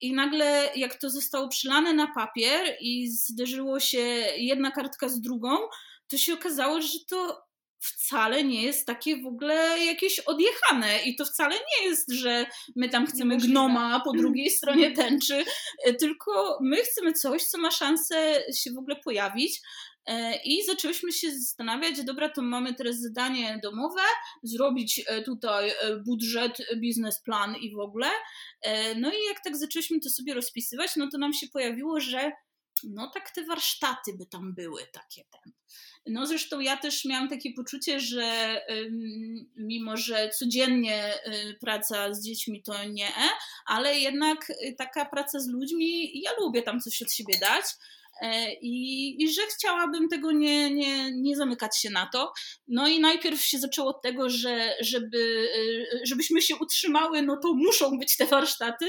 [0.00, 3.98] I nagle, jak to zostało przylane na papier i zderzyło się
[4.36, 5.56] jedna kartka z drugą,
[6.08, 7.50] to się okazało, że to
[7.80, 12.46] wcale nie jest takie w ogóle jakieś odjechane i to wcale nie jest, że
[12.76, 15.44] my tam chcemy gnoma po drugiej stronie tęczy,
[15.98, 19.60] tylko my chcemy coś, co ma szansę się w ogóle pojawić.
[20.06, 24.00] E, I zaczęłyśmy się zastanawiać, dobra, to mamy teraz zadanie domowe,
[24.42, 28.06] zrobić e, tutaj e, budżet, biznesplan i w ogóle.
[28.96, 32.32] No i jak tak zaczęliśmy to sobie rozpisywać, no to nam się pojawiło, że
[32.84, 35.52] no tak te warsztaty by tam były takie ten.
[36.06, 38.60] No zresztą ja też miałam takie poczucie, że
[39.56, 41.14] mimo, że codziennie
[41.60, 43.12] praca z dziećmi to nie,
[43.66, 47.64] ale jednak taka praca z ludźmi, ja lubię tam coś od siebie dać.
[48.22, 52.32] E, I, I, że chciałabym tego nie, nie, nie zamykać się na to.
[52.68, 57.54] No i najpierw się zaczęło od tego, że żeby, y, żebyśmy się utrzymały, no to
[57.54, 58.86] muszą być te warsztaty,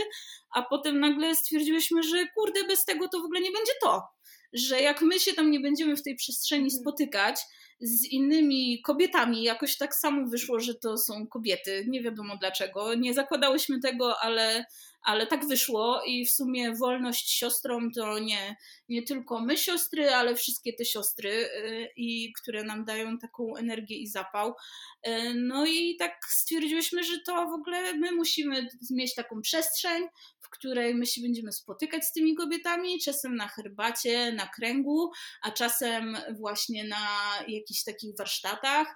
[0.55, 4.01] a potem nagle stwierdziłyśmy, że kurde, bez tego to w ogóle nie będzie to
[4.53, 6.81] że jak my się tam nie będziemy w tej przestrzeni mhm.
[6.81, 7.41] spotykać
[7.81, 11.85] z innymi kobietami, jakoś tak samo wyszło, że to są kobiety.
[11.87, 12.95] Nie wiadomo dlaczego.
[12.95, 14.65] Nie zakładałyśmy tego, ale
[15.03, 18.55] ale tak wyszło i w sumie wolność siostrom to nie,
[18.89, 23.97] nie tylko my siostry, ale wszystkie te siostry, y, i które nam dają taką energię
[23.97, 24.53] i zapał.
[25.07, 30.03] Y, no i tak stwierdziłyśmy, że to w ogóle my musimy mieć taką przestrzeń,
[30.41, 35.11] w której my się będziemy spotykać z tymi kobietami, czasem na herbacie, na kręgu,
[35.41, 37.07] a czasem właśnie na
[37.47, 38.87] jakichś takich warsztatach.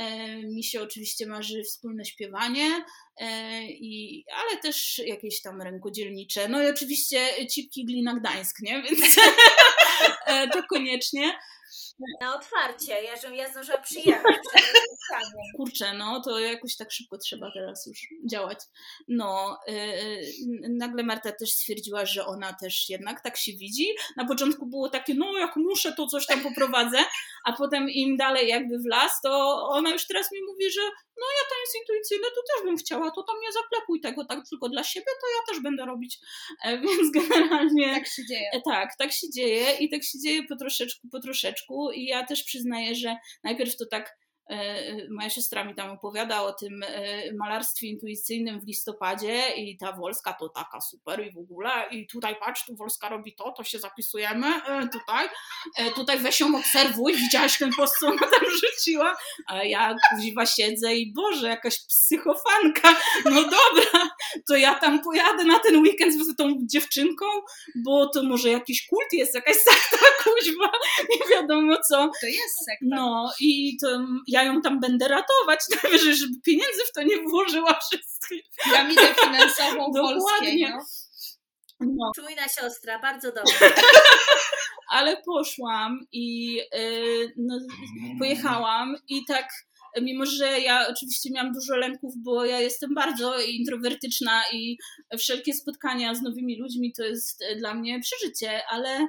[0.00, 0.04] Y,
[0.46, 2.84] mi się oczywiście marzy wspólne śpiewanie,
[3.68, 6.48] i, ale też jakieś tam rękodzielnicze.
[6.48, 8.82] No i oczywiście Cipki Glina Gdańsk, nie?
[8.82, 9.16] Więc
[10.52, 11.32] to koniecznie.
[12.20, 14.36] Na otwarcie, ja, żebym ja zdążyła przyjechać
[15.56, 18.00] Kurczę, no to jakoś tak szybko trzeba teraz już
[18.30, 18.58] działać.
[19.08, 23.86] No, yy, nagle Marta też stwierdziła, że ona też jednak tak się widzi.
[24.16, 26.98] Na początku było takie, no jak muszę, to coś tam poprowadzę,
[27.44, 30.80] a potem im dalej jakby w las, to ona już teraz mi mówi, że
[31.20, 34.48] no ja to jest intuicyjne, to też bym chciała, to tam nie zaklepuj tego tak
[34.50, 36.18] tylko dla siebie, to ja też będę robić.
[36.64, 37.94] E, więc generalnie...
[37.94, 38.50] Tak się dzieje.
[38.52, 42.26] E, tak, tak się dzieje i tak się dzieje po troszeczku, po troszeczku i ja
[42.26, 44.18] też przyznaję, że najpierw to tak
[45.10, 50.32] moja siostra mi tam opowiada o tym e, malarstwie intuicyjnym w listopadzie i ta Wolska
[50.32, 53.78] to taka super i w ogóle i tutaj patrz, tu Wolska robi to, to się
[53.78, 55.28] zapisujemy e, tutaj,
[55.94, 59.16] tutaj weź ją obserwuj, widziałaś ten post, co ona tam rzuciła,
[59.46, 64.10] a ja kuziwa siedzę i Boże, jakaś psychofanka, no dobra,
[64.48, 67.24] to ja tam pojadę na ten weekend z tą dziewczynką,
[67.84, 70.70] bo to może jakiś kult jest, jakaś sekta kuźwa,
[71.10, 72.10] nie wiadomo co.
[72.20, 72.96] To jest sekta.
[72.96, 73.88] No i to
[74.26, 78.42] ja ja ją tam będę ratować, najwyżej, żeby pieniędzy w to nie włożyła wszystkich.
[78.64, 80.70] Piramidę finansową Dokładnie.
[80.70, 80.84] No.
[81.80, 82.10] No.
[82.16, 83.72] Czujna siostra, bardzo dobrze.
[84.90, 87.58] Ale poszłam i yy, no,
[88.18, 89.48] pojechałam i tak
[90.02, 94.78] mimo że ja oczywiście miałam dużo lęków, bo ja jestem bardzo introwertyczna i
[95.18, 99.08] wszelkie spotkania z nowymi ludźmi to jest dla mnie przeżycie, ale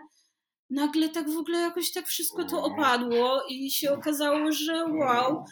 [0.70, 5.44] nagle tak w ogóle jakoś tak wszystko to opadło i się okazało, że wow.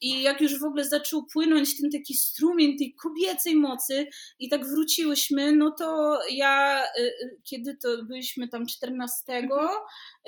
[0.00, 4.06] I jak już w ogóle zaczął płynąć ten taki strumień tej kobiecej mocy
[4.38, 9.68] i tak wróciłyśmy, no to ja, y, y, kiedy to byliśmy tam 14, mhm.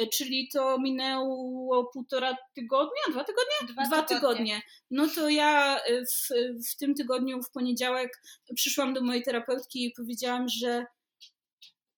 [0.01, 3.74] Y, czyli to minęło półtora tygodnia, dwa tygodnie?
[3.74, 4.20] Dwa, dwa tygodnie.
[4.20, 4.62] tygodnie.
[4.90, 6.28] No to ja w,
[6.70, 8.23] w tym tygodniu, w poniedziałek
[8.55, 10.86] przyszłam do mojej terapeutki i powiedziałam, że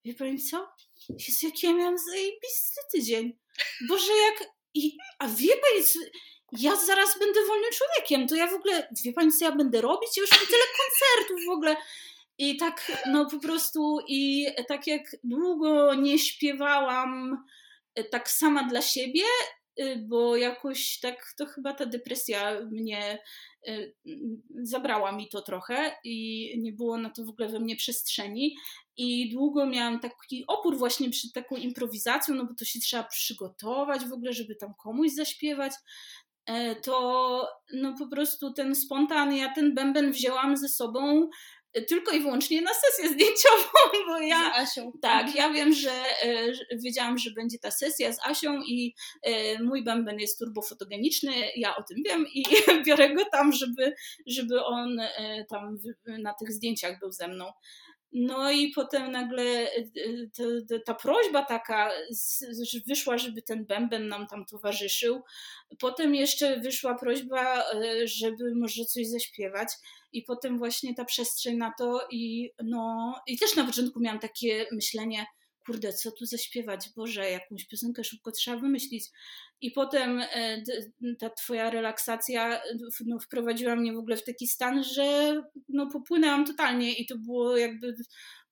[0.04, 0.68] wie pani co?
[1.08, 3.38] Jezu, jaki ja miałam zajebisty tydzień.
[3.88, 4.50] Boże, jak...
[4.74, 5.98] I, a wie pani, co...
[6.52, 10.16] ja zaraz będę wolnym człowiekiem, to ja w ogóle, wie pani co ja będę robić?
[10.16, 11.76] Ja już mam tyle koncertów w ogóle.
[12.38, 17.44] I tak, no po prostu, i tak jak długo nie śpiewałam
[17.94, 19.24] e, tak sama dla siebie,
[19.96, 23.18] bo jakoś tak to chyba ta depresja mnie
[23.68, 23.94] y,
[24.62, 28.56] zabrała mi to trochę i nie było na to w ogóle we mnie przestrzeni.
[28.96, 34.04] I długo miałam taki opór właśnie przed taką improwizacją, no bo to się trzeba przygotować
[34.04, 35.72] w ogóle, żeby tam komuś zaśpiewać.
[36.46, 41.28] E, to no po prostu ten spontan, ja ten bęben wzięłam ze sobą
[41.88, 43.78] tylko i wyłącznie na sesję zdjęciową,
[44.08, 44.54] bo ja.
[44.54, 44.92] Asią.
[45.02, 45.36] Tak, mhm.
[45.36, 45.90] ja wiem, że
[46.22, 46.52] e,
[46.84, 51.82] wiedziałam, że będzie ta sesja z Asią i e, mój bęben jest turbofotogeniczny, ja o
[51.82, 52.44] tym wiem i
[52.86, 53.94] biorę go tam, żeby,
[54.26, 57.52] żeby on e, tam na tych zdjęciach był ze mną.
[58.12, 59.68] No i potem nagle
[60.36, 60.44] ta,
[60.86, 61.90] ta prośba taka
[62.86, 65.22] wyszła, żeby ten bęben nam tam towarzyszył.
[65.78, 67.64] Potem jeszcze wyszła prośba,
[68.04, 69.68] żeby może coś zaśpiewać.
[70.12, 74.66] I potem właśnie ta przestrzeń na to i no i też na początku miałam takie
[74.72, 75.26] myślenie,
[75.68, 79.04] kurde, co tu zaśpiewać, Boże, jakąś piosenkę szybko trzeba wymyślić.
[79.60, 80.62] I potem e,
[81.18, 82.60] ta twoja relaksacja
[83.06, 87.56] no, wprowadziła mnie w ogóle w taki stan, że no, popłynęłam totalnie i to było
[87.56, 87.96] jakby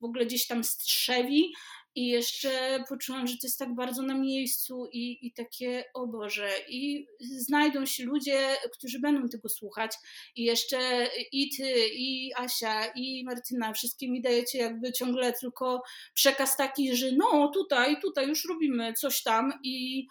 [0.01, 1.52] w ogóle gdzieś tam strzewi
[1.97, 6.51] I jeszcze poczułam, że to jest tak bardzo na miejscu i, i takie, o Boże,
[6.68, 9.93] i znajdą się ludzie, którzy będą tego słuchać.
[10.36, 15.82] I jeszcze i ty, i Asia, i Martyna, wszystkie mi dajecie jakby ciągle tylko
[16.14, 20.06] przekaz taki, że no tutaj, tutaj już robimy coś tam i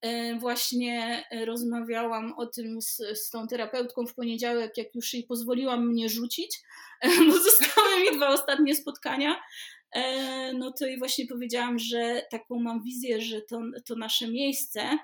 [0.00, 5.88] e, właśnie rozmawiałam o tym z, z tą terapeutką w poniedziałek, jak już jej pozwoliłam
[5.88, 6.60] mnie rzucić,
[7.26, 9.36] bo zostały mi dwa ostatnie spotkania
[10.54, 14.98] no to i właśnie powiedziałam, że taką mam wizję, że to, to nasze miejsce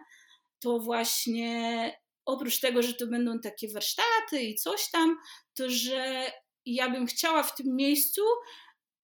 [0.58, 1.92] to właśnie
[2.24, 5.16] oprócz tego, że to będą takie warsztaty i coś tam,
[5.54, 6.32] to że
[6.66, 8.22] ja bym chciała w tym miejscu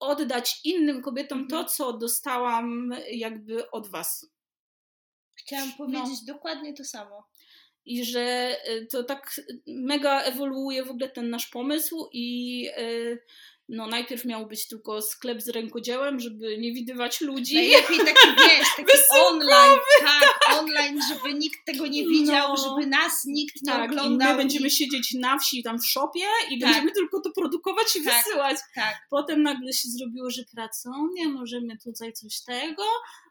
[0.00, 1.68] oddać innym kobietom to, mhm.
[1.68, 4.26] co dostałam jakby od was.
[5.34, 6.34] Chciałam powiedzieć no.
[6.34, 7.28] dokładnie to samo.
[7.84, 8.20] I że
[8.64, 13.18] e, to tak mega ewoluuje w ogóle ten nasz pomysł i yy,
[13.68, 17.54] no najpierw miał być tylko sklep z rękodziełem, żeby nie widywać ludzi.
[17.54, 22.56] Najlepiej taki, wiesz, taki online, tak, online, żeby nikt tego nie widział, no.
[22.56, 24.28] żeby nas nikt nie tak, oglądał.
[24.28, 26.70] I my będziemy siedzieć na wsi, tam w szopie i tak.
[26.70, 28.56] będziemy tylko to produkować i tak, wysyłać.
[28.74, 28.94] Tak.
[29.10, 32.82] Potem nagle się zrobiło, że pracownia, możemy tutaj coś tego,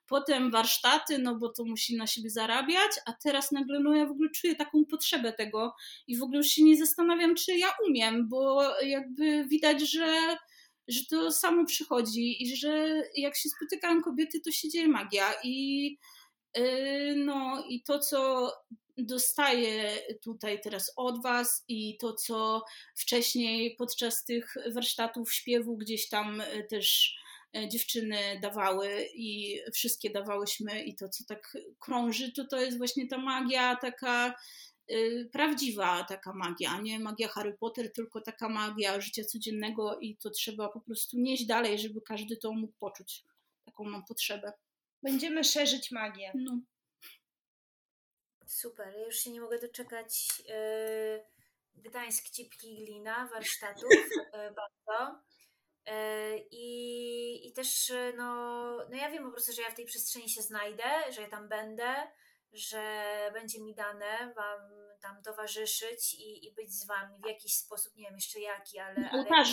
[0.07, 4.11] potem warsztaty, no bo to musi na siebie zarabiać, a teraz nagle no ja w
[4.11, 5.75] ogóle czuję taką potrzebę tego
[6.07, 10.38] i w ogóle już się nie zastanawiam, czy ja umiem, bo jakby widać, że,
[10.88, 15.85] że to samo przychodzi i że jak się spotykają kobiety, to się dzieje magia i
[16.55, 18.51] yy, no i to, co
[18.97, 22.63] dostaję tutaj teraz od Was i to, co
[22.95, 27.26] wcześniej podczas tych warsztatów śpiewu gdzieś tam też E,
[27.67, 33.17] dziewczyny dawały i wszystkie dawałyśmy i to, co tak krąży, to to jest właśnie ta
[33.17, 34.34] magia taka
[34.91, 40.29] y, prawdziwa taka magia, nie magia Harry Potter, tylko taka magia życia codziennego i to
[40.29, 43.23] trzeba po prostu nieść dalej, żeby każdy to mógł poczuć.
[43.65, 44.53] Taką mam potrzebę.
[45.03, 46.31] Będziemy szerzyć magię.
[46.35, 46.59] No.
[48.47, 51.23] Super, ja już się nie mogę doczekać yy,
[51.75, 55.21] Gdańsk Cipki Glina warsztatów yy, bardzo.
[55.88, 58.26] E, I, I też, e, no,
[58.89, 61.49] no ja wiem po prostu, że ja w tej przestrzeni się znajdę, że ja tam
[61.49, 61.93] będę,
[62.53, 63.03] że
[63.34, 64.61] będzie mi dane Wam
[65.01, 69.09] tam towarzyszyć i, i być z Wami w jakiś sposób, nie wiem jeszcze jaki, ale.
[69.11, 69.49] ale ja już,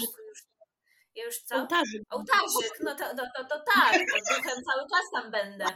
[1.15, 1.57] ja już co?
[1.57, 2.03] Ołtarzyk.
[2.11, 5.65] Ołtarzyk, no to, to, to, to tak, to duchem cały czas tam będę.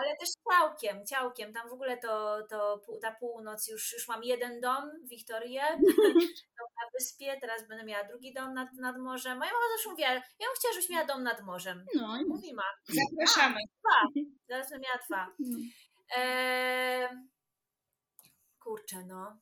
[0.00, 1.52] ale też ciałkiem, ciałkiem.
[1.52, 5.62] Tam w ogóle to, to ta północ już, już mam jeden dom, Wiktorię,
[6.80, 9.38] na wyspie, teraz będę miała drugi dom nad, nad morzem.
[9.38, 11.84] Moja mama zawsze mówiła, ja bym chciała, żebyś miała dom nad morzem.
[11.94, 12.18] No.
[12.28, 12.64] Mówi ma.
[12.88, 13.56] Zapraszamy.
[13.56, 14.22] A, dwa.
[14.48, 15.26] Zaraz bym miała dwa.
[15.38, 15.58] No.
[16.16, 17.24] E...
[18.58, 19.38] Kurczę, no.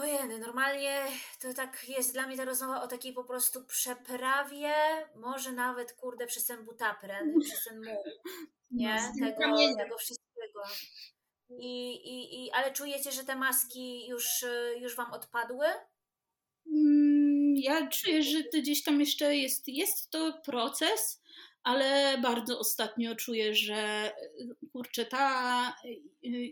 [0.00, 1.06] Ojej, normalnie
[1.40, 4.74] to tak jest dla mnie ta rozmowa o takiej po prostu przeprawie,
[5.16, 7.80] może nawet kurde przez ten butapren, przez ten
[8.70, 9.12] nie?
[9.20, 10.62] No, tego, tego wszystkiego.
[11.50, 14.44] I, i, i, ale czujecie, że te maski już,
[14.80, 15.66] już Wam odpadły?
[16.66, 21.22] Mm, ja czuję, że to gdzieś tam jeszcze jest, jest to proces,
[21.62, 24.12] ale bardzo ostatnio czuję, że
[24.72, 25.76] kurczę, ta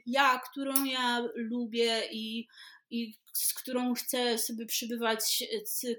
[0.06, 2.48] ja, którą ja lubię i
[2.90, 5.44] i z którą chcę sobie przybywać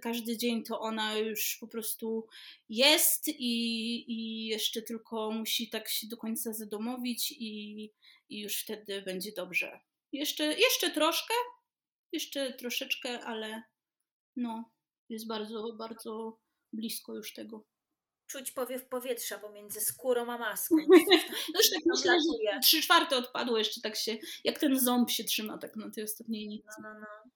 [0.02, 2.28] każdy dzień, to ona już po prostu
[2.70, 7.84] jest i, i jeszcze tylko musi tak się do końca zadomowić i,
[8.30, 9.80] i już wtedy będzie dobrze.
[10.12, 11.34] Jeszcze, jeszcze troszkę,
[12.12, 13.64] jeszcze troszeczkę, ale
[14.36, 14.72] no,
[15.10, 16.40] jest bardzo, bardzo
[16.74, 17.66] blisko już tego
[18.28, 20.76] czuć powiew powietrza pomiędzy skórą a maską.
[21.56, 25.58] Zresztą tak myślę, że trzy czwarte odpadło jeszcze tak się, jak ten ząb się trzyma
[25.58, 26.68] tak na tej ostatniej nicy.
[26.84, 27.32] No, no, no.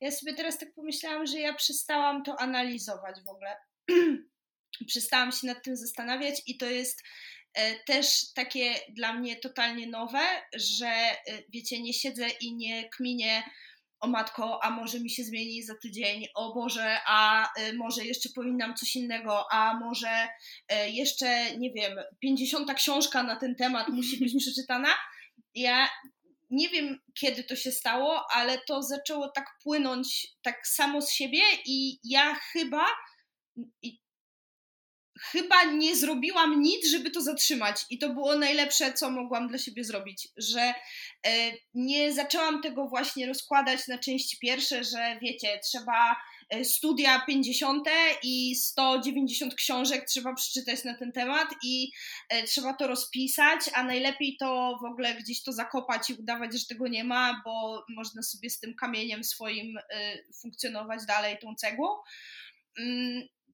[0.00, 3.56] Ja sobie teraz tak pomyślałam, że ja przestałam to analizować w ogóle.
[4.86, 7.02] przestałam się nad tym zastanawiać i to jest
[7.54, 11.18] e, też takie dla mnie totalnie nowe, że e,
[11.48, 13.42] wiecie, nie siedzę i nie kminię
[14.00, 18.28] o matko, a może mi się zmieni za tydzień, o Boże, a y, może jeszcze
[18.34, 20.28] powinnam coś innego, a może
[20.72, 24.88] y, jeszcze, nie wiem, 50 książka na ten temat musi być przeczytana.
[25.54, 25.88] Ja
[26.50, 31.42] nie wiem, kiedy to się stało, ale to zaczęło tak płynąć tak samo z siebie
[31.66, 32.86] i ja chyba,
[33.82, 33.98] i
[35.32, 37.84] chyba nie zrobiłam nic, żeby to zatrzymać.
[37.90, 43.26] I to było najlepsze, co mogłam dla siebie zrobić, że e, nie zaczęłam tego właśnie
[43.26, 46.16] rozkładać na części pierwsze, że wiecie, trzeba
[46.50, 47.88] e, studia 50
[48.22, 51.90] i 190 książek trzeba przeczytać na ten temat i
[52.28, 56.66] e, trzeba to rozpisać, a najlepiej to w ogóle gdzieś to zakopać i udawać, że
[56.66, 59.78] tego nie ma, bo można sobie z tym kamieniem swoim
[60.42, 61.88] funkcjonować dalej, tą cegłą.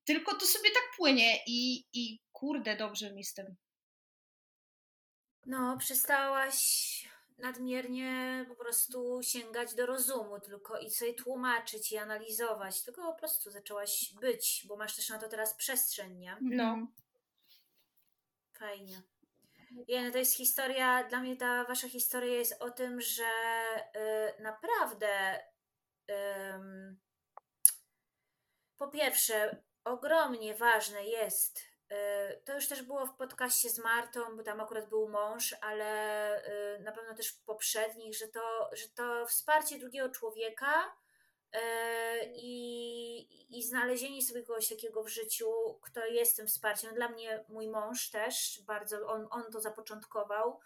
[0.05, 3.57] Tylko to sobie tak płynie i, i kurde, dobrze mi z tym.
[5.47, 7.09] No, przestałaś
[7.39, 13.51] nadmiernie po prostu sięgać do rozumu tylko i sobie tłumaczyć i analizować, tylko po prostu
[13.51, 16.37] zaczęłaś być, bo masz też na to teraz przestrzeń, nie?
[16.41, 16.87] No.
[18.53, 19.03] Fajnie.
[19.89, 23.25] Jene, to jest historia, dla mnie ta wasza historia jest o tym, że
[24.39, 25.39] y, naprawdę
[26.55, 27.01] ym,
[28.79, 31.95] po pierwsze, ogromnie ważne jest, y,
[32.45, 36.39] to już też było w podcaście z Martą, bo tam akurat był mąż, ale
[36.77, 40.97] y, na pewno też w poprzednich, że to, że to wsparcie drugiego człowieka
[41.55, 41.59] y,
[42.35, 46.95] i, i znalezienie sobie kogoś takiego w życiu, kto jest tym wsparciem.
[46.95, 50.61] Dla mnie mój mąż też bardzo, on, on to zapoczątkował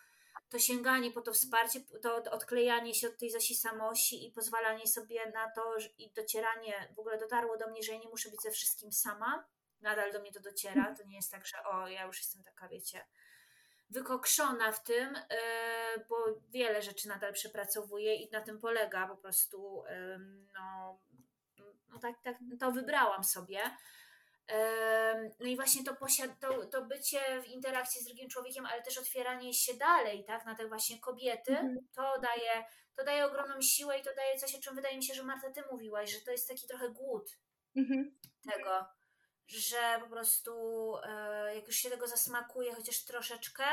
[0.49, 5.31] to sięganie po to wsparcie, to odklejanie się od tej Zosi Samosi i pozwalanie sobie
[5.31, 8.51] na to i docieranie, w ogóle dotarło do mnie, że ja nie muszę być ze
[8.51, 9.45] wszystkim sama.
[9.81, 10.95] Nadal do mnie to dociera.
[10.95, 13.07] To nie jest tak, że o, ja już jestem taka, wiecie,
[13.91, 16.17] wykokszona w tym, yy, bo
[16.49, 20.19] wiele rzeczy nadal przepracowuję i na tym polega po prostu, yy,
[20.55, 20.99] no,
[21.89, 23.61] no tak, tak, to wybrałam sobie.
[25.41, 28.99] No i właśnie to, posiad- to, to bycie w interakcji z drugim człowiekiem, ale też
[28.99, 31.89] otwieranie się dalej, tak, na te właśnie kobiety, mhm.
[31.95, 32.65] to daje,
[32.97, 35.51] to daje ogromną siłę i to daje coś, o czym wydaje mi się, że Marta,
[35.51, 37.31] ty mówiłaś, że to jest taki trochę głód
[37.77, 38.19] mhm.
[38.53, 38.87] tego,
[39.47, 40.53] że po prostu
[41.03, 43.65] e, jak już się tego zasmakuje chociaż troszeczkę,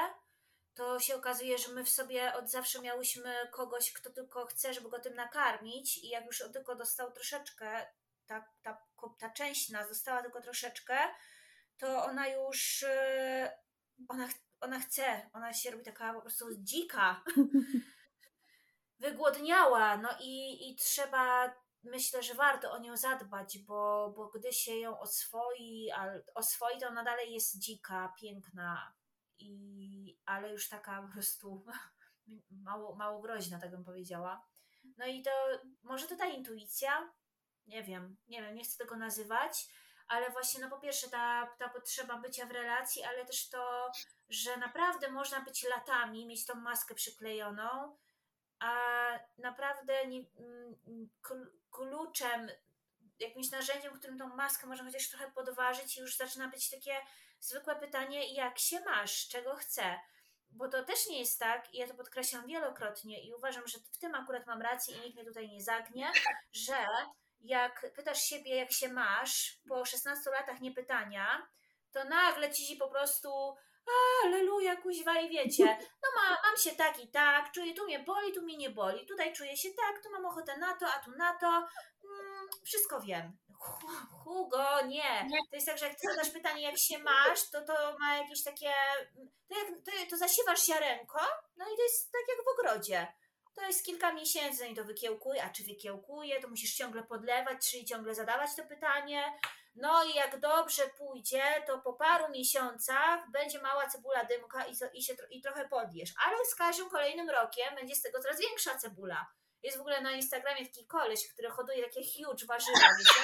[0.74, 4.90] to się okazuje, że my w sobie od zawsze miałyśmy kogoś, kto tylko chce, żeby
[4.90, 7.88] go tym nakarmić i jak już tylko dostał troszeczkę,
[8.28, 8.78] ta, ta,
[9.20, 10.98] ta część nas dostała tylko troszeczkę,
[11.78, 13.50] to ona już y,
[14.08, 14.28] ona,
[14.62, 17.24] ona chce, ona się robi taka po prostu dzika.
[19.00, 24.76] Wygłodniała, no i, i trzeba, myślę, że warto o nią zadbać, bo, bo gdy się
[24.76, 25.90] ją oswoi,
[26.36, 28.94] oswoi, to ona dalej jest dzika, piękna,
[29.40, 31.66] i, ale już taka po prostu
[32.68, 34.46] mało, mało groźna, tak bym powiedziała.
[34.98, 35.32] No i to
[35.84, 37.14] może to ta intuicja,
[37.68, 39.68] nie wiem, nie wiem, nie chcę tego nazywać,
[40.08, 43.92] ale właśnie no po pierwsze ta, ta potrzeba bycia w relacji, ale też to,
[44.30, 47.98] że naprawdę można być latami, mieć tą maskę przyklejoną,
[48.60, 48.74] a
[49.38, 51.10] naprawdę nie, mm,
[51.72, 52.50] kluczem,
[53.20, 56.94] jakimś narzędziem, którym tą maskę można chociaż trochę podważyć i już zaczyna być takie
[57.40, 60.00] zwykłe pytanie, jak się masz, czego chcę.
[60.52, 63.98] Bo to też nie jest tak, i ja to podkreślam wielokrotnie i uważam, że w
[63.98, 66.12] tym akurat mam rację i nikt mnie tutaj nie zagnie,
[66.52, 66.88] że
[67.44, 71.48] jak pytasz siebie, jak się masz, po 16 latach niepytania,
[71.92, 73.56] to nagle ci po prostu
[74.26, 75.66] aleluja, kuźwa i wiecie,
[76.04, 79.06] no ma, mam się tak i tak, czuję, tu mnie boli, tu mnie nie boli,
[79.06, 83.02] tutaj czuję się tak, tu mam ochotę na to, a tu na to, mm, wszystko
[83.02, 83.38] wiem.
[84.24, 85.28] Hugo, nie.
[85.50, 88.44] To jest tak, że jak ty zadasz pytanie, jak się masz, to to ma jakieś
[88.44, 88.74] takie,
[89.50, 91.20] to, jak, to, to zasiewasz ziarenko,
[91.58, 93.08] no i to jest tak jak w ogrodzie
[93.56, 97.86] to jest kilka miesięcy, zanim to wykiełkuje, a czy wykiełkuje, to musisz ciągle podlewać, czyli
[97.86, 99.40] ciągle zadawać to pytanie.
[99.76, 105.04] No i jak dobrze pójdzie, to po paru miesiącach będzie mała cebula dymka i, i,
[105.04, 106.14] się, i trochę podjesz.
[106.26, 109.26] Ale z każdym kolejnym rokiem będzie z tego coraz większa cebula.
[109.64, 113.22] Jest w ogóle na Instagramie taki koleś, który hoduje takie huge warzywa, wiecie?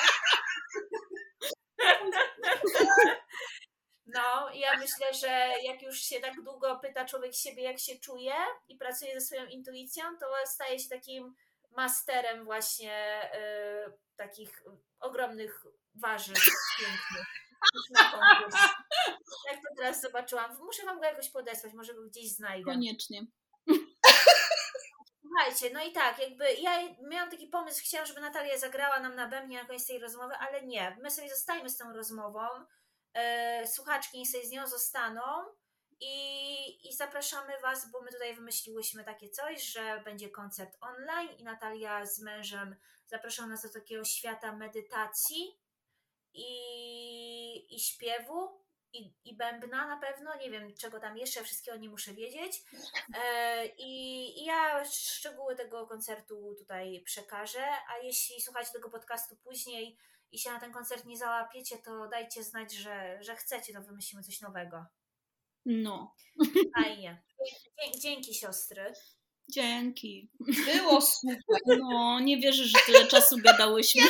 [4.14, 8.34] No, ja myślę, że jak już się tak długo pyta człowiek siebie, jak się czuje
[8.68, 11.36] i pracuje ze swoją intuicją, to staje się takim
[11.72, 13.30] masterem właśnie
[13.88, 14.64] y, takich
[14.99, 15.65] ogromnych
[15.95, 16.38] warzyw
[16.80, 17.27] pięknych.
[19.52, 20.57] Jak to teraz zobaczyłam.
[20.60, 22.72] Muszę wam go jakoś podesłać, może go gdzieś znajdę.
[22.72, 23.26] Koniecznie.
[25.22, 26.72] Słuchajcie, no i tak, jakby ja
[27.10, 30.64] miałam taki pomysł, chciałam, żeby Natalia zagrała nam na bębnie na koniec tej rozmowy, ale
[30.64, 30.98] nie.
[31.02, 32.48] My sobie zostajemy z tą rozmową
[33.14, 35.22] e, słuchaczki sobie z nią zostaną
[35.99, 41.44] i, i zapraszamy Was, bo my tutaj wymyśliłyśmy takie coś, że będzie koncert online i
[41.44, 42.76] Natalia z mężem
[43.07, 45.60] zapraszą nas do takiego świata medytacji
[46.34, 48.60] i, i śpiewu
[48.94, 52.64] i, i bębna na pewno, nie wiem czego tam jeszcze, wszystkiego nie muszę wiedzieć.
[53.23, 59.98] E, i, I ja szczegóły tego koncertu tutaj przekażę, a jeśli słuchacie tego podcastu później,
[60.31, 64.23] i się na ten koncert nie załapiecie, to dajcie znać, że, że chcecie, to wymyślimy
[64.23, 64.85] coś nowego.
[65.65, 66.15] No.
[66.77, 67.23] Fajnie.
[67.81, 68.93] Dzięki, dzięki siostry.
[69.51, 70.30] Dzięki.
[70.65, 71.77] Było super.
[71.80, 74.01] No, nie wierzę, że tyle czasu gadałyśmy.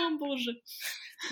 [0.00, 0.52] Ja o Boże.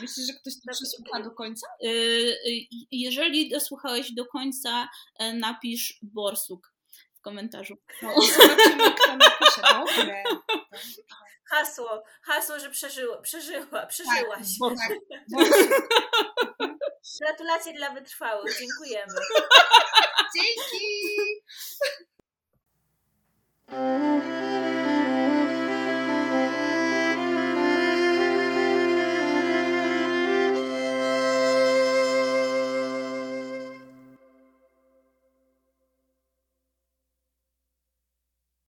[0.01, 1.67] Myślisz, że ktoś to przesłucha do końca?
[1.85, 6.75] Y, y, jeżeli dosłuchałeś do końca, e, napisz borsuk
[7.15, 7.77] w komentarzu.
[8.03, 9.63] No, zobaczymy, kto napisze.
[9.73, 10.25] Dobre
[11.55, 14.47] hasło, hasło, że przeżyło, przeżyła, tak, przeżyłaś.
[14.61, 16.71] Tak, tak.
[17.21, 19.15] Gratulacje dla wytrwałych, dziękujemy.
[20.37, 20.85] Dzięki!